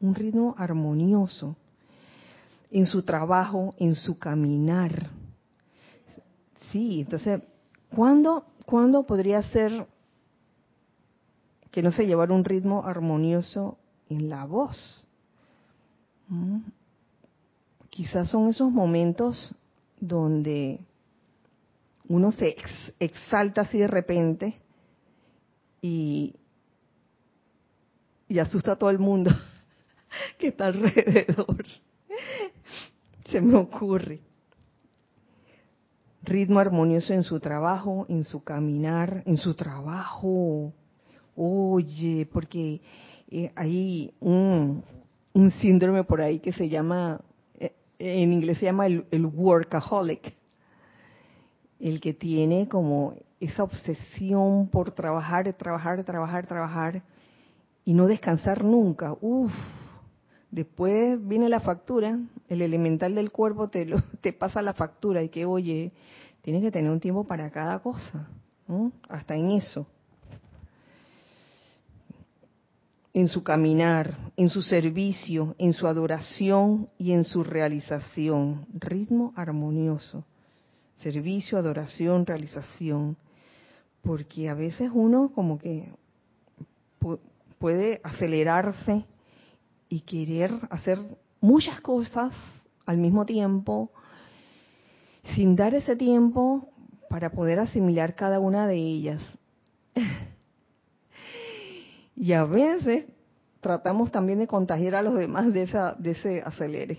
Un 0.00 0.14
ritmo 0.14 0.54
armonioso 0.56 1.56
en 2.70 2.86
su 2.86 3.02
trabajo, 3.02 3.74
en 3.78 3.96
su 3.96 4.16
caminar. 4.16 5.10
Sí, 6.74 7.02
entonces, 7.02 7.40
¿cuándo, 7.94 8.46
¿cuándo 8.66 9.04
podría 9.04 9.40
ser 9.50 9.86
que 11.70 11.82
no 11.82 11.92
se 11.92 12.04
llevara 12.04 12.34
un 12.34 12.44
ritmo 12.44 12.84
armonioso 12.84 13.78
en 14.08 14.28
la 14.28 14.44
voz? 14.44 15.06
¿Mm? 16.26 16.62
quizás 17.90 18.28
son 18.28 18.48
esos 18.48 18.72
momentos 18.72 19.54
donde 20.00 20.80
uno 22.08 22.32
se 22.32 22.56
exalta 22.98 23.60
así 23.60 23.78
de 23.78 23.86
repente 23.86 24.60
y, 25.80 26.34
y 28.26 28.40
asusta 28.40 28.72
a 28.72 28.76
todo 28.76 28.90
el 28.90 28.98
mundo 28.98 29.30
que 30.38 30.48
está 30.48 30.66
alrededor. 30.66 31.64
Se 33.26 33.40
me 33.40 33.58
ocurre. 33.58 34.33
Ritmo 36.24 36.58
armonioso 36.58 37.12
en 37.12 37.22
su 37.22 37.38
trabajo, 37.40 38.06
en 38.08 38.24
su 38.24 38.42
caminar, 38.42 39.22
en 39.26 39.36
su 39.36 39.54
trabajo. 39.54 40.72
Oye, 41.36 42.28
porque 42.32 42.80
eh, 43.30 43.52
hay 43.54 44.12
un, 44.20 44.82
un 45.32 45.50
síndrome 45.50 46.04
por 46.04 46.20
ahí 46.20 46.40
que 46.40 46.52
se 46.52 46.68
llama 46.68 47.20
en 47.98 48.32
inglés 48.32 48.58
se 48.58 48.66
llama 48.66 48.86
el, 48.86 49.26
workaholic, 49.34 50.34
el 51.80 52.00
que 52.00 52.14
tiene 52.14 52.68
como 52.68 53.14
esa 53.40 53.62
obsesión 53.62 54.68
por 54.68 54.92
trabajar, 54.92 55.52
trabajar, 55.54 56.02
trabajar, 56.04 56.46
trabajar 56.46 57.02
y 57.84 57.92
no 57.94 58.06
descansar 58.06 58.64
nunca. 58.64 59.14
Uf, 59.20 59.52
después 60.54 61.18
viene 61.26 61.48
la 61.48 61.58
factura, 61.58 62.16
el 62.48 62.62
elemental 62.62 63.14
del 63.16 63.32
cuerpo 63.32 63.68
te, 63.68 63.86
te 64.20 64.32
pasa 64.32 64.62
la 64.62 64.72
factura 64.72 65.22
y 65.22 65.28
que, 65.28 65.44
oye, 65.44 65.92
tienes 66.42 66.62
que 66.62 66.70
tener 66.70 66.90
un 66.90 67.00
tiempo 67.00 67.24
para 67.24 67.50
cada 67.50 67.80
cosa, 67.80 68.28
hasta 69.08 69.34
en 69.34 69.50
eso. 69.50 69.86
en 73.16 73.28
su 73.28 73.44
caminar, 73.44 74.32
en 74.36 74.48
su 74.48 74.60
servicio, 74.60 75.54
en 75.58 75.72
su 75.72 75.86
adoración 75.86 76.88
y 76.98 77.12
en 77.12 77.22
su 77.22 77.44
realización. 77.44 78.66
Ritmo 78.74 79.32
armonioso. 79.36 80.24
Servicio, 80.96 81.56
adoración, 81.56 82.26
realización. 82.26 83.16
Porque 84.02 84.48
a 84.48 84.54
veces 84.54 84.90
uno 84.92 85.30
como 85.32 85.60
que 85.60 85.92
puede 87.60 88.00
acelerarse 88.02 89.04
y 89.94 90.00
querer 90.00 90.50
hacer 90.70 90.98
muchas 91.40 91.80
cosas 91.80 92.32
al 92.84 92.98
mismo 92.98 93.24
tiempo, 93.24 93.92
sin 95.36 95.54
dar 95.54 95.72
ese 95.72 95.94
tiempo 95.94 96.68
para 97.08 97.30
poder 97.30 97.60
asimilar 97.60 98.16
cada 98.16 98.40
una 98.40 98.66
de 98.66 98.76
ellas. 98.76 99.20
Y 102.16 102.32
a 102.32 102.44
veces 102.44 103.06
tratamos 103.60 104.12
también 104.12 104.38
de 104.38 104.46
contagiar 104.46 104.94
a 104.94 105.02
los 105.02 105.16
demás 105.16 105.52
de, 105.52 105.64
esa, 105.64 105.94
de 105.94 106.12
ese 106.12 106.42
acelere. 106.42 106.96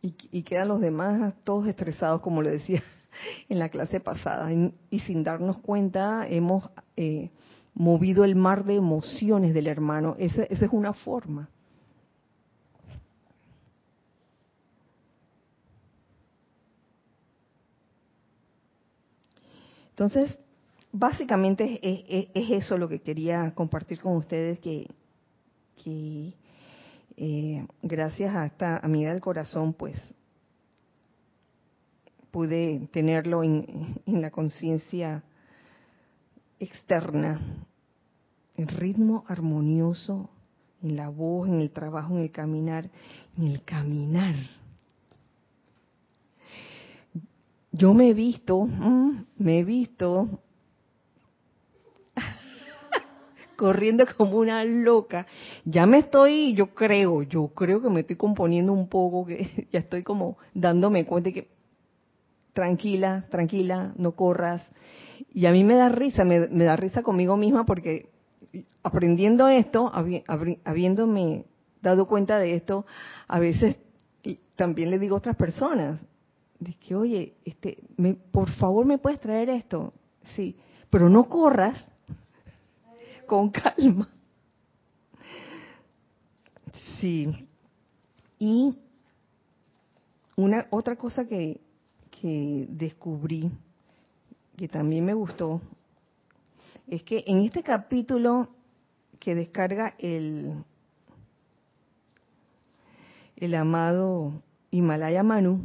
Y, 0.00 0.42
quedan 0.42 0.68
los 0.68 0.80
demás 0.80 1.34
todos 1.44 1.66
estresados, 1.66 2.22
como 2.22 2.40
le 2.40 2.50
decía 2.50 2.82
en 3.50 3.58
la 3.58 3.68
clase 3.68 4.00
pasada. 4.00 4.50
Y, 4.90 4.98
sin 5.00 5.22
darnos 5.22 5.58
cuenta 5.58 6.26
hemos 6.26 6.70
eh, 6.96 7.30
movido 7.74 8.24
el 8.24 8.36
mar 8.36 8.64
de 8.64 8.76
emociones 8.76 9.52
del 9.52 9.66
hermano. 9.66 10.16
esa 10.18 10.44
es 10.44 10.62
una 10.72 10.94
forma. 10.94 11.50
Entonces, 19.94 20.40
básicamente 20.90 21.78
es, 21.80 22.50
eso 22.50 22.76
lo 22.76 22.88
que 22.88 22.98
quería 22.98 23.54
compartir 23.54 24.00
con 24.00 24.16
ustedes, 24.16 24.58
que, 24.58 24.88
eh, 27.16 27.66
gracias 27.80 28.34
a 28.34 28.46
esta 28.46 28.78
amiga 28.78 29.12
del 29.12 29.20
corazón, 29.20 29.72
pues 29.72 29.96
pude 32.32 32.88
tenerlo 32.90 33.44
en, 33.44 34.00
en 34.04 34.20
la 34.20 34.32
conciencia 34.32 35.22
externa, 36.58 37.40
el 38.56 38.66
ritmo 38.66 39.24
armonioso 39.28 40.28
en 40.82 40.96
la 40.96 41.08
voz, 41.08 41.48
en 41.48 41.60
el 41.60 41.70
trabajo, 41.70 42.16
en 42.16 42.22
el 42.22 42.32
caminar, 42.32 42.90
en 43.38 43.46
el 43.46 43.62
caminar. 43.62 44.34
Yo 47.76 47.92
me 47.92 48.10
he 48.10 48.14
visto, 48.14 48.60
mm, 48.60 49.24
me 49.38 49.58
he 49.58 49.64
visto 49.64 50.28
corriendo 53.56 54.04
como 54.16 54.38
una 54.38 54.64
loca. 54.64 55.26
Ya 55.64 55.84
me 55.84 55.98
estoy, 55.98 56.54
yo 56.54 56.72
creo, 56.72 57.22
yo 57.22 57.48
creo 57.48 57.82
que 57.82 57.90
me 57.90 58.02
estoy 58.02 58.14
componiendo 58.14 58.72
un 58.72 58.88
poco, 58.88 59.26
que 59.26 59.66
ya 59.72 59.80
estoy 59.80 60.04
como 60.04 60.38
dándome 60.54 61.04
cuenta 61.04 61.30
de 61.30 61.32
que 61.32 61.48
tranquila, 62.52 63.26
tranquila, 63.28 63.92
no 63.96 64.12
corras. 64.12 64.64
Y 65.32 65.46
a 65.46 65.50
mí 65.50 65.64
me 65.64 65.74
da 65.74 65.88
risa, 65.88 66.24
me, 66.24 66.46
da 66.46 66.76
risa 66.76 67.02
conmigo 67.02 67.36
misma 67.36 67.66
porque 67.66 68.08
aprendiendo 68.84 69.48
esto, 69.48 69.90
habiéndome 70.64 71.46
dado 71.82 72.06
cuenta 72.06 72.38
de 72.38 72.54
esto, 72.54 72.86
a 73.26 73.40
veces 73.40 73.80
también 74.54 74.92
le 74.92 75.00
digo 75.00 75.16
a 75.16 75.18
otras 75.18 75.34
personas, 75.34 76.00
que, 76.80 76.94
oye, 76.94 77.34
este, 77.44 77.78
me, 77.96 78.14
por 78.14 78.50
favor 78.50 78.86
me 78.86 78.98
puedes 78.98 79.20
traer 79.20 79.48
esto, 79.50 79.92
sí, 80.34 80.56
pero 80.90 81.08
no 81.08 81.28
corras, 81.28 81.90
con 83.26 83.50
calma. 83.50 84.08
Sí. 87.00 87.48
Y 88.38 88.76
una 90.36 90.66
otra 90.70 90.96
cosa 90.96 91.26
que, 91.26 91.60
que 92.10 92.66
descubrí, 92.68 93.50
que 94.56 94.68
también 94.68 95.04
me 95.04 95.14
gustó, 95.14 95.60
es 96.86 97.02
que 97.02 97.24
en 97.26 97.40
este 97.40 97.62
capítulo 97.62 98.48
que 99.18 99.34
descarga 99.34 99.94
el, 99.98 100.64
el 103.36 103.54
amado 103.54 104.42
Himalaya 104.70 105.22
Manu, 105.22 105.60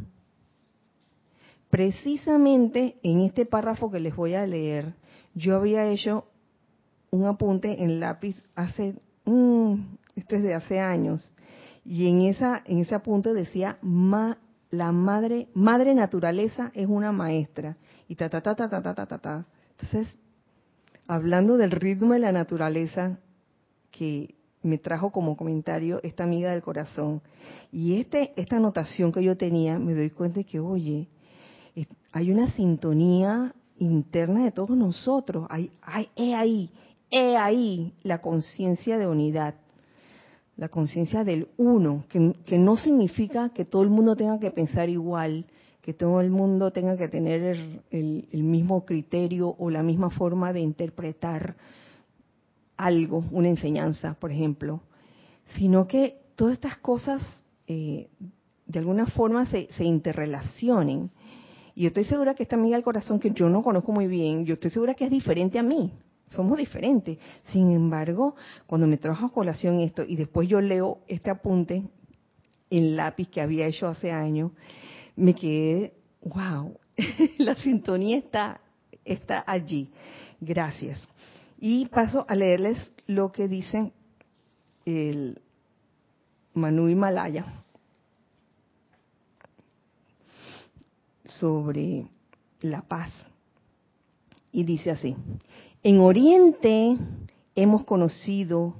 precisamente 1.70 2.98
en 3.02 3.20
este 3.20 3.46
párrafo 3.46 3.90
que 3.90 4.00
les 4.00 4.14
voy 4.14 4.34
a 4.34 4.46
leer, 4.46 4.94
yo 5.34 5.56
había 5.56 5.86
hecho 5.86 6.26
un 7.10 7.26
apunte 7.26 7.82
en 7.82 8.00
lápiz 8.00 8.36
hace, 8.54 8.94
mm, 9.24 9.74
esto 10.16 10.36
es 10.36 10.42
de 10.42 10.54
hace 10.54 10.80
años, 10.80 11.32
y 11.84 12.08
en 12.08 12.22
esa 12.22 12.62
en 12.66 12.80
ese 12.80 12.94
apunte 12.94 13.32
decía 13.32 13.78
la 14.70 14.92
madre 14.92 15.48
madre 15.54 15.94
naturaleza 15.94 16.70
es 16.74 16.86
una 16.86 17.10
maestra 17.10 17.76
y 18.06 18.16
ta 18.16 18.28
ta 18.28 18.42
ta 18.42 18.54
ta 18.54 18.68
ta 18.68 18.82
ta 18.82 19.06
ta 19.06 19.18
ta. 19.18 19.46
Entonces, 19.70 20.20
hablando 21.06 21.56
del 21.56 21.70
ritmo 21.70 22.12
de 22.12 22.18
la 22.18 22.32
naturaleza 22.32 23.18
que 23.90 24.34
me 24.62 24.78
trajo 24.78 25.10
como 25.10 25.36
comentario 25.36 26.00
esta 26.02 26.24
amiga 26.24 26.50
del 26.50 26.62
corazón. 26.62 27.22
Y 27.72 27.98
este, 28.00 28.32
esta 28.36 28.56
anotación 28.56 29.10
que 29.10 29.22
yo 29.22 29.36
tenía, 29.36 29.78
me 29.78 29.94
doy 29.94 30.10
cuenta 30.10 30.40
de 30.40 30.44
que, 30.44 30.60
oye, 30.60 31.08
hay 32.12 32.30
una 32.30 32.50
sintonía 32.52 33.54
interna 33.78 34.44
de 34.44 34.52
todos 34.52 34.76
nosotros. 34.76 35.46
Hay, 35.50 35.70
hay, 35.82 36.08
he 36.16 36.34
ahí, 36.34 36.70
he 37.10 37.36
ahí 37.36 37.94
la 38.02 38.20
conciencia 38.20 38.98
de 38.98 39.06
unidad, 39.06 39.54
la 40.56 40.68
conciencia 40.68 41.24
del 41.24 41.48
uno, 41.56 42.04
que, 42.08 42.58
no 42.58 42.76
significa 42.76 43.50
que 43.50 43.64
todo 43.64 43.82
el 43.82 43.90
mundo 43.90 44.16
tenga 44.16 44.38
que 44.38 44.50
pensar 44.50 44.88
igual, 44.88 45.46
que 45.80 45.94
todo 45.94 46.20
el 46.20 46.30
mundo 46.30 46.70
tenga 46.72 46.96
que 46.96 47.08
tener 47.08 47.56
el, 47.90 48.28
el 48.30 48.42
mismo 48.42 48.84
criterio 48.84 49.54
o 49.58 49.70
la 49.70 49.82
misma 49.82 50.10
forma 50.10 50.52
de 50.52 50.60
interpretar 50.60 51.56
algo, 52.76 53.24
una 53.30 53.48
enseñanza, 53.48 54.14
por 54.14 54.32
ejemplo, 54.32 54.80
sino 55.56 55.86
que 55.86 56.20
todas 56.34 56.54
estas 56.54 56.78
cosas 56.78 57.22
eh, 57.66 58.08
de 58.66 58.78
alguna 58.78 59.06
forma 59.06 59.46
se, 59.46 59.68
se, 59.76 59.84
interrelacionen. 59.84 61.10
Y 61.80 61.84
yo 61.84 61.88
estoy 61.88 62.04
segura 62.04 62.34
que 62.34 62.42
esta 62.42 62.56
amiga 62.56 62.76
del 62.76 62.84
corazón 62.84 63.18
que 63.18 63.30
yo 63.30 63.48
no 63.48 63.62
conozco 63.62 63.90
muy 63.90 64.06
bien, 64.06 64.44
yo 64.44 64.52
estoy 64.52 64.68
segura 64.68 64.92
que 64.92 65.06
es 65.06 65.10
diferente 65.10 65.58
a 65.58 65.62
mí. 65.62 65.90
Somos 66.28 66.58
diferentes. 66.58 67.16
Sin 67.52 67.70
embargo, 67.70 68.34
cuando 68.66 68.86
me 68.86 68.98
trajo 68.98 69.24
a 69.24 69.32
colación 69.32 69.80
esto 69.80 70.02
y 70.06 70.14
después 70.16 70.46
yo 70.46 70.60
leo 70.60 70.98
este 71.08 71.30
apunte 71.30 71.84
en 72.68 72.96
lápiz 72.96 73.30
que 73.30 73.40
había 73.40 73.66
hecho 73.66 73.86
hace 73.86 74.12
años, 74.12 74.52
me 75.16 75.34
quedé, 75.34 75.94
wow, 76.20 76.78
la 77.38 77.54
sintonía 77.54 78.18
está, 78.18 78.60
está 79.02 79.42
allí. 79.46 79.90
Gracias. 80.38 81.08
Y 81.58 81.86
paso 81.86 82.26
a 82.28 82.36
leerles 82.36 82.92
lo 83.06 83.32
que 83.32 83.48
dice 83.48 83.90
el 84.84 85.40
Manu 86.52 86.90
Himalaya 86.90 87.64
sobre 91.30 92.06
la 92.60 92.82
paz. 92.82 93.12
Y 94.52 94.64
dice 94.64 94.90
así, 94.90 95.16
en 95.82 96.00
Oriente 96.00 96.96
hemos 97.54 97.84
conocido 97.84 98.74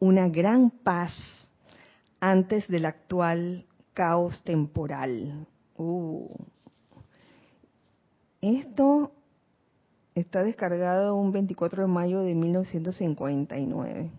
una 0.00 0.28
gran 0.28 0.70
paz 0.70 1.12
antes 2.20 2.66
del 2.68 2.86
actual 2.86 3.66
caos 3.94 4.42
temporal. 4.44 5.46
Uh. 5.76 6.28
Esto 8.40 9.12
está 10.14 10.42
descargado 10.42 11.16
un 11.16 11.32
24 11.32 11.82
de 11.82 11.88
mayo 11.88 12.20
de 12.22 12.34
1959. 12.34 14.10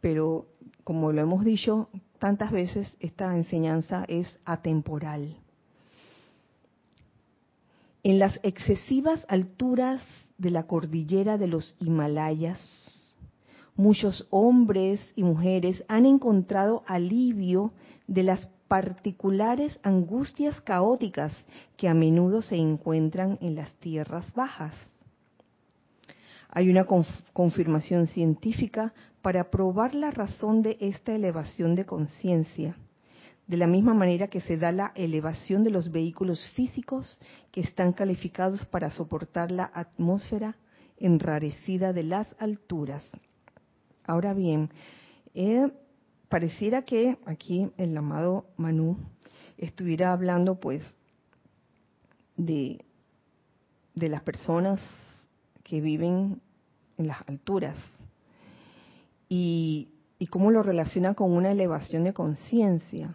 Pero, 0.00 0.46
como 0.84 1.12
lo 1.12 1.20
hemos 1.20 1.44
dicho 1.44 1.88
tantas 2.18 2.50
veces, 2.50 2.88
esta 3.00 3.34
enseñanza 3.36 4.04
es 4.08 4.28
atemporal. 4.44 5.36
En 8.02 8.18
las 8.18 8.40
excesivas 8.42 9.26
alturas 9.28 10.02
de 10.38 10.50
la 10.50 10.62
cordillera 10.62 11.36
de 11.36 11.46
los 11.46 11.76
Himalayas, 11.80 12.58
muchos 13.76 14.26
hombres 14.30 15.00
y 15.16 15.22
mujeres 15.22 15.84
han 15.86 16.06
encontrado 16.06 16.82
alivio 16.86 17.72
de 18.06 18.22
las 18.22 18.50
particulares 18.68 19.78
angustias 19.82 20.60
caóticas 20.62 21.34
que 21.76 21.88
a 21.88 21.94
menudo 21.94 22.40
se 22.40 22.56
encuentran 22.56 23.36
en 23.42 23.54
las 23.54 23.70
tierras 23.74 24.32
bajas. 24.34 24.74
Hay 26.48 26.70
una 26.70 26.86
confirmación 27.32 28.06
científica 28.06 28.94
para 29.20 29.50
probar 29.50 29.94
la 29.94 30.10
razón 30.10 30.62
de 30.62 30.78
esta 30.80 31.14
elevación 31.14 31.74
de 31.74 31.84
conciencia, 31.84 32.76
de 33.50 33.56
la 33.56 33.66
misma 33.66 33.94
manera 33.94 34.28
que 34.28 34.40
se 34.40 34.56
da 34.56 34.70
la 34.70 34.92
elevación 34.94 35.64
de 35.64 35.70
los 35.70 35.90
vehículos 35.90 36.48
físicos 36.50 37.20
que 37.50 37.62
están 37.62 37.92
calificados 37.92 38.64
para 38.66 38.90
soportar 38.90 39.50
la 39.50 39.68
atmósfera 39.74 40.56
enrarecida 40.98 41.92
de 41.92 42.04
las 42.04 42.32
alturas. 42.38 43.02
Ahora 44.06 44.34
bien, 44.34 44.70
he 45.34 45.66
pareciera 46.28 46.82
que 46.82 47.18
aquí 47.26 47.68
el 47.76 47.96
amado 47.96 48.46
Manu 48.56 48.96
estuviera 49.58 50.12
hablando 50.12 50.60
pues 50.60 50.84
de, 52.36 52.84
de 53.96 54.08
las 54.08 54.22
personas 54.22 54.80
que 55.64 55.80
viven 55.80 56.40
en 56.98 57.08
las 57.08 57.28
alturas 57.28 57.76
y 59.28 59.88
cómo 60.30 60.52
lo 60.52 60.62
relaciona 60.62 61.14
con 61.14 61.32
una 61.32 61.50
elevación 61.50 62.04
de 62.04 62.12
conciencia. 62.12 63.12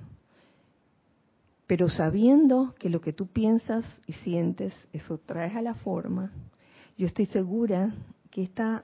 Pero 1.67 1.89
sabiendo 1.89 2.75
que 2.77 2.89
lo 2.89 3.01
que 3.01 3.13
tú 3.13 3.27
piensas 3.27 3.85
y 4.05 4.13
sientes, 4.13 4.73
eso 4.93 5.17
traes 5.17 5.55
a 5.55 5.61
la 5.61 5.73
forma, 5.73 6.31
yo 6.97 7.07
estoy 7.07 7.25
segura 7.25 7.93
que, 8.29 8.43
esta 8.43 8.83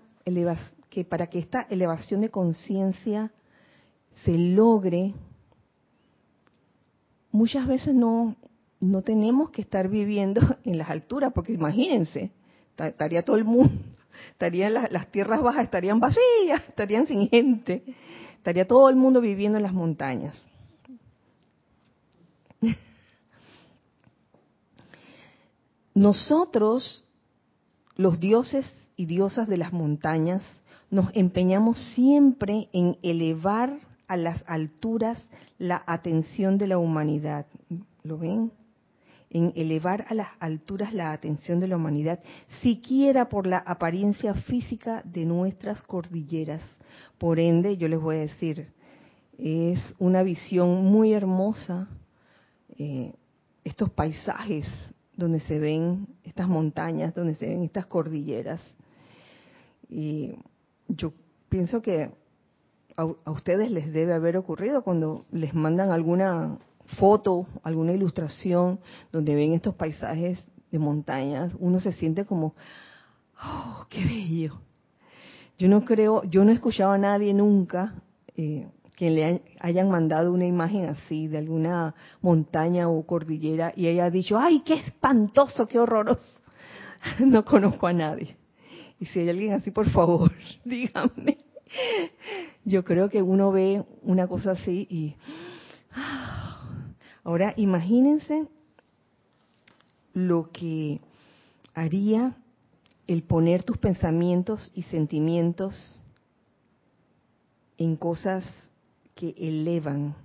que 0.90 1.06
para 1.06 1.28
que 1.28 1.40
esta 1.40 1.62
elevación 1.62 2.22
de 2.22 2.30
conciencia 2.30 3.32
se 4.26 4.38
logre, 4.38 5.14
muchas 7.32 7.68
veces 7.68 7.94
no, 7.94 8.36
no 8.80 9.02
tenemos 9.02 9.52
que 9.52 9.62
estar 9.62 9.88
viviendo 9.88 10.42
en 10.66 10.78
las 10.78 10.90
alturas, 10.90 11.32
porque 11.34 11.54
imagínense, 11.54 12.32
estaría 12.78 13.24
todo 13.24 13.38
el 13.38 13.46
mundo, 13.46 13.74
estarían 14.32 14.74
las, 14.74 14.92
las 14.92 15.08
tierras 15.12 15.42
bajas 15.42 15.66
estarían 15.66 16.00
vacías, 16.00 16.64
estarían 16.68 17.08
sin 17.08 17.30
gente, 17.30 17.84
estaría 18.36 18.68
todo 18.68 18.90
el 18.90 18.96
mundo 18.96 19.22
viviendo 19.22 19.58
en 19.58 19.64
las 19.64 19.74
montañas. 19.74 20.36
Nosotros, 25.94 27.04
los 27.96 28.20
dioses 28.20 28.66
y 28.96 29.06
diosas 29.06 29.48
de 29.48 29.58
las 29.58 29.74
montañas, 29.74 30.44
nos 30.90 31.10
empeñamos 31.16 31.78
siempre 31.94 32.70
en 32.74 32.98
elevar 33.02 33.80
a 34.08 34.18
las 34.18 34.44
alturas 34.48 35.28
la 35.58 35.84
atención 35.86 36.58
de 36.58 36.68
la 36.68 36.78
humanidad. 36.78 37.46
¿Lo 38.04 38.18
ven? 38.18 38.52
En 39.30 39.54
elevar 39.56 40.06
a 40.10 40.14
las 40.14 40.28
alturas 40.40 40.94
la 40.94 41.14
atención 41.14 41.60
de 41.60 41.68
la 41.68 41.78
humanidad, 41.78 42.20
siquiera 42.62 43.30
por 43.30 43.48
la 43.48 43.60
apariencia 43.60 44.34
física 44.34 45.02
de 45.06 45.26
nuestras 45.26 45.82
cordilleras. 45.84 46.64
Por 47.18 47.40
ende, 47.40 47.78
yo 47.78 47.88
les 47.88 48.02
voy 48.02 48.18
a 48.18 48.20
decir, 48.22 48.68
es 49.38 49.80
una 50.00 50.24
visión 50.24 50.84
muy 50.84 51.14
hermosa 51.14 51.88
eh, 52.84 53.14
estos 53.64 53.92
paisajes 53.92 54.66
donde 55.16 55.40
se 55.40 55.60
ven 55.60 56.08
estas 56.24 56.48
montañas, 56.48 57.14
donde 57.14 57.36
se 57.36 57.48
ven 57.48 57.62
estas 57.62 57.86
cordilleras. 57.86 58.60
Y 59.88 60.32
yo 60.88 61.14
pienso 61.48 61.84
que 61.84 62.10
a, 62.98 63.06
ustedes 63.30 63.70
les 63.70 63.94
debe 63.94 64.16
haber 64.16 64.36
ocurrido 64.36 64.84
cuando 64.84 65.26
les 65.32 65.54
mandan 65.54 65.92
alguna 65.92 66.58
foto, 66.98 67.46
alguna 67.62 67.94
ilustración 67.94 68.80
donde 69.12 69.36
ven 69.36 69.54
estos 69.54 69.76
paisajes 69.76 70.44
de 70.72 70.80
montañas, 70.80 71.54
uno 71.60 71.80
se 71.80 71.94
siente 71.94 72.26
como, 72.26 72.56
oh, 73.44 73.86
qué 73.90 74.04
bello. 74.04 74.60
Yo 75.60 75.68
no 75.68 75.86
creo, 75.86 76.24
yo 76.24 76.44
no 76.44 76.50
he 76.50 76.56
escuchado 76.56 76.94
a 76.94 76.98
nadie 76.98 77.32
nunca 77.36 77.94
eh, 78.36 78.68
que 79.02 79.10
le 79.10 79.42
hayan 79.60 79.90
mandado 79.90 80.32
una 80.32 80.46
imagen 80.46 80.86
así 80.86 81.26
de 81.26 81.40
alguna 81.40 81.96
montaña 82.22 82.88
o 82.88 83.04
cordillera 83.04 83.74
y 83.76 83.88
haya 83.88 84.12
dicho, 84.12 84.38
ay, 84.38 84.60
qué 84.60 84.76
espantoso, 84.76 85.66
qué 85.66 85.80
horroroso. 85.80 86.40
no 87.26 87.44
conozco 87.44 87.88
a 87.88 87.94
nadie. 87.94 88.38
Y 89.00 89.08
si 89.08 89.22
hay 89.22 89.30
alguien 89.30 89.54
así, 89.54 89.72
por 89.72 89.90
favor, 89.90 90.32
díganme. 90.66 91.40
Yo 92.64 92.84
creo 92.84 93.10
que 93.10 93.24
uno 93.24 93.52
ve 93.52 93.84
una 94.04 94.28
cosa 94.28 94.52
así 94.52 94.86
y... 94.88 95.16
Ahora 97.24 97.56
imagínense 97.58 98.46
lo 100.14 100.52
que 100.52 101.02
haría 101.74 102.38
el 103.08 103.24
poner 103.24 103.64
tus 103.64 103.80
pensamientos 103.80 104.72
y 104.76 104.84
sentimientos 104.84 106.04
en 107.80 107.96
cosas 107.96 108.46
que 109.22 109.36
elevan, 109.38 110.16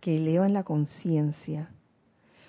que 0.00 0.16
elevan 0.16 0.52
la 0.52 0.64
conciencia. 0.64 1.70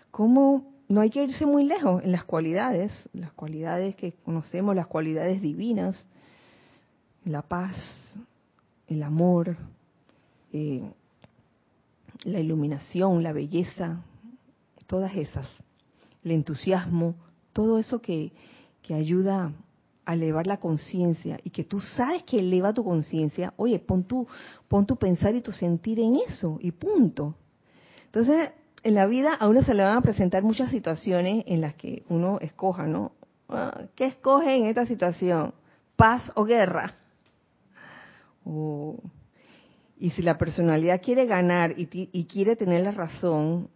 ¿Cómo 0.10 0.74
no 0.90 1.02
hay 1.02 1.12
que 1.12 1.24
irse 1.24 1.46
muy 1.46 1.66
lejos 1.66 2.04
en 2.04 2.12
las 2.12 2.24
cualidades, 2.24 2.92
las 3.14 3.32
cualidades 3.34 3.96
que 3.96 4.14
conocemos, 4.14 4.76
las 4.76 4.88
cualidades 4.88 5.44
divinas, 5.44 6.04
la 7.26 7.44
paz, 7.44 7.76
el 8.88 9.04
amor, 9.04 9.56
eh, 10.52 10.82
la 12.24 12.40
iluminación, 12.40 13.22
la 13.22 13.32
belleza, 13.32 14.02
todas 14.88 15.16
esas, 15.16 15.48
el 16.24 16.32
entusiasmo, 16.32 17.14
todo 17.54 17.78
eso 17.78 18.02
que, 18.02 18.32
que 18.82 18.96
ayuda 18.96 19.52
a 20.06 20.14
elevar 20.14 20.48
la 20.48 20.58
conciencia 20.58 21.40
y 21.44 21.50
que 21.50 21.64
tú 21.64 21.80
sabes 21.80 22.24
que 22.24 22.40
eleva 22.40 22.74
tu 22.74 22.84
conciencia, 22.84 23.54
oye, 23.58 23.80
pon 23.80 24.04
tu, 24.04 24.28
pon 24.68 24.86
tu 24.86 24.96
pensar 24.96 25.36
y 25.36 25.42
tu 25.42 25.52
sentir 25.52 26.00
en 26.00 26.16
eso 26.28 26.58
y 26.62 26.72
punto. 26.72 27.36
Entonces, 28.06 28.52
en 28.84 28.96
la 28.96 29.08
vida 29.08 29.34
a 29.34 29.48
uno 29.48 29.64
se 29.64 29.74
le 29.74 29.84
van 29.84 29.98
a 29.98 30.02
presentar 30.02 30.44
muchas 30.44 30.70
situaciones 30.70 31.44
en 31.48 31.62
las 31.62 31.74
que 31.74 32.04
uno 32.10 32.40
escoja, 32.40 32.86
¿no? 32.86 33.14
Ah, 33.50 33.82
¿Qué 33.96 34.06
escoge 34.06 34.56
en 34.56 34.68
esta 34.68 34.86
situación? 34.86 35.54
¿Paz 35.96 36.32
o 36.36 36.46
guerra? 36.46 36.96
y 39.98 40.12
si 40.12 40.22
la 40.22 40.38
personalidad 40.38 41.02
quiere 41.02 41.26
ganar 41.26 41.74
y, 41.80 41.90
y 41.92 42.26
quiere 42.26 42.56
tener 42.56 42.84
la 42.84 42.92
razón, 42.92 43.70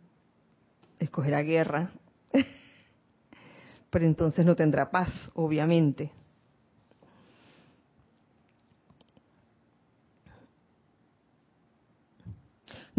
escogerá 0.99 1.41
guerra. 1.41 1.91
Pero 3.89 4.05
entonces 4.05 4.45
no 4.45 4.55
tendrá 4.55 4.91
paz, 4.91 5.09
obviamente. 5.33 6.11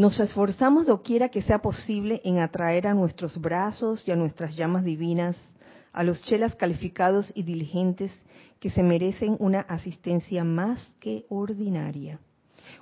Nos 0.01 0.19
esforzamos 0.19 0.87
doquiera 0.87 1.29
que 1.29 1.43
sea 1.43 1.59
posible 1.59 2.23
en 2.25 2.39
atraer 2.39 2.87
a 2.87 2.95
nuestros 2.95 3.39
brazos 3.39 4.09
y 4.09 4.11
a 4.11 4.17
nuestras 4.17 4.57
llamas 4.57 4.83
divinas 4.83 5.37
a 5.93 6.03
los 6.05 6.23
chelas 6.23 6.57
calificados 6.57 7.31
y 7.35 7.43
diligentes 7.43 8.11
que 8.61 8.71
se 8.71 8.83
merecen 8.83 9.37
una 9.39 9.61
asistencia 9.61 10.43
más 10.43 10.81
que 11.01 11.27
ordinaria. 11.29 12.19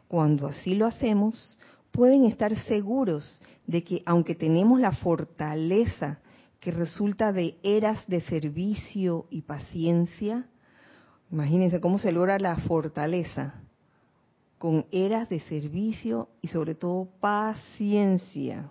Cuando 0.06 0.46
así 0.46 0.76
lo 0.76 0.86
hacemos, 0.86 1.58
pueden 1.90 2.24
estar 2.24 2.54
seguros 2.54 3.42
de 3.66 3.82
que 3.82 4.00
aunque 4.06 4.36
tenemos 4.36 4.78
la 4.78 4.92
fortaleza 4.92 6.20
que 6.60 6.70
resulta 6.70 7.32
de 7.32 7.58
eras 7.64 8.06
de 8.06 8.20
servicio 8.20 9.26
y 9.28 9.42
paciencia, 9.42 10.46
imagínense 11.32 11.80
cómo 11.80 11.98
se 11.98 12.12
logra 12.12 12.38
la 12.38 12.58
fortaleza 12.58 13.60
con 14.59 14.86
eras 14.90 15.28
de 15.28 15.40
servicio 15.40 16.28
y 16.42 16.48
sobre 16.48 16.74
todo 16.74 17.09
paciencia. 17.20 18.70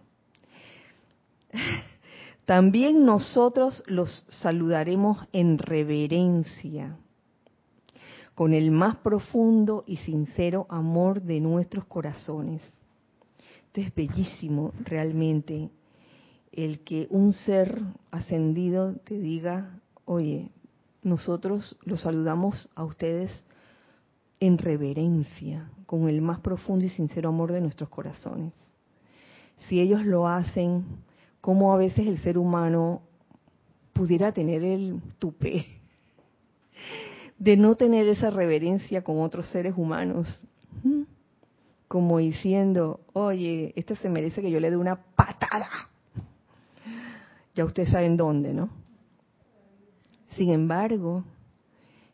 También 2.46 3.06
nosotros 3.06 3.84
los 3.88 4.26
saludaremos 4.30 5.18
en 5.34 5.58
reverencia, 5.58 6.98
con 8.36 8.54
el 8.54 8.72
más 8.72 8.98
profundo 8.98 9.84
y 9.88 9.98
sincero 9.98 10.66
amor 10.70 11.22
de 11.22 11.42
nuestros 11.42 11.86
corazones. 11.86 12.62
Esto 13.68 13.82
es 13.82 13.94
bellísimo 13.94 14.74
realmente, 14.84 15.70
el 16.52 16.80
que 16.80 17.08
un 17.10 17.34
ser 17.34 17.82
ascendido 18.12 18.96
te 18.96 19.20
diga, 19.20 19.82
oye, 20.06 20.50
nosotros 21.04 21.78
los 21.84 22.02
saludamos 22.02 22.70
a 22.76 22.86
ustedes 22.86 23.44
en 24.40 24.58
reverencia, 24.58 25.70
con 25.86 26.10
el 26.10 26.22
más 26.22 26.40
profundo 26.40 26.86
y 26.86 26.90
sincero 26.90 27.30
amor 27.30 27.52
de 27.52 27.62
nuestros 27.62 27.90
corazones. 27.90 28.54
Si 29.68 29.80
ellos 29.80 30.06
lo 30.06 30.28
hacen, 30.28 30.86
como 31.42 31.74
a 31.74 31.78
veces 31.78 32.08
el 32.08 32.20
ser 32.20 32.38
humano 32.38 33.02
pudiera 33.94 34.32
tener 34.32 34.64
el 34.64 35.02
tupé 35.18 35.66
de 37.40 37.56
no 37.56 37.76
tener 37.76 38.08
esa 38.08 38.30
reverencia 38.30 39.04
con 39.04 39.22
otros 39.22 39.48
seres 39.50 39.74
humanos, 39.78 40.42
como 41.88 42.18
diciendo, 42.18 43.00
oye, 43.14 43.74
este 43.76 43.96
se 43.96 44.10
merece 44.10 44.42
que 44.42 44.52
yo 44.52 44.60
le 44.60 44.70
dé 44.70 44.78
una 44.78 44.96
patada. 44.96 45.70
Ya 47.56 47.66
ustedes 47.66 47.90
saben 47.90 48.18
dónde, 48.18 48.54
¿no? 48.54 48.70
Sin 50.36 50.52
embargo, 50.52 51.24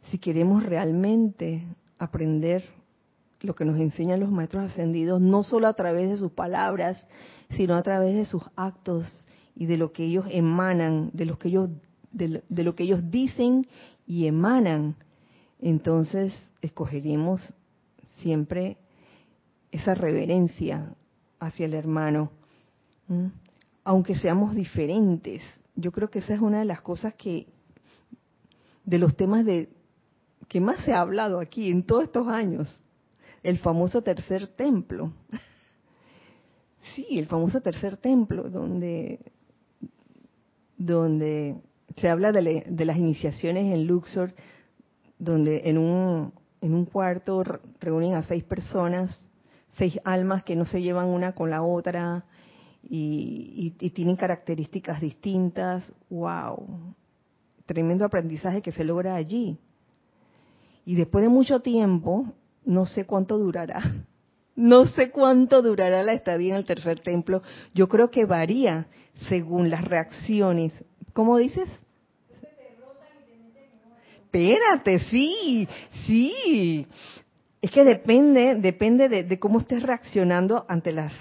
si 0.10 0.18
queremos 0.18 0.64
realmente 0.64 1.64
aprender 1.98 2.64
lo 3.44 3.56
que 3.56 3.66
nos 3.66 3.80
enseñan 3.80 4.22
los 4.22 4.32
maestros 4.32 4.64
ascendidos, 4.64 5.22
no 5.22 5.44
solo 5.44 5.68
a 5.68 5.74
través 5.74 6.10
de 6.10 6.18
sus 6.18 6.32
palabras, 6.32 7.06
sino 7.52 7.76
a 7.76 7.84
través 7.84 8.16
de 8.16 8.26
sus 8.26 8.44
actos 8.56 9.06
y 9.56 9.66
de 9.66 9.78
lo 9.78 9.92
que 9.92 10.06
ellos 10.06 10.26
emanan, 10.30 11.12
de 11.14 11.26
lo 11.26 11.38
que 11.38 11.50
ellos, 11.50 11.70
de 12.12 12.64
lo, 12.64 12.76
que 12.76 12.84
ellos 12.84 13.12
dicen 13.12 13.68
y 14.08 14.28
emanan. 14.28 14.96
Entonces, 15.60 16.34
escogeríamos 16.62 17.54
siempre 18.22 18.78
esa 19.72 19.94
reverencia 19.94 20.96
hacia 21.40 21.66
el 21.66 21.74
hermano, 21.74 22.32
aunque 23.84 24.16
seamos 24.16 24.56
diferentes. 24.56 25.44
Yo 25.76 25.92
creo 25.92 26.10
que 26.10 26.20
esa 26.20 26.34
es 26.34 26.40
una 26.40 26.60
de 26.60 26.66
las 26.66 26.82
cosas 26.82 27.14
que, 27.16 27.48
de 28.86 29.00
los 29.00 29.18
temas 29.18 29.44
de, 29.46 29.70
que 30.54 30.62
más 30.62 30.86
se 30.86 30.94
ha 30.94 31.02
hablado 31.02 31.40
aquí 31.40 31.72
en 31.72 31.82
todos 31.82 32.04
estos 32.04 32.28
años, 32.28 32.80
el 33.42 33.58
famoso 33.58 34.04
tercer 34.04 34.48
templo. 34.48 35.12
Sí, 36.96 37.18
el 37.18 37.26
famoso 37.26 37.62
tercer 37.62 37.96
templo, 37.98 38.50
donde, 38.50 39.32
donde 40.78 41.56
se 41.96 42.10
habla 42.10 42.32
de, 42.32 42.66
de 42.68 42.86
las 42.86 42.98
iniciaciones 42.98 43.74
en 43.74 43.88
Luxor, 43.88 44.36
donde 45.18 45.62
en 45.66 45.80
un, 45.80 46.34
en 46.62 46.74
un 46.76 46.86
cuarto 46.86 47.42
reúnen 47.80 48.14
a 48.14 48.24
seis 48.24 48.44
personas, 48.44 49.18
seis 49.72 49.98
almas 50.04 50.44
que 50.44 50.58
no 50.58 50.66
se 50.66 50.82
llevan 50.82 51.08
una 51.08 51.34
con 51.34 51.50
la 51.50 51.64
otra 51.64 52.26
y 52.84 53.72
tienen 53.96 54.18
características 54.18 55.02
distintas. 55.02 55.92
¡Wow! 56.10 56.94
Tremendo 57.66 58.06
aprendizaje 58.06 58.62
que 58.62 58.74
se 58.74 58.84
logra 58.84 59.16
allí. 59.16 59.58
Y 60.86 60.96
después 60.96 61.24
de 61.24 61.30
mucho 61.30 61.62
tiempo, 61.62 62.26
no 62.66 62.86
sé 62.86 63.06
cuánto 63.06 63.38
durará, 63.38 63.82
no 64.56 64.86
sé 64.88 65.12
cuánto 65.12 65.62
durará 65.62 66.04
la 66.04 66.14
estadía 66.14 66.54
en 66.54 66.58
el 66.58 66.66
tercer 66.66 67.00
templo. 67.00 67.42
Yo 67.74 67.88
creo 67.88 68.10
que 68.12 68.26
varía 68.26 68.88
según 69.30 69.70
las 69.70 69.84
reacciones. 69.86 70.74
¿Cómo 71.14 71.38
dices? 71.38 71.70
Espérate, 74.24 75.00
sí, 75.00 75.68
sí. 76.06 76.88
Es 77.62 77.70
que 77.70 77.84
depende, 77.84 78.56
depende 78.56 79.08
de, 79.08 79.24
de 79.24 79.40
cómo 79.40 79.60
estés 79.60 79.84
reaccionando 79.84 80.66
ante 80.68 80.92
las 80.92 81.14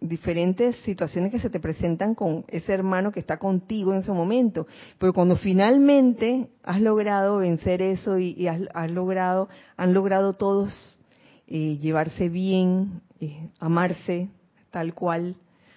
diferentes 0.00 0.76
situaciones 0.76 1.30
que 1.30 1.38
se 1.38 1.50
te 1.50 1.60
presentan 1.60 2.14
con 2.14 2.44
ese 2.48 2.72
hermano 2.72 3.12
que 3.12 3.20
está 3.20 3.38
contigo 3.38 3.92
en 3.92 4.00
ese 4.00 4.12
momento. 4.12 4.66
Pero 4.98 5.12
cuando 5.12 5.36
finalmente 5.36 6.48
has 6.62 6.80
logrado 6.80 7.38
vencer 7.38 7.82
eso 7.82 8.18
y, 8.18 8.48
has, 8.48 8.90
logrado, 8.90 9.48
han 9.76 9.92
logrado 9.92 10.32
todos 10.32 10.98
eh, 11.46 11.76
llevarse 11.78 12.28
bien, 12.28 13.02
eh, 13.20 13.50
amarse 13.58 14.28
tal 14.70 14.94
cual, 14.94 15.36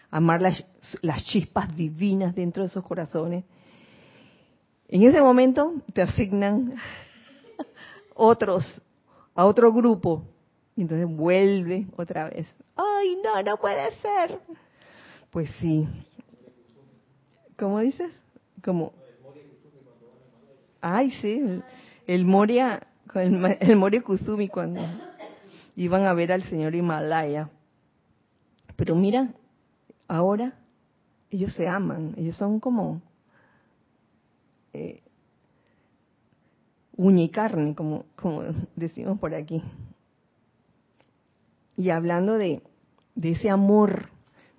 amar 0.10 0.42
las, 0.42 0.66
las 1.02 1.24
chispas 1.26 1.76
divinas 1.76 2.34
dentro 2.34 2.64
de 2.64 2.68
esos 2.68 2.84
corazones, 2.84 3.44
en 4.88 5.04
ese 5.04 5.20
momento 5.22 5.74
te 5.94 6.04
asignan 6.04 6.76
otros, 8.16 8.82
a 9.34 9.46
otro 9.46 9.74
grupo, 9.74 10.24
y 10.76 10.84
entonces 10.84 11.08
vuelve 11.08 11.88
otra 11.98 12.30
vez 12.30 12.48
ay, 12.76 13.18
no, 13.24 13.42
no 13.44 13.58
puede 13.58 13.92
ser. 13.96 14.40
Pues 15.30 15.50
sí. 15.60 15.88
¿Cómo 17.58 17.80
dices? 17.80 18.12
Como... 18.64 18.94
Ay, 20.82 21.12
sí, 21.12 21.62
el, 22.08 22.26
Moria, 22.26 22.86
el, 23.16 23.58
el 23.62 23.76
Moria 23.78 24.02
Kusumi 24.02 24.50
cuando 24.50 24.82
iban 25.76 26.06
a 26.06 26.14
ver 26.14 26.32
al 26.32 26.44
señor 26.44 26.76
Himalaya. 26.76 27.50
Pero 28.76 28.96
mira, 28.96 29.34
ahora 30.08 30.54
ellos 31.30 31.54
se 31.54 31.68
aman, 31.68 32.14
ellos 32.18 32.36
son 32.38 32.60
como 32.60 33.02
eh, 34.74 35.02
uña 36.96 37.24
y 37.24 37.30
carne, 37.30 37.76
como, 37.76 38.06
como 38.16 38.44
decimos 38.76 39.20
por 39.20 39.34
aquí. 39.34 39.62
Y 41.76 41.90
hablando 41.90 42.38
de, 42.38 42.62
ese 43.22 43.50
amor, 43.50 44.10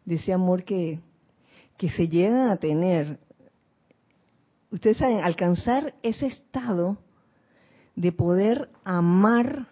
de 0.04 0.16
ese 0.16 0.32
amor 0.32 0.64
que, 0.64 1.00
se 1.78 2.08
llega 2.08 2.50
a 2.50 2.56
tener, 2.56 3.18
ustedes 4.70 4.96
saben, 4.96 5.20
alcanzar 5.20 5.94
ese 6.02 6.26
estado 6.26 6.96
de 7.94 8.10
poder 8.10 8.70
amar 8.84 9.68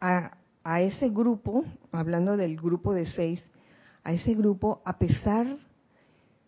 a, 0.00 0.36
a 0.64 0.82
ese 0.82 1.08
grupo, 1.08 1.64
hablando 1.92 2.36
del 2.36 2.56
grupo 2.56 2.92
de 2.92 3.06
seis, 3.12 3.40
a 4.04 4.12
ese 4.12 4.34
grupo 4.34 4.82
a 4.84 4.98
pesar 4.98 5.56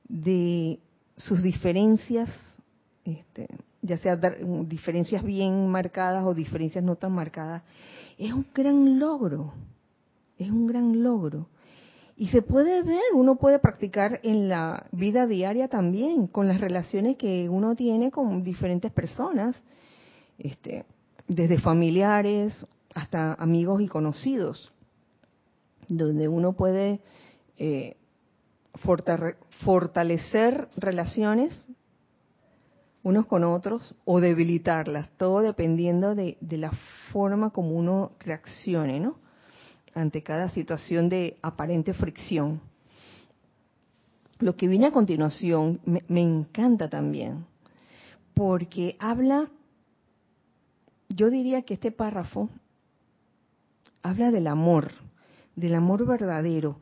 de 0.09 0.81
sus 1.17 1.43
diferencias, 1.43 2.29
este, 3.05 3.47
ya 3.81 3.97
sea 3.97 4.17
diferencias 4.17 5.23
bien 5.23 5.69
marcadas 5.69 6.25
o 6.25 6.35
diferencias 6.35 6.85
no 6.85 6.97
tan 6.97 7.13
marcadas, 7.13 7.63
es 8.19 8.33
un 8.33 8.47
gran 8.55 8.99
logro 8.99 9.53
es 10.43 10.51
un 10.51 10.67
gran 10.67 11.03
logro. 11.03 11.49
Y 12.17 12.29
se 12.29 12.43
puede 12.43 12.83
ver, 12.83 13.03
uno 13.15 13.37
puede 13.37 13.59
practicar 13.59 14.21
en 14.23 14.49
la 14.49 14.87
vida 14.93 15.27
diaria 15.27 15.69
también, 15.69 16.27
con 16.27 16.47
las 16.47 16.61
relaciones 16.61 17.17
que 17.17 17.49
uno 17.49 17.75
tiene 17.75 18.11
con 18.11 18.43
diferentes 18.43 18.93
personas. 18.93 19.61
este, 20.39 20.85
desde 21.29 21.59
familiares 21.59 22.55
hasta 22.95 23.35
amigos 23.35 23.81
y 23.81 23.89
conocidos, 23.89 24.73
donde 25.89 26.29
uno 26.29 26.53
puede 26.53 27.01
eh, 27.59 27.97
fortalecer 29.65 30.69
relaciones 30.77 31.67
unos 33.03 33.27
con 33.27 33.45
otros 33.45 33.95
o 34.05 34.21
debilitarlas, 34.21 35.11
todo 35.17 35.41
dependiendo 35.41 36.15
de, 36.15 36.37
la 36.51 36.71
forma 37.13 37.51
como 37.51 37.71
uno 37.71 38.13
reaccione, 38.21 39.01
¿no? 39.01 39.17
Ante 39.95 40.23
cada 40.23 40.49
situación 40.49 41.09
de 41.09 41.39
aparente 41.43 41.93
fricción. 41.93 42.61
Lo 44.39 44.57
que 44.57 44.69
viene 44.69 44.87
a 44.87 44.93
continuación 44.93 45.81
me 45.85 46.21
encanta 46.21 46.89
también, 46.89 47.47
porque 48.35 48.97
habla, 48.99 49.49
yo 51.09 51.31
diría 51.31 51.63
que 51.63 51.75
este 51.75 51.93
párrafo 51.93 52.49
habla 54.03 54.31
del 54.31 54.47
amor, 54.49 54.91
del 55.55 55.75
amor 55.75 56.07
verdadero. 56.07 56.81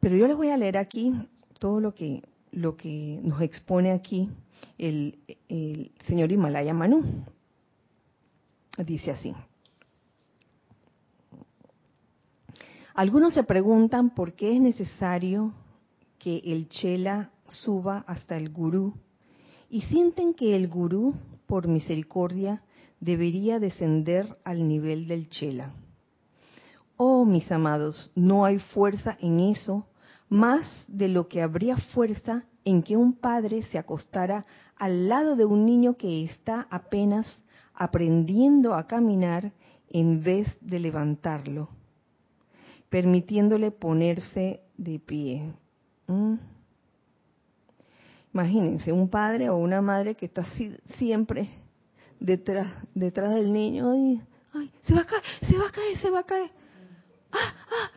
Pero 0.00 0.16
yo 0.16 0.26
les 0.26 0.36
voy 0.36 0.48
a 0.48 0.56
leer 0.56 0.78
aquí 0.78 1.12
todo 1.58 1.80
lo 1.80 1.94
que, 1.94 2.22
lo 2.52 2.76
que 2.76 3.20
nos 3.22 3.40
expone 3.42 3.92
aquí 3.92 4.30
el, 4.78 5.18
el 5.48 5.92
señor 6.06 6.32
Himalaya 6.32 6.74
Manu. 6.74 7.24
Dice 8.78 9.10
así. 9.10 9.34
Algunos 12.96 13.34
se 13.34 13.44
preguntan 13.44 14.08
por 14.08 14.32
qué 14.32 14.56
es 14.56 14.60
necesario 14.62 15.52
que 16.18 16.38
el 16.38 16.70
chela 16.70 17.30
suba 17.46 18.02
hasta 18.06 18.38
el 18.38 18.48
gurú 18.48 18.94
y 19.68 19.82
sienten 19.82 20.32
que 20.32 20.56
el 20.56 20.66
gurú, 20.66 21.14
por 21.46 21.68
misericordia, 21.68 22.62
debería 22.98 23.58
descender 23.58 24.38
al 24.44 24.66
nivel 24.66 25.06
del 25.08 25.28
chela. 25.28 25.74
Oh, 26.96 27.26
mis 27.26 27.52
amados, 27.52 28.10
no 28.14 28.46
hay 28.46 28.60
fuerza 28.60 29.18
en 29.20 29.40
eso, 29.40 29.86
más 30.30 30.64
de 30.88 31.08
lo 31.08 31.28
que 31.28 31.42
habría 31.42 31.76
fuerza 31.76 32.44
en 32.64 32.82
que 32.82 32.96
un 32.96 33.12
padre 33.12 33.60
se 33.64 33.76
acostara 33.76 34.46
al 34.74 35.10
lado 35.10 35.36
de 35.36 35.44
un 35.44 35.66
niño 35.66 35.98
que 35.98 36.24
está 36.24 36.66
apenas 36.70 37.26
aprendiendo 37.74 38.72
a 38.72 38.86
caminar 38.86 39.52
en 39.90 40.22
vez 40.22 40.48
de 40.62 40.78
levantarlo, 40.78 41.68
permitiéndole 42.96 43.72
ponerse 43.72 44.62
de 44.78 44.98
pie. 44.98 45.52
¿Mm? 46.06 46.36
Imagínense, 48.32 48.90
un 48.90 49.10
padre 49.10 49.50
o 49.50 49.58
una 49.58 49.82
madre 49.82 50.14
que 50.14 50.24
está 50.24 50.46
siempre 50.96 51.46
detrás, 52.18 52.86
detrás 52.94 53.34
del 53.34 53.52
niño 53.52 53.94
y, 53.94 54.22
ay, 54.54 54.72
se 54.84 54.94
va 54.94 55.02
a 55.02 55.04
caer, 55.04 55.22
se 55.42 55.58
va 55.58 55.66
a 55.66 55.70
caer, 55.72 55.98
se 55.98 56.08
va 56.10 56.20
a 56.20 56.22
caer 56.22 56.50
¡Ah, 57.32 57.54
ah! 57.70 57.90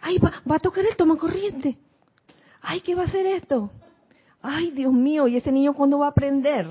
¡Ay, 0.00 0.18
va, 0.18 0.32
va 0.50 0.56
a 0.56 0.58
tocar 0.58 0.84
el 0.84 0.96
toma 0.96 1.16
corriente! 1.16 1.78
¡Ay, 2.60 2.80
qué 2.80 2.96
va 2.96 3.02
a 3.02 3.06
hacer 3.06 3.24
esto! 3.26 3.70
¡Ay, 4.40 4.72
Dios 4.72 4.92
mío! 4.92 5.28
¿Y 5.28 5.36
ese 5.36 5.52
niño 5.52 5.74
cuándo 5.74 6.00
va 6.00 6.06
a 6.06 6.10
aprender? 6.10 6.66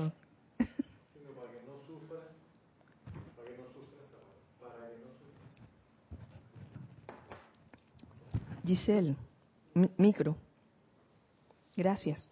Giselle, 8.64 9.16
micro. 9.96 10.36
Gracias. 11.76 12.28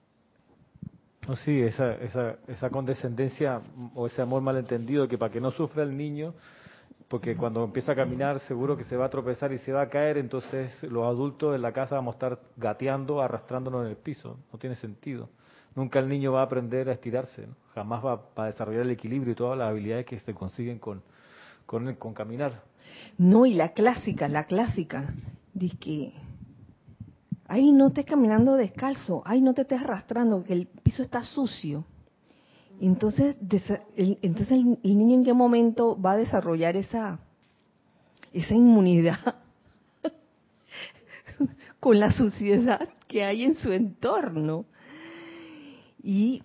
No, 1.26 1.36
sí, 1.36 1.60
esa, 1.60 1.94
esa, 1.94 2.36
esa 2.48 2.70
condescendencia 2.70 3.60
o 3.94 4.06
ese 4.06 4.22
amor 4.22 4.42
malentendido 4.42 5.06
que 5.06 5.18
para 5.18 5.32
que 5.32 5.40
no 5.40 5.50
sufra 5.50 5.82
el 5.82 5.96
niño, 5.96 6.34
porque 7.08 7.36
cuando 7.36 7.64
empieza 7.64 7.92
a 7.92 7.94
caminar 7.94 8.40
seguro 8.40 8.76
que 8.76 8.84
se 8.84 8.96
va 8.96 9.06
a 9.06 9.10
tropezar 9.10 9.52
y 9.52 9.58
se 9.58 9.72
va 9.72 9.82
a 9.82 9.88
caer, 9.88 10.16
entonces 10.16 10.82
los 10.84 11.04
adultos 11.04 11.54
en 11.54 11.62
la 11.62 11.72
casa 11.72 11.96
vamos 11.96 12.14
a 12.14 12.16
estar 12.16 12.38
gateando, 12.56 13.20
arrastrándonos 13.20 13.84
en 13.84 13.90
el 13.90 13.96
piso, 13.96 14.38
no 14.52 14.58
tiene 14.58 14.76
sentido. 14.76 15.28
Nunca 15.74 15.98
el 15.98 16.08
niño 16.08 16.32
va 16.32 16.40
a 16.40 16.44
aprender 16.44 16.88
a 16.88 16.92
estirarse, 16.92 17.46
jamás 17.74 18.04
va, 18.04 18.22
a 18.36 18.46
desarrollar 18.46 18.82
el 18.82 18.90
equilibrio 18.90 19.32
y 19.32 19.36
todas 19.36 19.58
las 19.58 19.70
habilidades 19.70 20.06
que 20.06 20.18
se 20.20 20.34
consiguen 20.34 20.78
con, 20.78 21.02
con, 21.66 21.94
con 21.94 22.14
caminar. 22.14 22.62
No, 23.18 23.46
y 23.46 23.54
la 23.54 23.72
clásica, 23.72 24.26
la 24.28 24.44
clásica, 24.44 25.12
que, 25.78 26.12
ay, 27.46 27.72
no 27.72 27.88
estés 27.88 28.06
caminando 28.06 28.54
descalzo, 28.54 29.22
ay, 29.24 29.40
no 29.42 29.54
te 29.54 29.62
estés 29.62 29.82
arrastrando, 29.82 30.44
que 30.44 30.52
el 30.52 30.66
piso 30.66 31.02
está 31.02 31.24
sucio. 31.24 31.84
Entonces, 32.80 33.36
entonces 33.96 34.50
el, 34.50 34.98
niño 34.98 35.16
en 35.16 35.24
qué 35.24 35.34
momento 35.34 36.00
va 36.00 36.12
a 36.12 36.16
desarrollar 36.16 36.76
esa, 36.76 37.20
esa 38.32 38.54
inmunidad 38.54 39.18
con 41.80 42.00
la 42.00 42.10
suciedad 42.12 42.88
que 43.06 43.24
hay 43.24 43.44
en 43.44 43.56
su 43.56 43.72
entorno. 43.72 44.64
Y 46.02 46.42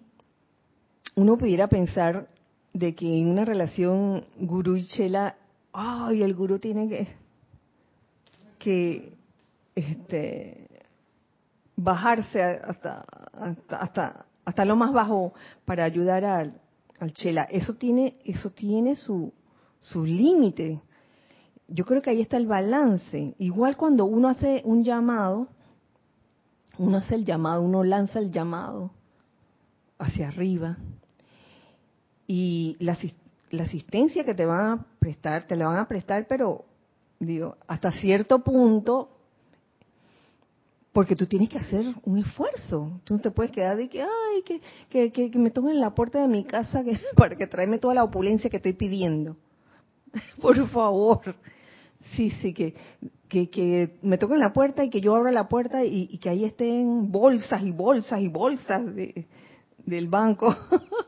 uno 1.16 1.38
pudiera 1.38 1.68
pensar 1.68 2.28
de 2.74 2.94
que 2.94 3.18
en 3.18 3.30
una 3.30 3.46
relación 3.46 4.26
gurú 4.38 4.76
y 4.76 4.86
chela, 4.86 5.38
ay, 5.72 6.22
el 6.22 6.34
gurú 6.36 6.60
tiene 6.60 6.90
que, 6.90 7.08
que 8.66 9.14
este, 9.76 10.68
bajarse 11.76 12.42
hasta, 12.42 13.06
hasta, 13.70 14.26
hasta 14.44 14.66
lo 14.66 14.76
más 14.76 14.92
bajo 14.92 15.34
para 15.66 15.84
ayudar 15.84 16.26
al, 16.26 16.60
chela. 17.14 17.44
Eso 17.44 17.76
tiene, 17.76 18.18
eso 18.26 18.50
tiene 18.50 18.96
su, 18.96 19.32
su 19.78 20.04
límite. 20.04 20.82
Yo 21.68 21.86
creo 21.86 22.02
que 22.02 22.10
ahí 22.10 22.22
está 22.22 22.38
el 22.38 22.48
balance. 22.48 23.36
Igual 23.38 23.78
cuando 23.78 24.06
uno 24.06 24.30
hace 24.30 24.64
un 24.66 24.84
llamado, 24.84 25.48
uno 26.80 26.98
hace 26.98 27.14
el 27.14 27.24
llamado, 27.24 27.62
uno 27.62 27.84
lanza 27.84 28.18
el 28.18 28.32
llamado 28.32 28.90
hacia 30.00 30.30
arriba 30.30 30.78
y 32.26 32.78
la 32.80 32.98
asistencia 33.62 34.24
que 34.24 34.34
te 34.34 34.48
van 34.48 34.66
a 34.66 34.86
prestar, 34.98 35.46
te 35.46 35.56
la 35.56 35.68
van 35.68 35.78
a 35.78 35.88
prestar, 35.88 36.26
pero 36.28 36.66
digo, 37.20 37.58
hasta 37.68 37.92
cierto 37.92 38.40
punto 38.40 39.10
porque 40.96 41.18
tú 41.18 41.26
tienes 41.26 41.50
que 41.50 41.58
hacer 41.58 41.94
un 42.06 42.20
esfuerzo. 42.20 43.02
Tú 43.04 43.16
no 43.16 43.20
te 43.20 43.30
puedes 43.30 43.52
quedar 43.52 43.76
de 43.76 43.90
que, 43.90 44.02
ay, 44.02 44.42
que, 44.46 44.62
que, 45.12 45.30
que, 45.30 45.38
me 45.38 45.52
tomen 45.52 45.82
la 45.82 45.94
puerta 45.94 46.22
de 46.22 46.30
mi 46.30 46.46
casa 46.46 46.86
que, 46.86 46.98
para 47.18 47.36
que 47.36 47.48
tráeme 47.48 47.80
toda 47.80 47.94
la 47.94 48.06
opulencia 48.06 48.50
que 48.50 48.56
estoy 48.56 48.72
pidiendo. 48.72 49.36
Por 50.42 50.66
favor. 50.70 51.36
Sí, 52.14 52.30
sí, 52.30 52.54
que, 52.54 52.74
que, 53.28 53.50
que 53.50 53.98
me 54.04 54.18
toquen 54.18 54.40
la 54.40 54.54
puerta 54.54 54.86
y 54.86 54.90
que 54.90 55.02
yo 55.02 55.14
abra 55.16 55.34
la 55.34 55.50
puerta 55.50 55.84
y, 55.84 56.18
que 56.20 56.30
ahí 56.30 56.46
estén 56.46 57.12
bolsas 57.12 57.62
y 57.62 57.72
bolsas 57.72 58.22
y 58.22 58.30
bolsas 58.30 58.96
de, 58.96 59.28
del 59.86 60.08
banco 60.08 60.56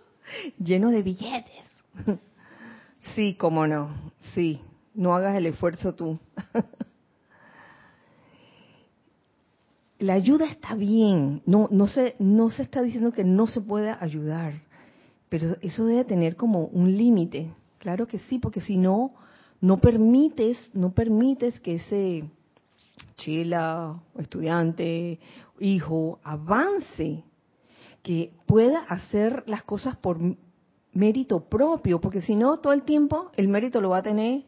lleno 0.59 0.89
de 0.89 1.01
billetes. 1.01 1.63
Sí, 3.15 3.35
cómo 3.35 3.65
no. 3.67 4.11
Sí, 4.35 4.59
no 4.97 5.15
hagas 5.15 5.37
el 5.37 5.45
esfuerzo 5.45 5.95
tú. 5.95 6.19
la 9.99 10.13
ayuda 10.13 10.45
está 10.45 10.75
bien, 10.75 11.41
no, 11.45 11.69
no, 11.71 11.87
se, 11.87 12.15
no 12.19 12.49
se 12.49 12.63
está 12.63 12.81
diciendo 12.81 13.11
que 13.11 13.23
no 13.23 13.47
se 13.47 13.61
pueda 13.61 13.97
ayudar, 14.01 14.53
pero 15.29 15.55
eso 15.61 15.85
debe 15.85 16.03
tener 16.03 16.35
como 16.35 16.65
un 16.65 16.97
límite, 16.97 17.49
claro 17.79 18.07
que 18.07 18.19
sí, 18.19 18.39
porque 18.39 18.61
si 18.61 18.77
no, 18.77 19.13
no 19.61 19.79
permites, 19.79 20.57
no 20.73 20.91
permites 20.91 21.59
que 21.59 21.75
ese 21.75 22.29
chela, 23.15 23.99
estudiante, 24.17 25.19
hijo, 25.59 26.19
avance, 26.23 27.23
que 28.03 28.33
pueda 28.45 28.79
hacer 28.81 29.43
las 29.47 29.63
cosas 29.63 29.97
por 29.97 30.19
mérito 30.93 31.41
propio, 31.41 31.99
porque 31.99 32.21
si 32.21 32.35
no, 32.35 32.57
todo 32.57 32.73
el 32.73 32.83
tiempo 32.83 33.31
el 33.35 33.47
mérito 33.47 33.81
lo 33.81 33.89
va 33.89 33.97
a 33.99 34.03
tener, 34.03 34.43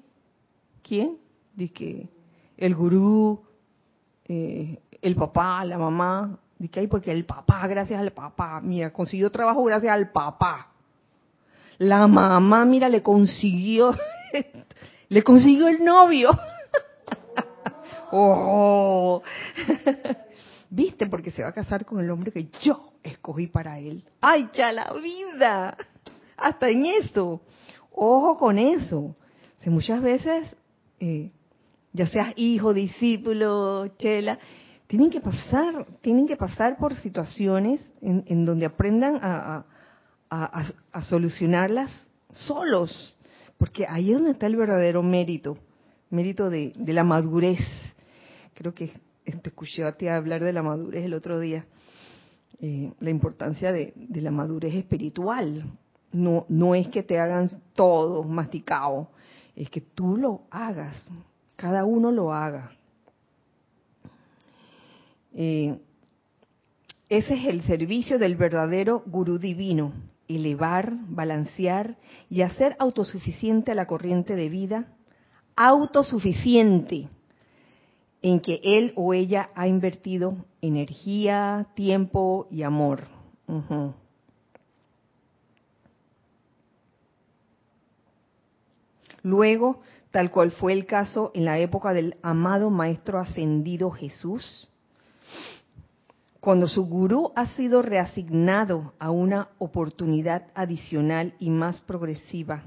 ¿quién? 0.81 1.17
Dice 1.55 1.73
que 1.73 2.09
el 2.57 2.75
gurú, 2.75 3.41
eh, 4.25 4.79
el 5.01 5.15
papá, 5.15 5.63
la 5.65 5.77
mamá, 5.77 6.39
¿de 6.57 6.67
qué 6.69 6.81
hay? 6.81 6.87
Porque 6.87 7.11
el 7.11 7.25
papá, 7.25 7.65
gracias 7.67 7.99
al 7.99 8.11
papá, 8.11 8.59
mira, 8.61 8.91
consiguió 8.91 9.31
trabajo 9.31 9.63
gracias 9.63 9.93
al 9.93 10.11
papá. 10.11 10.67
La 11.77 12.07
mamá, 12.07 12.65
mira, 12.65 12.89
le 12.89 13.01
consiguió, 13.01 13.95
le 15.09 15.23
consiguió 15.23 15.67
el 15.67 15.83
novio. 15.83 16.31
oh. 18.11 19.21
¿Viste? 20.69 21.07
Porque 21.07 21.31
se 21.31 21.41
va 21.41 21.49
a 21.49 21.53
casar 21.53 21.85
con 21.85 21.99
el 21.99 22.11
hombre 22.11 22.31
que 22.31 22.49
yo 22.61 22.93
escogí 23.01 23.47
para 23.47 23.79
él. 23.79 24.03
¡Ay, 24.21 24.49
ya 24.53 24.71
la 24.71 24.93
vida! 24.93 25.75
Hasta 26.37 26.69
en 26.69 26.85
eso. 26.85 27.41
Ojo 27.91 28.37
con 28.37 28.59
eso. 28.59 29.15
Si 29.59 29.69
muchas 29.69 30.01
veces, 30.01 30.55
eh, 30.99 31.31
ya 31.93 32.07
seas 32.07 32.33
hijo, 32.35 32.73
discípulo, 32.73 33.87
chela, 33.97 34.39
tienen 34.87 35.09
que 35.09 35.21
pasar, 35.21 35.85
tienen 36.01 36.27
que 36.27 36.35
pasar 36.35 36.77
por 36.77 36.95
situaciones 36.95 37.91
en, 38.01 38.45
donde 38.45 38.65
aprendan 38.65 39.19
a, 39.21 39.65
solucionarlas 41.03 41.91
solos, 42.31 43.17
porque 43.57 43.85
ahí 43.87 44.11
es 44.11 44.17
donde 44.17 44.31
está 44.31 44.47
el 44.47 44.55
verdadero 44.55 45.03
mérito, 45.03 45.57
mérito 46.09 46.49
de, 46.49 46.73
la 46.87 47.03
madurez. 47.03 47.59
Creo 48.55 48.73
que 48.73 48.91
te 49.23 49.49
escuché 49.49 49.83
a 49.83 49.95
ti 49.95 50.07
hablar 50.07 50.43
de 50.43 50.53
la 50.53 50.63
madurez 50.63 51.05
el 51.05 51.13
otro 51.13 51.39
día, 51.39 51.65
eh, 52.59 52.91
la 52.99 53.09
importancia 53.09 53.71
de, 53.71 53.93
de, 53.95 54.21
la 54.21 54.31
madurez 54.31 54.73
espiritual. 54.73 55.65
No, 56.11 56.45
no 56.49 56.73
es 56.73 56.87
que 56.87 57.03
te 57.03 57.19
hagan 57.19 57.49
todo 57.73 58.23
masticado, 58.23 59.09
es 59.59 59.69
que 59.69 59.81
tú 59.81 60.15
lo 60.15 60.43
hagas, 60.49 60.95
cada 61.57 61.83
uno 61.83 62.11
lo 62.11 62.33
haga. 62.33 62.71
Eh, 65.33 65.77
ese 67.09 67.33
es 67.33 67.45
el 67.45 67.61
servicio 67.63 68.17
del 68.17 68.37
verdadero 68.37 69.03
gurú 69.05 69.37
divino, 69.37 69.91
elevar, 70.29 70.93
balancear 71.09 71.97
y 72.29 72.41
hacer 72.41 72.77
autosuficiente 72.79 73.73
a 73.73 73.75
la 73.75 73.85
corriente 73.85 74.35
de 74.35 74.47
vida, 74.47 74.93
autosuficiente 75.57 77.09
en 78.21 78.39
que 78.39 78.61
él 78.63 78.93
o 78.95 79.13
ella 79.13 79.49
ha 79.55 79.67
invertido 79.67 80.45
energía, 80.61 81.67
tiempo 81.75 82.47
y 82.49 82.63
amor. 82.63 83.03
Luego, 89.23 89.81
tal 90.11 90.31
cual 90.31 90.51
fue 90.51 90.73
el 90.73 90.85
caso 90.85 91.31
en 91.33 91.45
la 91.45 91.59
época 91.59 91.93
del 91.93 92.17
amado 92.21 92.69
Maestro 92.69 93.19
Ascendido 93.19 93.91
Jesús, 93.91 94.69
cuando 96.39 96.67
su 96.67 96.85
gurú 96.85 97.31
ha 97.35 97.47
sido 97.47 97.81
reasignado 97.81 98.93
a 98.97 99.11
una 99.11 99.49
oportunidad 99.57 100.47
adicional 100.55 101.33
y 101.39 101.49
más 101.49 101.81
progresiva, 101.81 102.63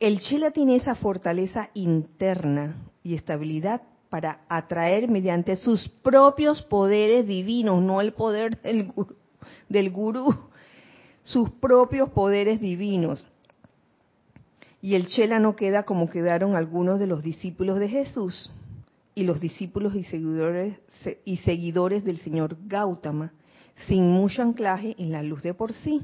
el 0.00 0.20
Chela 0.20 0.50
tiene 0.50 0.76
esa 0.76 0.94
fortaleza 0.94 1.70
interna 1.74 2.76
y 3.02 3.14
estabilidad 3.14 3.82
para 4.08 4.40
atraer 4.48 5.08
mediante 5.08 5.56
sus 5.56 5.88
propios 5.88 6.62
poderes 6.62 7.26
divinos, 7.26 7.82
no 7.82 8.00
el 8.00 8.12
poder 8.12 8.60
del 8.62 8.86
gurú, 8.86 9.14
del 9.68 9.90
gurú 9.90 10.34
sus 11.22 11.50
propios 11.50 12.10
poderes 12.10 12.60
divinos 12.60 13.26
y 14.82 14.94
el 14.94 15.08
Chela 15.08 15.38
no 15.38 15.56
queda 15.56 15.84
como 15.84 16.08
quedaron 16.08 16.54
algunos 16.54 17.00
de 17.00 17.06
los 17.06 17.22
discípulos 17.22 17.78
de 17.78 17.88
Jesús 17.88 18.50
y 19.14 19.24
los 19.24 19.40
discípulos 19.40 19.94
y 19.94 20.04
seguidores, 20.04 20.78
y 21.24 21.38
seguidores 21.38 22.04
del 22.04 22.18
señor 22.20 22.56
Gautama, 22.66 23.32
sin 23.86 24.10
mucho 24.10 24.42
anclaje 24.42 24.94
en 24.98 25.10
la 25.10 25.22
luz 25.22 25.42
de 25.42 25.54
por 25.54 25.72
sí. 25.72 26.02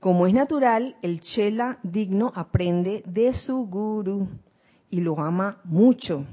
Como 0.00 0.26
es 0.26 0.34
natural, 0.34 0.96
el 1.02 1.20
Chela 1.20 1.78
digno 1.82 2.32
aprende 2.34 3.02
de 3.06 3.32
su 3.32 3.66
guru 3.66 4.28
y 4.90 5.00
lo 5.00 5.18
ama 5.20 5.60
mucho. 5.64 6.24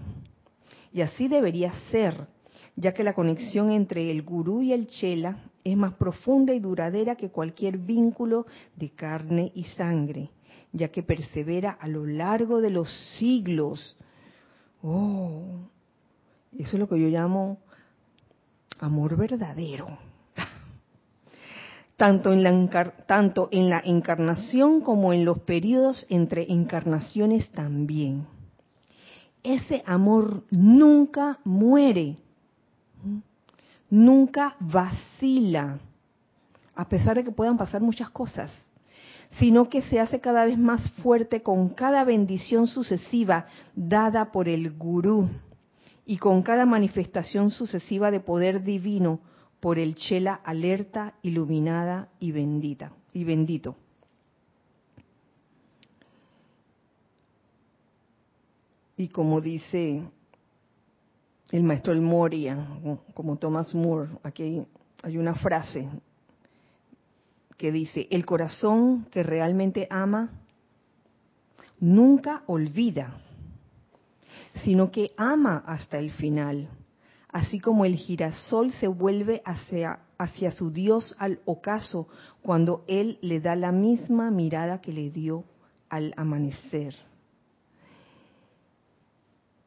Y 0.91 1.01
así 1.01 1.27
debería 1.27 1.71
ser, 1.91 2.27
ya 2.75 2.93
que 2.93 3.03
la 3.03 3.13
conexión 3.13 3.71
entre 3.71 4.09
el 4.09 4.23
gurú 4.23 4.63
y 4.63 4.73
el 4.73 4.87
Chela 4.87 5.37
es 5.63 5.77
más 5.77 5.93
profunda 5.93 6.53
y 6.53 6.59
duradera 6.59 7.15
que 7.15 7.29
cualquier 7.29 7.77
vínculo 7.77 8.47
de 8.75 8.89
carne 8.89 9.51
y 9.53 9.63
sangre 9.63 10.31
ya 10.73 10.89
que 10.89 11.03
persevera 11.03 11.71
a 11.71 11.87
lo 11.87 12.05
largo 12.05 12.61
de 12.61 12.69
los 12.69 12.89
siglos. 13.17 13.95
Oh, 14.81 15.67
eso 16.57 16.75
es 16.75 16.79
lo 16.79 16.87
que 16.87 16.99
yo 16.99 17.07
llamo 17.07 17.59
amor 18.79 19.15
verdadero. 19.17 19.97
Tanto 21.97 22.33
en, 22.33 22.43
la 22.43 22.93
tanto 23.05 23.49
en 23.51 23.69
la 23.69 23.81
encarnación 23.83 24.81
como 24.81 25.13
en 25.13 25.23
los 25.23 25.39
periodos 25.39 26.05
entre 26.09 26.51
encarnaciones 26.51 27.51
también. 27.51 28.25
Ese 29.43 29.83
amor 29.85 30.43
nunca 30.49 31.39
muere, 31.43 32.17
nunca 33.89 34.55
vacila, 34.59 35.79
a 36.75 36.89
pesar 36.89 37.17
de 37.17 37.23
que 37.23 37.31
puedan 37.31 37.57
pasar 37.57 37.81
muchas 37.81 38.09
cosas 38.09 38.51
sino 39.39 39.69
que 39.69 39.81
se 39.83 39.99
hace 39.99 40.19
cada 40.19 40.45
vez 40.45 40.57
más 40.57 40.89
fuerte 41.01 41.41
con 41.41 41.69
cada 41.69 42.03
bendición 42.03 42.67
sucesiva 42.67 43.47
dada 43.75 44.31
por 44.31 44.49
el 44.49 44.71
gurú 44.71 45.29
y 46.05 46.17
con 46.17 46.41
cada 46.41 46.65
manifestación 46.65 47.49
sucesiva 47.49 48.11
de 48.11 48.19
poder 48.19 48.63
divino 48.63 49.19
por 49.59 49.79
el 49.79 49.95
chela 49.95 50.33
alerta, 50.43 51.13
iluminada 51.21 52.09
y 52.19 52.31
bendita 52.31 52.91
y 53.13 53.23
bendito. 53.23 53.75
Y 58.97 59.07
como 59.07 59.39
dice 59.39 60.03
el 61.51 61.63
maestro 61.63 61.93
El 61.93 62.01
Moria, 62.01 62.57
como 63.13 63.37
Thomas 63.37 63.73
Moore, 63.73 64.09
aquí 64.23 64.63
hay 65.03 65.17
una 65.17 65.35
frase 65.35 65.87
que 67.61 67.71
dice, 67.71 68.07
el 68.09 68.25
corazón 68.25 69.05
que 69.11 69.21
realmente 69.21 69.85
ama 69.91 70.31
nunca 71.79 72.41
olvida, 72.47 73.21
sino 74.63 74.89
que 74.89 75.11
ama 75.15 75.63
hasta 75.67 75.99
el 75.99 76.09
final, 76.09 76.69
así 77.29 77.59
como 77.59 77.85
el 77.85 77.97
girasol 77.97 78.71
se 78.71 78.87
vuelve 78.87 79.43
hacia, 79.45 79.99
hacia 80.17 80.51
su 80.51 80.71
Dios 80.71 81.15
al 81.19 81.39
ocaso 81.45 82.07
cuando 82.41 82.83
Él 82.87 83.19
le 83.21 83.39
da 83.39 83.55
la 83.55 83.71
misma 83.71 84.31
mirada 84.31 84.81
que 84.81 84.91
le 84.91 85.11
dio 85.11 85.43
al 85.87 86.15
amanecer. 86.17 86.95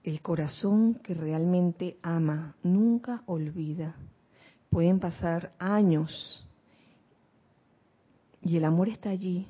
El 0.02 0.20
corazón 0.20 0.94
que 0.94 1.14
realmente 1.14 1.96
ama 2.02 2.56
nunca 2.64 3.22
olvida. 3.26 3.94
Pueden 4.68 4.98
pasar 4.98 5.52
años 5.60 6.44
y 8.44 8.56
el 8.56 8.64
amor 8.64 8.88
está 8.88 9.10
allí. 9.10 9.46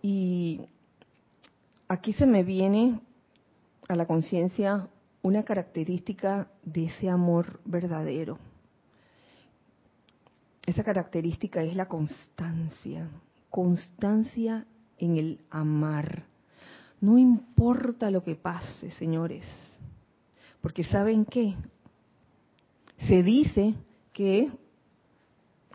Y 0.00 0.60
aquí 1.88 2.12
se 2.12 2.26
me 2.26 2.44
viene 2.44 3.00
a 3.88 3.96
la 3.96 4.06
conciencia 4.06 4.88
una 5.22 5.44
característica 5.44 6.48
de 6.64 6.84
ese 6.86 7.08
amor 7.08 7.60
verdadero. 7.64 8.38
Esa 10.64 10.84
característica 10.84 11.62
es 11.62 11.74
la 11.74 11.86
constancia, 11.86 13.08
constancia 13.50 14.64
en 14.98 15.16
el 15.16 15.44
amar. 15.50 16.24
No 17.00 17.18
importa 17.18 18.12
lo 18.12 18.22
que 18.22 18.36
pase, 18.36 18.92
señores, 18.92 19.44
porque 20.60 20.84
¿saben 20.84 21.24
qué? 21.24 21.56
Se 23.08 23.24
dice 23.24 23.74
que 24.12 24.52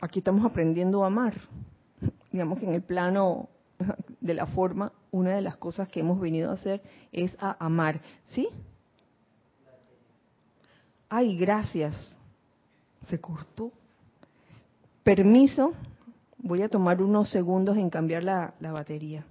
aquí 0.01 0.19
estamos 0.19 0.45
aprendiendo 0.45 1.03
a 1.03 1.07
amar. 1.07 1.35
Digamos 2.31 2.59
que 2.59 2.65
en 2.65 2.73
el 2.73 2.81
plano 2.81 3.49
de 4.21 4.33
la 4.33 4.47
forma, 4.47 4.91
una 5.11 5.35
de 5.35 5.41
las 5.41 5.57
cosas 5.57 5.87
que 5.87 5.99
hemos 5.99 6.19
venido 6.19 6.51
a 6.51 6.53
hacer 6.53 6.81
es 7.11 7.35
a 7.39 7.63
amar. 7.63 8.01
¿Sí? 8.25 8.47
Ay, 11.09 11.37
gracias. 11.37 11.95
Se 13.07 13.19
cortó. 13.19 13.71
Permiso. 15.03 15.73
Voy 16.37 16.61
a 16.61 16.69
tomar 16.69 17.01
unos 17.01 17.29
segundos 17.31 17.77
en 17.77 17.89
cambiar 17.89 18.23
la, 18.23 18.53
la 18.59 18.71
batería. 18.71 19.25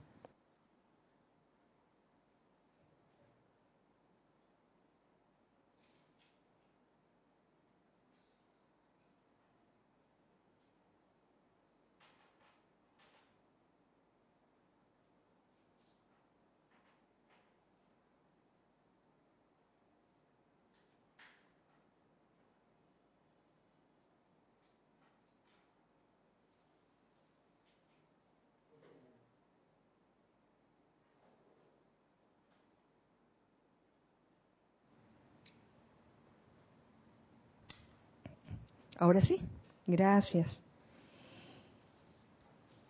Ahora 38.99 39.20
sí, 39.20 39.40
gracias. 39.86 40.49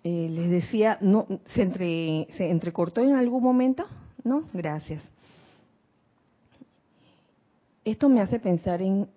Eh, 0.04 0.28
les 0.30 0.50
decía, 0.50 0.98
no, 1.00 1.26
se, 1.46 1.62
entre, 1.62 2.28
se 2.36 2.50
entrecortó 2.50 3.00
en 3.00 3.14
algún 3.14 3.42
momento, 3.42 3.84
¿no? 4.22 4.44
Gracias. 4.52 5.02
Esto 7.84 8.08
me 8.08 8.20
hace 8.20 8.38
pensar 8.38 8.82
en, 8.82 9.08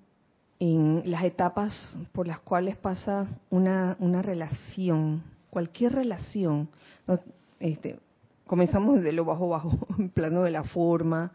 en 0.60 1.04
las 1.06 1.24
etapas 1.24 1.74
por 2.12 2.28
las 2.28 2.40
cuales 2.40 2.76
pasa 2.76 3.28
una, 3.50 3.96
una 4.00 4.22
relación 4.22 5.24
cualquier 5.50 5.94
relación, 5.94 6.70
este, 7.60 8.00
comenzamos 8.46 9.02
de 9.02 9.12
lo 9.12 9.26
bajo 9.26 9.50
bajo, 9.50 9.78
en 9.98 10.10
plano 10.14 10.44
de 10.44 10.52
la 10.52 10.64
forma, 10.64 11.32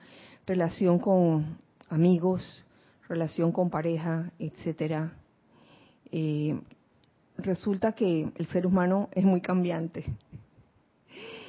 relación 0.46 0.98
con 0.98 1.58
amigos, 1.88 2.64
relación 3.08 3.52
con 3.52 3.70
pareja, 3.70 4.30
etcétera. 4.38 5.12
Eh, 6.16 6.60
resulta 7.38 7.90
que 7.90 8.30
el 8.36 8.46
ser 8.46 8.68
humano 8.68 9.08
es 9.10 9.24
muy 9.24 9.40
cambiante. 9.40 10.04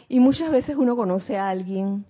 Y 0.10 0.20
muchas 0.20 0.52
veces 0.52 0.76
uno 0.76 0.96
conoce 0.96 1.38
a 1.38 1.50
alguien, 1.50 2.04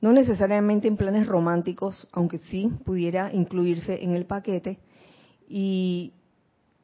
no 0.00 0.12
necesariamente 0.12 0.88
en 0.88 0.96
planes 0.96 1.26
románticos, 1.26 2.08
aunque 2.12 2.38
sí 2.38 2.72
pudiera 2.86 3.30
incluirse 3.34 4.02
en 4.02 4.14
el 4.14 4.24
paquete, 4.24 4.78
y 5.46 6.14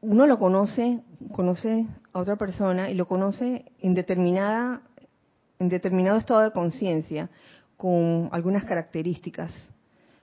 uno 0.03 0.27
lo 0.27 0.39
conoce, 0.39 1.03
conoce 1.33 1.87
a 2.13 2.19
otra 2.19 2.37
persona 2.37 2.91
y 2.91 2.95
lo 2.95 3.09
conoce 3.09 3.65
en 3.81 3.95
determinada 3.95 4.83
en 5.59 5.71
determinado 5.71 6.19
estado 6.19 6.41
de 6.41 6.53
conciencia 6.53 7.31
con 7.79 8.29
algunas 8.31 8.65
características. 8.65 9.51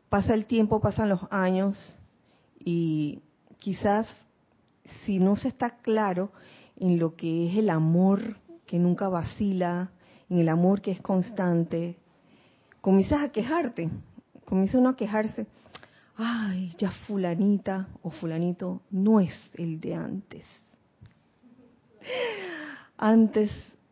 Pasa 0.09 0.35
el 0.35 0.45
tiempo, 0.45 0.79
pasan 0.79 1.09
los 1.09 1.21
años 1.31 1.75
y 2.59 3.23
quizás 3.57 4.07
si 5.05 5.19
no 5.19 5.35
se 5.35 5.49
está 5.49 5.77
claro 5.77 6.31
en 6.77 6.99
lo 6.99 7.15
que 7.15 7.49
es 7.49 7.57
el 7.57 7.69
amor 7.69 8.35
que 8.65 8.79
nunca 8.79 9.07
vacila, 9.07 9.91
en 10.29 10.39
el 10.39 10.49
amor 10.49 10.81
que 10.81 10.91
es 10.91 11.01
constante, 11.01 11.97
comienzas 12.81 13.23
a 13.23 13.29
quejarte, 13.29 13.89
comienza 14.45 14.77
uno 14.77 14.89
a 14.89 14.95
quejarse, 14.95 15.47
ay, 16.17 16.73
ya 16.77 16.91
fulanita 17.07 17.87
o 18.01 18.09
fulanito 18.09 18.81
no 18.91 19.19
es 19.19 19.51
el 19.55 19.79
de 19.79 19.95
antes. 19.95 20.45
Antes 22.97 23.51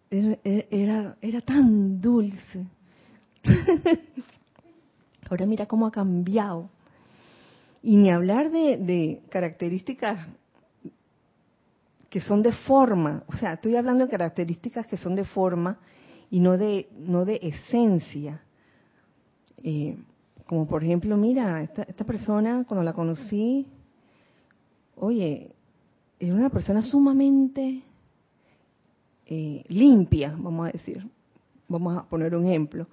era, 0.09 1.17
era, 1.21 1.41
tan 1.41 1.99
dulce. 1.99 2.67
Ahora 5.29 5.45
mira 5.45 5.65
cómo 5.65 5.87
ha 5.87 5.91
cambiado. 5.91 6.69
Y 7.81 7.97
ni 7.97 8.11
hablar 8.11 8.51
de, 8.51 8.77
de, 8.77 9.21
características 9.29 10.27
que 12.13 12.21
son 12.21 12.43
de 12.43 12.51
forma, 12.51 13.23
o 13.25 13.35
sea, 13.37 13.53
estoy 13.53 13.75
hablando 13.75 14.03
de 14.05 14.11
características 14.11 14.85
que 14.85 14.97
son 14.97 15.15
de 15.15 15.25
forma 15.25 15.79
y 16.29 16.41
no 16.41 16.59
de, 16.59 16.87
no 16.95 17.25
de 17.25 17.39
esencia. 17.41 18.39
Eh, 19.63 19.97
como 20.45 20.67
por 20.67 20.83
ejemplo, 20.83 21.17
mira, 21.17 21.63
esta, 21.63 21.81
esta 21.81 22.03
persona 22.03 22.65
cuando 22.67 22.83
la 22.83 22.93
conocí, 22.93 23.65
oye, 24.95 25.55
era 26.19 26.35
una 26.35 26.51
persona 26.51 26.83
sumamente 26.83 27.81
eh, 29.25 29.63
limpia, 29.69 30.35
vamos 30.37 30.67
a 30.67 30.71
decir. 30.71 31.09
Vamos 31.67 31.97
a 31.97 32.03
poner 32.03 32.35
un 32.35 32.45
ejemplo. 32.45 32.85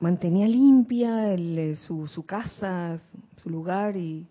Mantenía 0.00 0.48
limpia 0.48 1.34
eh, 1.34 1.76
su, 1.76 2.06
su 2.06 2.24
casa, 2.24 2.98
su 3.36 3.50
lugar 3.50 3.98
y, 3.98 4.26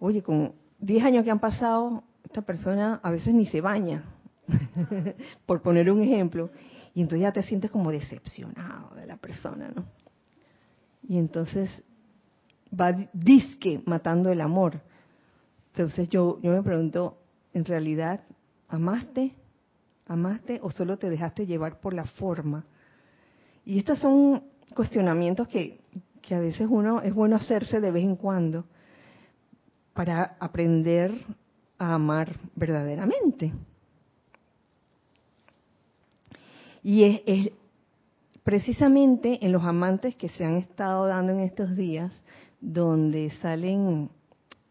oye, 0.00 0.20
con 0.20 0.52
10 0.80 1.04
años 1.04 1.24
que 1.24 1.30
han 1.30 1.38
pasado, 1.38 2.02
esta 2.26 2.42
persona 2.42 3.00
a 3.02 3.10
veces 3.10 3.34
ni 3.34 3.46
se 3.46 3.60
baña, 3.60 4.04
por 5.46 5.62
poner 5.62 5.90
un 5.90 6.02
ejemplo, 6.02 6.50
y 6.94 7.00
entonces 7.00 7.22
ya 7.22 7.32
te 7.32 7.42
sientes 7.42 7.70
como 7.70 7.90
decepcionado 7.90 8.94
de 8.94 9.06
la 9.06 9.16
persona, 9.16 9.72
¿no? 9.74 9.84
Y 11.08 11.18
entonces 11.18 11.82
va 12.78 12.92
disque 13.12 13.82
matando 13.86 14.30
el 14.30 14.40
amor. 14.40 14.80
Entonces 15.72 16.08
yo, 16.08 16.40
yo 16.42 16.52
me 16.52 16.62
pregunto, 16.62 17.18
¿en 17.54 17.64
realidad 17.64 18.20
amaste 18.68 19.34
¿Amaste 20.08 20.60
o 20.62 20.70
solo 20.70 20.96
te 20.98 21.10
dejaste 21.10 21.46
llevar 21.46 21.80
por 21.80 21.92
la 21.92 22.04
forma? 22.04 22.64
Y 23.64 23.78
estos 23.78 23.98
son 23.98 24.44
cuestionamientos 24.74 25.48
que, 25.48 25.80
que 26.22 26.34
a 26.36 26.38
veces 26.38 26.68
uno 26.70 27.02
es 27.02 27.12
bueno 27.12 27.34
hacerse 27.34 27.80
de 27.80 27.90
vez 27.90 28.04
en 28.04 28.14
cuando 28.14 28.66
para 29.94 30.36
aprender 30.38 31.12
a 31.78 31.94
amar 31.94 32.36
verdaderamente. 32.54 33.52
Y 36.82 37.22
es, 37.26 37.50
precisamente 38.44 39.44
en 39.44 39.52
los 39.52 39.64
amantes 39.64 40.14
que 40.14 40.28
se 40.28 40.44
han 40.44 40.54
estado 40.56 41.06
dando 41.06 41.32
en 41.32 41.40
estos 41.40 41.74
días, 41.74 42.12
donde 42.60 43.30
salen 43.42 44.08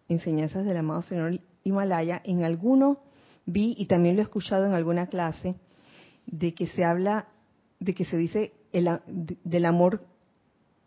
enseñanzas 0.08 0.66
del 0.66 0.78
amado 0.78 1.02
Señor 1.02 1.42
Himalaya, 1.64 2.22
en 2.24 2.44
algunos 2.44 2.98
vi 3.46 3.76
y 3.78 3.88
también 3.88 4.16
lo 4.16 4.22
he 4.22 4.24
escuchado 4.24 4.66
en 4.66 4.74
alguna 4.74 5.08
clase 5.08 5.56
de 6.26 6.54
que 6.54 6.68
se 6.68 6.84
habla, 6.84 7.28
de 7.80 7.94
que 7.94 8.06
se 8.06 8.18
dice 8.18 8.54
el, 8.72 8.90
del 9.06 9.66
amor 9.66 10.02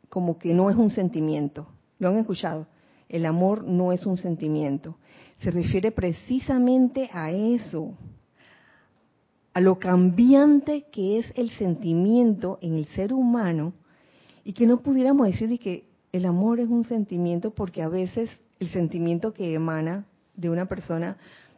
como 0.08 0.38
que 0.38 0.54
no 0.54 0.70
es 0.70 0.76
un 0.76 0.90
sentimiento. 0.90 1.68
¿Lo 1.98 2.08
han 2.08 2.16
escuchado? 2.16 2.66
El 3.08 3.26
amor 3.26 3.64
no 3.64 3.92
es 3.92 4.06
un 4.06 4.16
sentimiento. 4.16 4.96
Se 5.38 5.50
refiere 5.50 5.92
precisamente 5.92 7.10
a 7.12 7.30
eso, 7.30 7.94
a 9.54 9.60
lo 9.60 9.78
cambiante 9.78 10.86
que 10.90 11.18
es 11.18 11.32
el 11.36 11.50
sentimiento 11.50 12.58
en 12.60 12.74
el 12.74 12.86
ser 12.86 13.12
humano 13.12 13.72
y 14.44 14.52
que 14.52 14.66
no 14.66 14.78
pudiéramos 14.78 15.26
decir 15.26 15.58
que 15.58 15.84
el 16.12 16.24
amor 16.24 16.60
es 16.60 16.68
un 16.68 16.84
sentimiento 16.84 17.50
porque 17.50 17.82
a 17.82 17.88
veces 17.88 18.30
el 18.60 18.68
sentimiento 18.70 19.32
que 19.32 19.54
emana 19.54 20.06
de 20.34 20.50
una 20.50 20.66
persona 20.66 21.16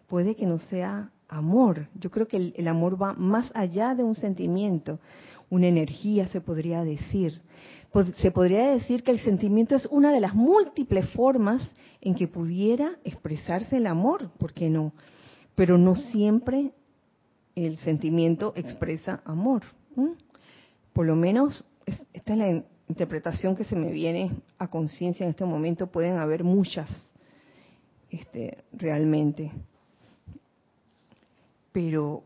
puede 0.08 0.34
que 0.34 0.46
no 0.46 0.58
sea 0.58 1.10
amor. 1.28 1.88
Yo 1.94 2.10
creo 2.10 2.26
que 2.26 2.52
el, 2.56 2.68
amor 2.68 3.00
va 3.00 3.14
más 3.14 3.50
allá 3.54 3.94
de 3.94 4.02
un 4.02 4.14
sentimiento, 4.14 4.98
una 5.48 5.68
energía 5.68 6.28
se 6.28 6.40
podría 6.40 6.84
decir. 6.84 7.40
Se 8.18 8.30
podría 8.30 8.70
decir 8.70 9.02
que 9.02 9.10
el 9.10 9.20
sentimiento 9.20 9.74
es 9.74 9.86
una 9.86 10.12
de 10.12 10.20
las 10.20 10.34
múltiples 10.34 11.08
formas 11.10 11.60
en 12.00 12.14
que 12.14 12.28
pudiera 12.28 12.98
expresarse 13.04 13.78
el 13.78 13.86
amor, 13.86 14.30
¿por 14.38 14.52
qué 14.52 14.70
no? 14.70 14.92
Pero 15.56 15.76
no 15.76 15.96
siempre 15.96 16.70
el 17.56 17.78
sentimiento 17.78 18.52
expresa 18.54 19.22
amor. 19.24 19.62
Por 20.92 21.06
lo 21.06 21.16
menos 21.16 21.64
esta 22.12 22.32
es 22.32 22.38
la 22.38 22.64
interpretación 22.88 23.56
que 23.56 23.64
se 23.64 23.76
me 23.76 23.90
viene 23.90 24.30
a 24.58 24.68
conciencia 24.68 25.24
en 25.24 25.30
este 25.30 25.44
momento. 25.44 25.88
Pueden 25.88 26.16
haber 26.18 26.44
muchas, 26.44 26.88
este, 28.08 28.64
realmente. 28.72 29.50
Pero 31.72 32.22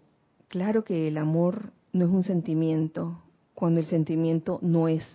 claro 0.48 0.84
que 0.84 1.08
el 1.08 1.16
amor 1.16 1.72
no 1.92 2.04
es 2.04 2.10
un 2.10 2.22
sentimiento 2.22 3.22
cuando 3.54 3.80
el 3.80 3.86
sentimiento 3.86 4.58
no 4.60 4.88
es 4.88 5.06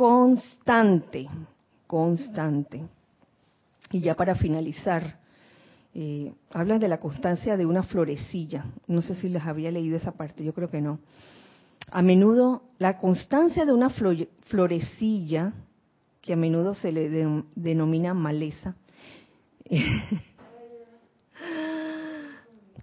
constante, 0.00 1.28
constante. 1.86 2.80
Y 3.90 4.00
ya 4.00 4.14
para 4.14 4.34
finalizar, 4.34 5.18
eh, 5.92 6.32
hablan 6.54 6.78
de 6.78 6.88
la 6.88 6.98
constancia 6.98 7.54
de 7.58 7.66
una 7.66 7.82
florecilla. 7.82 8.64
No 8.86 9.02
sé 9.02 9.14
si 9.16 9.28
les 9.28 9.44
había 9.44 9.70
leído 9.70 9.98
esa 9.98 10.12
parte, 10.12 10.42
yo 10.42 10.54
creo 10.54 10.70
que 10.70 10.80
no. 10.80 11.00
A 11.90 12.00
menudo, 12.00 12.62
la 12.78 12.96
constancia 12.96 13.66
de 13.66 13.74
una 13.74 13.90
florecilla, 13.90 15.52
que 16.22 16.32
a 16.32 16.36
menudo 16.36 16.74
se 16.74 16.92
le 16.92 17.10
denomina 17.54 18.14
maleza, 18.14 18.76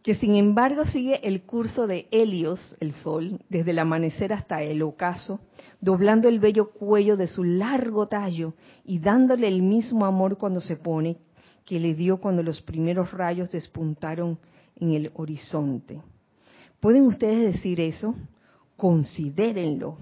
que 0.07 0.15
sin 0.15 0.35
embargo 0.35 0.85
sigue 0.85 1.19
el 1.27 1.41
curso 1.41 1.85
de 1.85 2.07
Helios, 2.11 2.77
el 2.79 2.93
sol, 2.93 3.41
desde 3.49 3.71
el 3.71 3.79
amanecer 3.79 4.31
hasta 4.31 4.61
el 4.61 4.81
ocaso, 4.81 5.41
doblando 5.81 6.29
el 6.29 6.39
bello 6.39 6.71
cuello 6.71 7.17
de 7.17 7.27
su 7.27 7.43
largo 7.43 8.07
tallo 8.07 8.53
y 8.85 8.99
dándole 8.99 9.49
el 9.49 9.61
mismo 9.61 10.05
amor 10.05 10.37
cuando 10.37 10.61
se 10.61 10.77
pone 10.77 11.17
que 11.65 11.81
le 11.81 11.93
dio 11.93 12.21
cuando 12.21 12.41
los 12.41 12.61
primeros 12.61 13.11
rayos 13.11 13.51
despuntaron 13.51 14.39
en 14.77 14.91
el 14.91 15.11
horizonte. 15.13 16.01
¿Pueden 16.79 17.03
ustedes 17.03 17.55
decir 17.55 17.81
eso? 17.81 18.15
Considérenlo. 18.77 19.97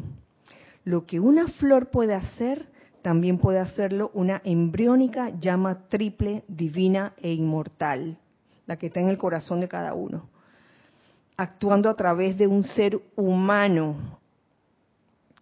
Lo 0.84 1.08
que 1.08 1.20
una 1.20 1.48
flor 1.48 1.90
puede 1.90 2.14
hacer, 2.14 2.68
también 3.02 3.40
puede 3.40 3.58
hacerlo 3.58 4.12
una 4.14 4.40
embriónica 4.46 5.32
llama 5.40 5.88
triple, 5.90 6.44
divina 6.48 7.16
e 7.18 7.34
inmortal 7.34 8.20
la 8.68 8.78
que 8.78 8.88
está 8.88 9.00
en 9.00 9.10
el 9.10 9.18
corazón 9.18 9.60
de 9.60 9.68
cada 9.68 9.94
uno, 9.94 10.30
actuando 11.38 11.90
a 11.90 11.96
través 11.96 12.38
de 12.38 12.48
un 12.48 12.64
ser 12.64 13.00
humano. 13.16 14.20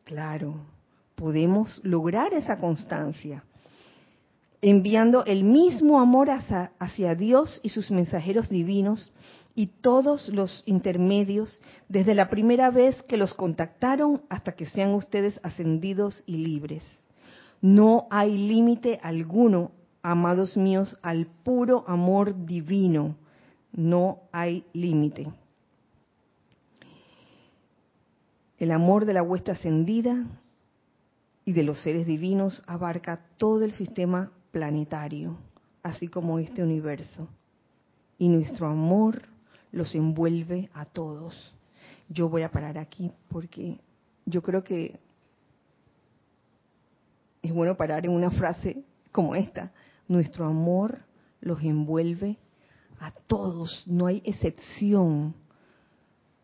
Claro, 0.03 0.55
podemos 1.15 1.79
lograr 1.83 2.33
esa 2.33 2.57
constancia, 2.57 3.43
enviando 4.61 5.25
el 5.25 5.43
mismo 5.43 5.99
amor 5.99 6.29
hacia, 6.29 6.71
hacia 6.79 7.15
Dios 7.15 7.59
y 7.63 7.69
sus 7.69 7.91
mensajeros 7.91 8.49
divinos 8.49 9.11
y 9.55 9.67
todos 9.67 10.29
los 10.29 10.63
intermedios, 10.65 11.61
desde 11.87 12.15
la 12.15 12.29
primera 12.29 12.71
vez 12.71 13.01
que 13.03 13.17
los 13.17 13.33
contactaron 13.33 14.23
hasta 14.29 14.53
que 14.53 14.65
sean 14.65 14.93
ustedes 14.95 15.39
ascendidos 15.43 16.23
y 16.25 16.37
libres. 16.37 16.83
No 17.61 18.07
hay 18.09 18.35
límite 18.35 18.99
alguno 19.03 19.71
amados 20.03 20.57
míos, 20.57 20.97
al 21.01 21.25
puro 21.25 21.85
amor 21.87 22.45
divino. 22.45 23.15
No 23.71 24.19
hay 24.31 24.65
límite. 24.73 25.31
El 28.59 28.71
amor 28.71 29.05
de 29.05 29.13
la 29.13 29.23
huesta 29.23 29.53
ascendida 29.53 30.27
y 31.45 31.53
de 31.53 31.63
los 31.63 31.81
seres 31.81 32.05
divinos 32.05 32.61
abarca 32.67 33.25
todo 33.37 33.65
el 33.65 33.71
sistema 33.71 34.31
planetario, 34.51 35.37
así 35.81 36.07
como 36.07 36.37
este 36.39 36.61
universo. 36.61 37.27
Y 38.19 38.29
nuestro 38.29 38.67
amor 38.67 39.23
los 39.71 39.95
envuelve 39.95 40.69
a 40.73 40.85
todos. 40.85 41.53
Yo 42.07 42.29
voy 42.29 42.43
a 42.43 42.51
parar 42.51 42.77
aquí 42.77 43.11
porque 43.27 43.79
yo 44.25 44.41
creo 44.41 44.63
que 44.63 44.99
es 47.41 47.53
bueno 47.53 47.75
parar 47.75 48.05
en 48.05 48.11
una 48.11 48.29
frase 48.31 48.83
como 49.11 49.35
esta. 49.35 49.71
Nuestro 50.07 50.45
amor 50.45 50.99
los 51.41 51.61
envuelve 51.63 52.37
a 52.99 53.11
todos, 53.27 53.83
no 53.85 54.07
hay 54.07 54.21
excepción. 54.25 55.35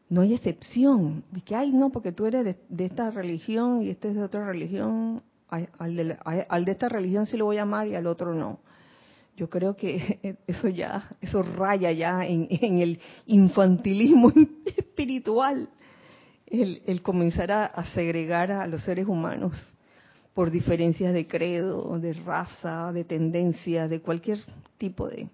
No 0.10 0.22
hay 0.22 0.34
excepción. 0.34 1.24
De 1.32 1.42
que, 1.42 1.56
ay, 1.56 1.72
no, 1.72 1.92
porque 1.92 2.12
tú 2.12 2.26
eres 2.26 2.58
de, 2.68 2.86
esta 2.86 3.12
religión 3.12 3.84
y 3.84 3.90
este 3.90 4.10
es 4.10 4.16
de 4.16 4.24
otra 4.24 4.46
religión, 4.46 5.22
al 5.48 5.96
de, 5.96 6.18
al 6.24 6.66
de 6.66 6.72
esta 6.72 6.90
religión 6.90 7.26
sí 7.26 7.38
lo 7.38 7.46
voy 7.46 7.58
a 7.58 7.64
amar 7.64 7.88
y 7.88 7.96
al 7.96 8.08
otro 8.08 8.34
no. 8.34 8.60
Yo 9.38 9.50
creo 9.50 9.76
que 9.76 10.38
eso 10.48 10.68
ya, 10.68 11.16
eso 11.22 11.42
raya 11.42 11.92
ya 11.92 12.26
en, 12.26 12.48
el 12.80 13.00
infantilismo 13.26 14.34
espiritual, 14.66 15.70
el, 16.48 16.82
el 16.86 17.02
comenzar 17.02 17.52
a, 17.52 17.86
segregar 17.94 18.52
a 18.52 18.68
los 18.68 18.84
seres 18.84 19.08
humanos 19.08 19.54
por 20.40 20.52
diferencias 20.52 21.14
de 21.14 21.28
credo, 21.28 22.00
de 22.00 22.14
raza, 22.14 22.94
de 22.94 23.04
tendencia, 23.04 23.90
de 23.90 24.00
cualquier 24.00 24.38
tipo 24.78 25.10
de, 25.10 25.28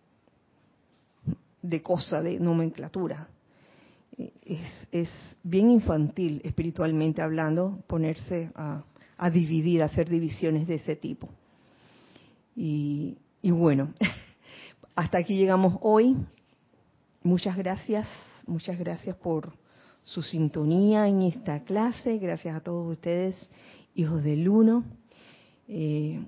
de 1.62 1.84
cosa, 1.84 2.24
de 2.24 2.40
nomenclatura. 2.40 3.28
Es, 4.44 4.88
es 4.92 5.10
bien 5.44 5.70
infantil, 5.70 6.42
espiritualmente 6.44 7.22
hablando, 7.22 7.84
ponerse 7.86 8.50
a, 8.56 8.84
a 9.16 9.30
dividir, 9.30 9.84
a 9.84 9.86
hacer 9.86 10.10
divisiones 10.10 10.66
de 10.68 10.74
ese 10.74 10.96
tipo. 10.96 11.30
Y, 12.56 13.16
y 13.44 13.52
bueno, 13.52 13.94
hasta 14.96 15.20
aquí 15.20 15.38
llegamos 15.38 15.78
hoy. 15.82 16.18
Muchas 17.22 17.56
gracias, 17.56 18.08
muchas 18.48 18.80
gracias 18.80 19.16
por 19.18 19.54
su 20.04 20.24
sintonía 20.24 21.08
en 21.08 21.22
esta 21.22 21.64
clase. 21.64 22.18
Gracias 22.18 22.56
a 22.56 22.62
todos 22.62 22.92
ustedes, 22.92 23.36
hijos 23.96 24.24
del 24.24 24.48
uno. 24.48 24.84
Eh, 25.68 26.24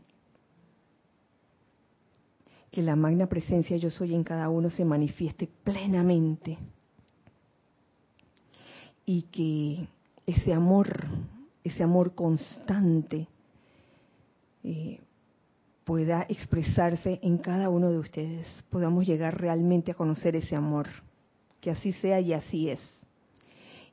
que 2.72 2.82
la 2.82 2.96
magna 2.96 3.28
presencia 3.28 3.78
yo 3.78 3.90
soy 3.90 4.14
en 4.14 4.24
cada 4.24 4.50
uno 4.50 4.70
se 4.70 4.86
manifieste 4.86 5.50
plenamente 5.64 6.58
y 9.06 9.24
que 9.24 9.88
ese 10.26 10.54
amor, 10.54 11.08
ese 11.64 11.82
amor 11.82 12.14
constante 12.14 13.28
eh, 14.64 15.00
pueda 15.86 16.26
expresarse 16.28 17.20
en 17.24 17.38
cada 17.38 17.70
uno 17.70 17.90
de 17.90 18.00
ustedes, 18.00 18.46
podamos 18.70 19.08
llegar 19.08 19.40
realmente 19.40 19.92
a 19.92 19.96
conocer 19.96 20.36
ese 20.36 20.56
amor. 20.56 20.88
Que 21.62 21.72
así 21.72 21.94
sea 21.94 22.20
y 22.20 22.34
así 22.34 22.70
es. 22.70 22.97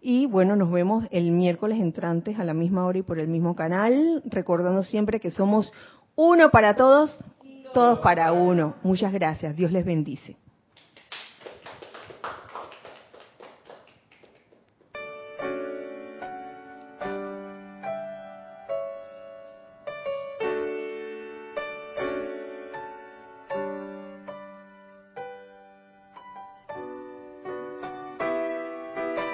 Y 0.07 0.27
bueno, 0.27 0.55
nos 0.55 0.71
vemos 0.71 1.07
el 1.11 1.31
miércoles 1.31 1.81
entrantes 1.81 2.39
a 2.39 2.45
la 2.45 2.53
misma 2.53 2.85
hora 2.85 2.99
y 2.99 3.03
por 3.03 3.19
el 3.19 3.27
mismo 3.27 3.57
canal, 3.57 4.23
recordando 4.27 4.83
siempre 4.83 5.19
que 5.19 5.31
somos 5.31 5.73
uno 6.15 6.51
para 6.51 6.77
todos, 6.77 7.25
todos 7.73 8.01
para 8.01 8.31
uno. 8.33 8.75
Muchas 8.83 9.15
gracias. 9.15 9.57
Dios 9.57 9.73
les 9.73 9.87
bendice. 9.87 10.37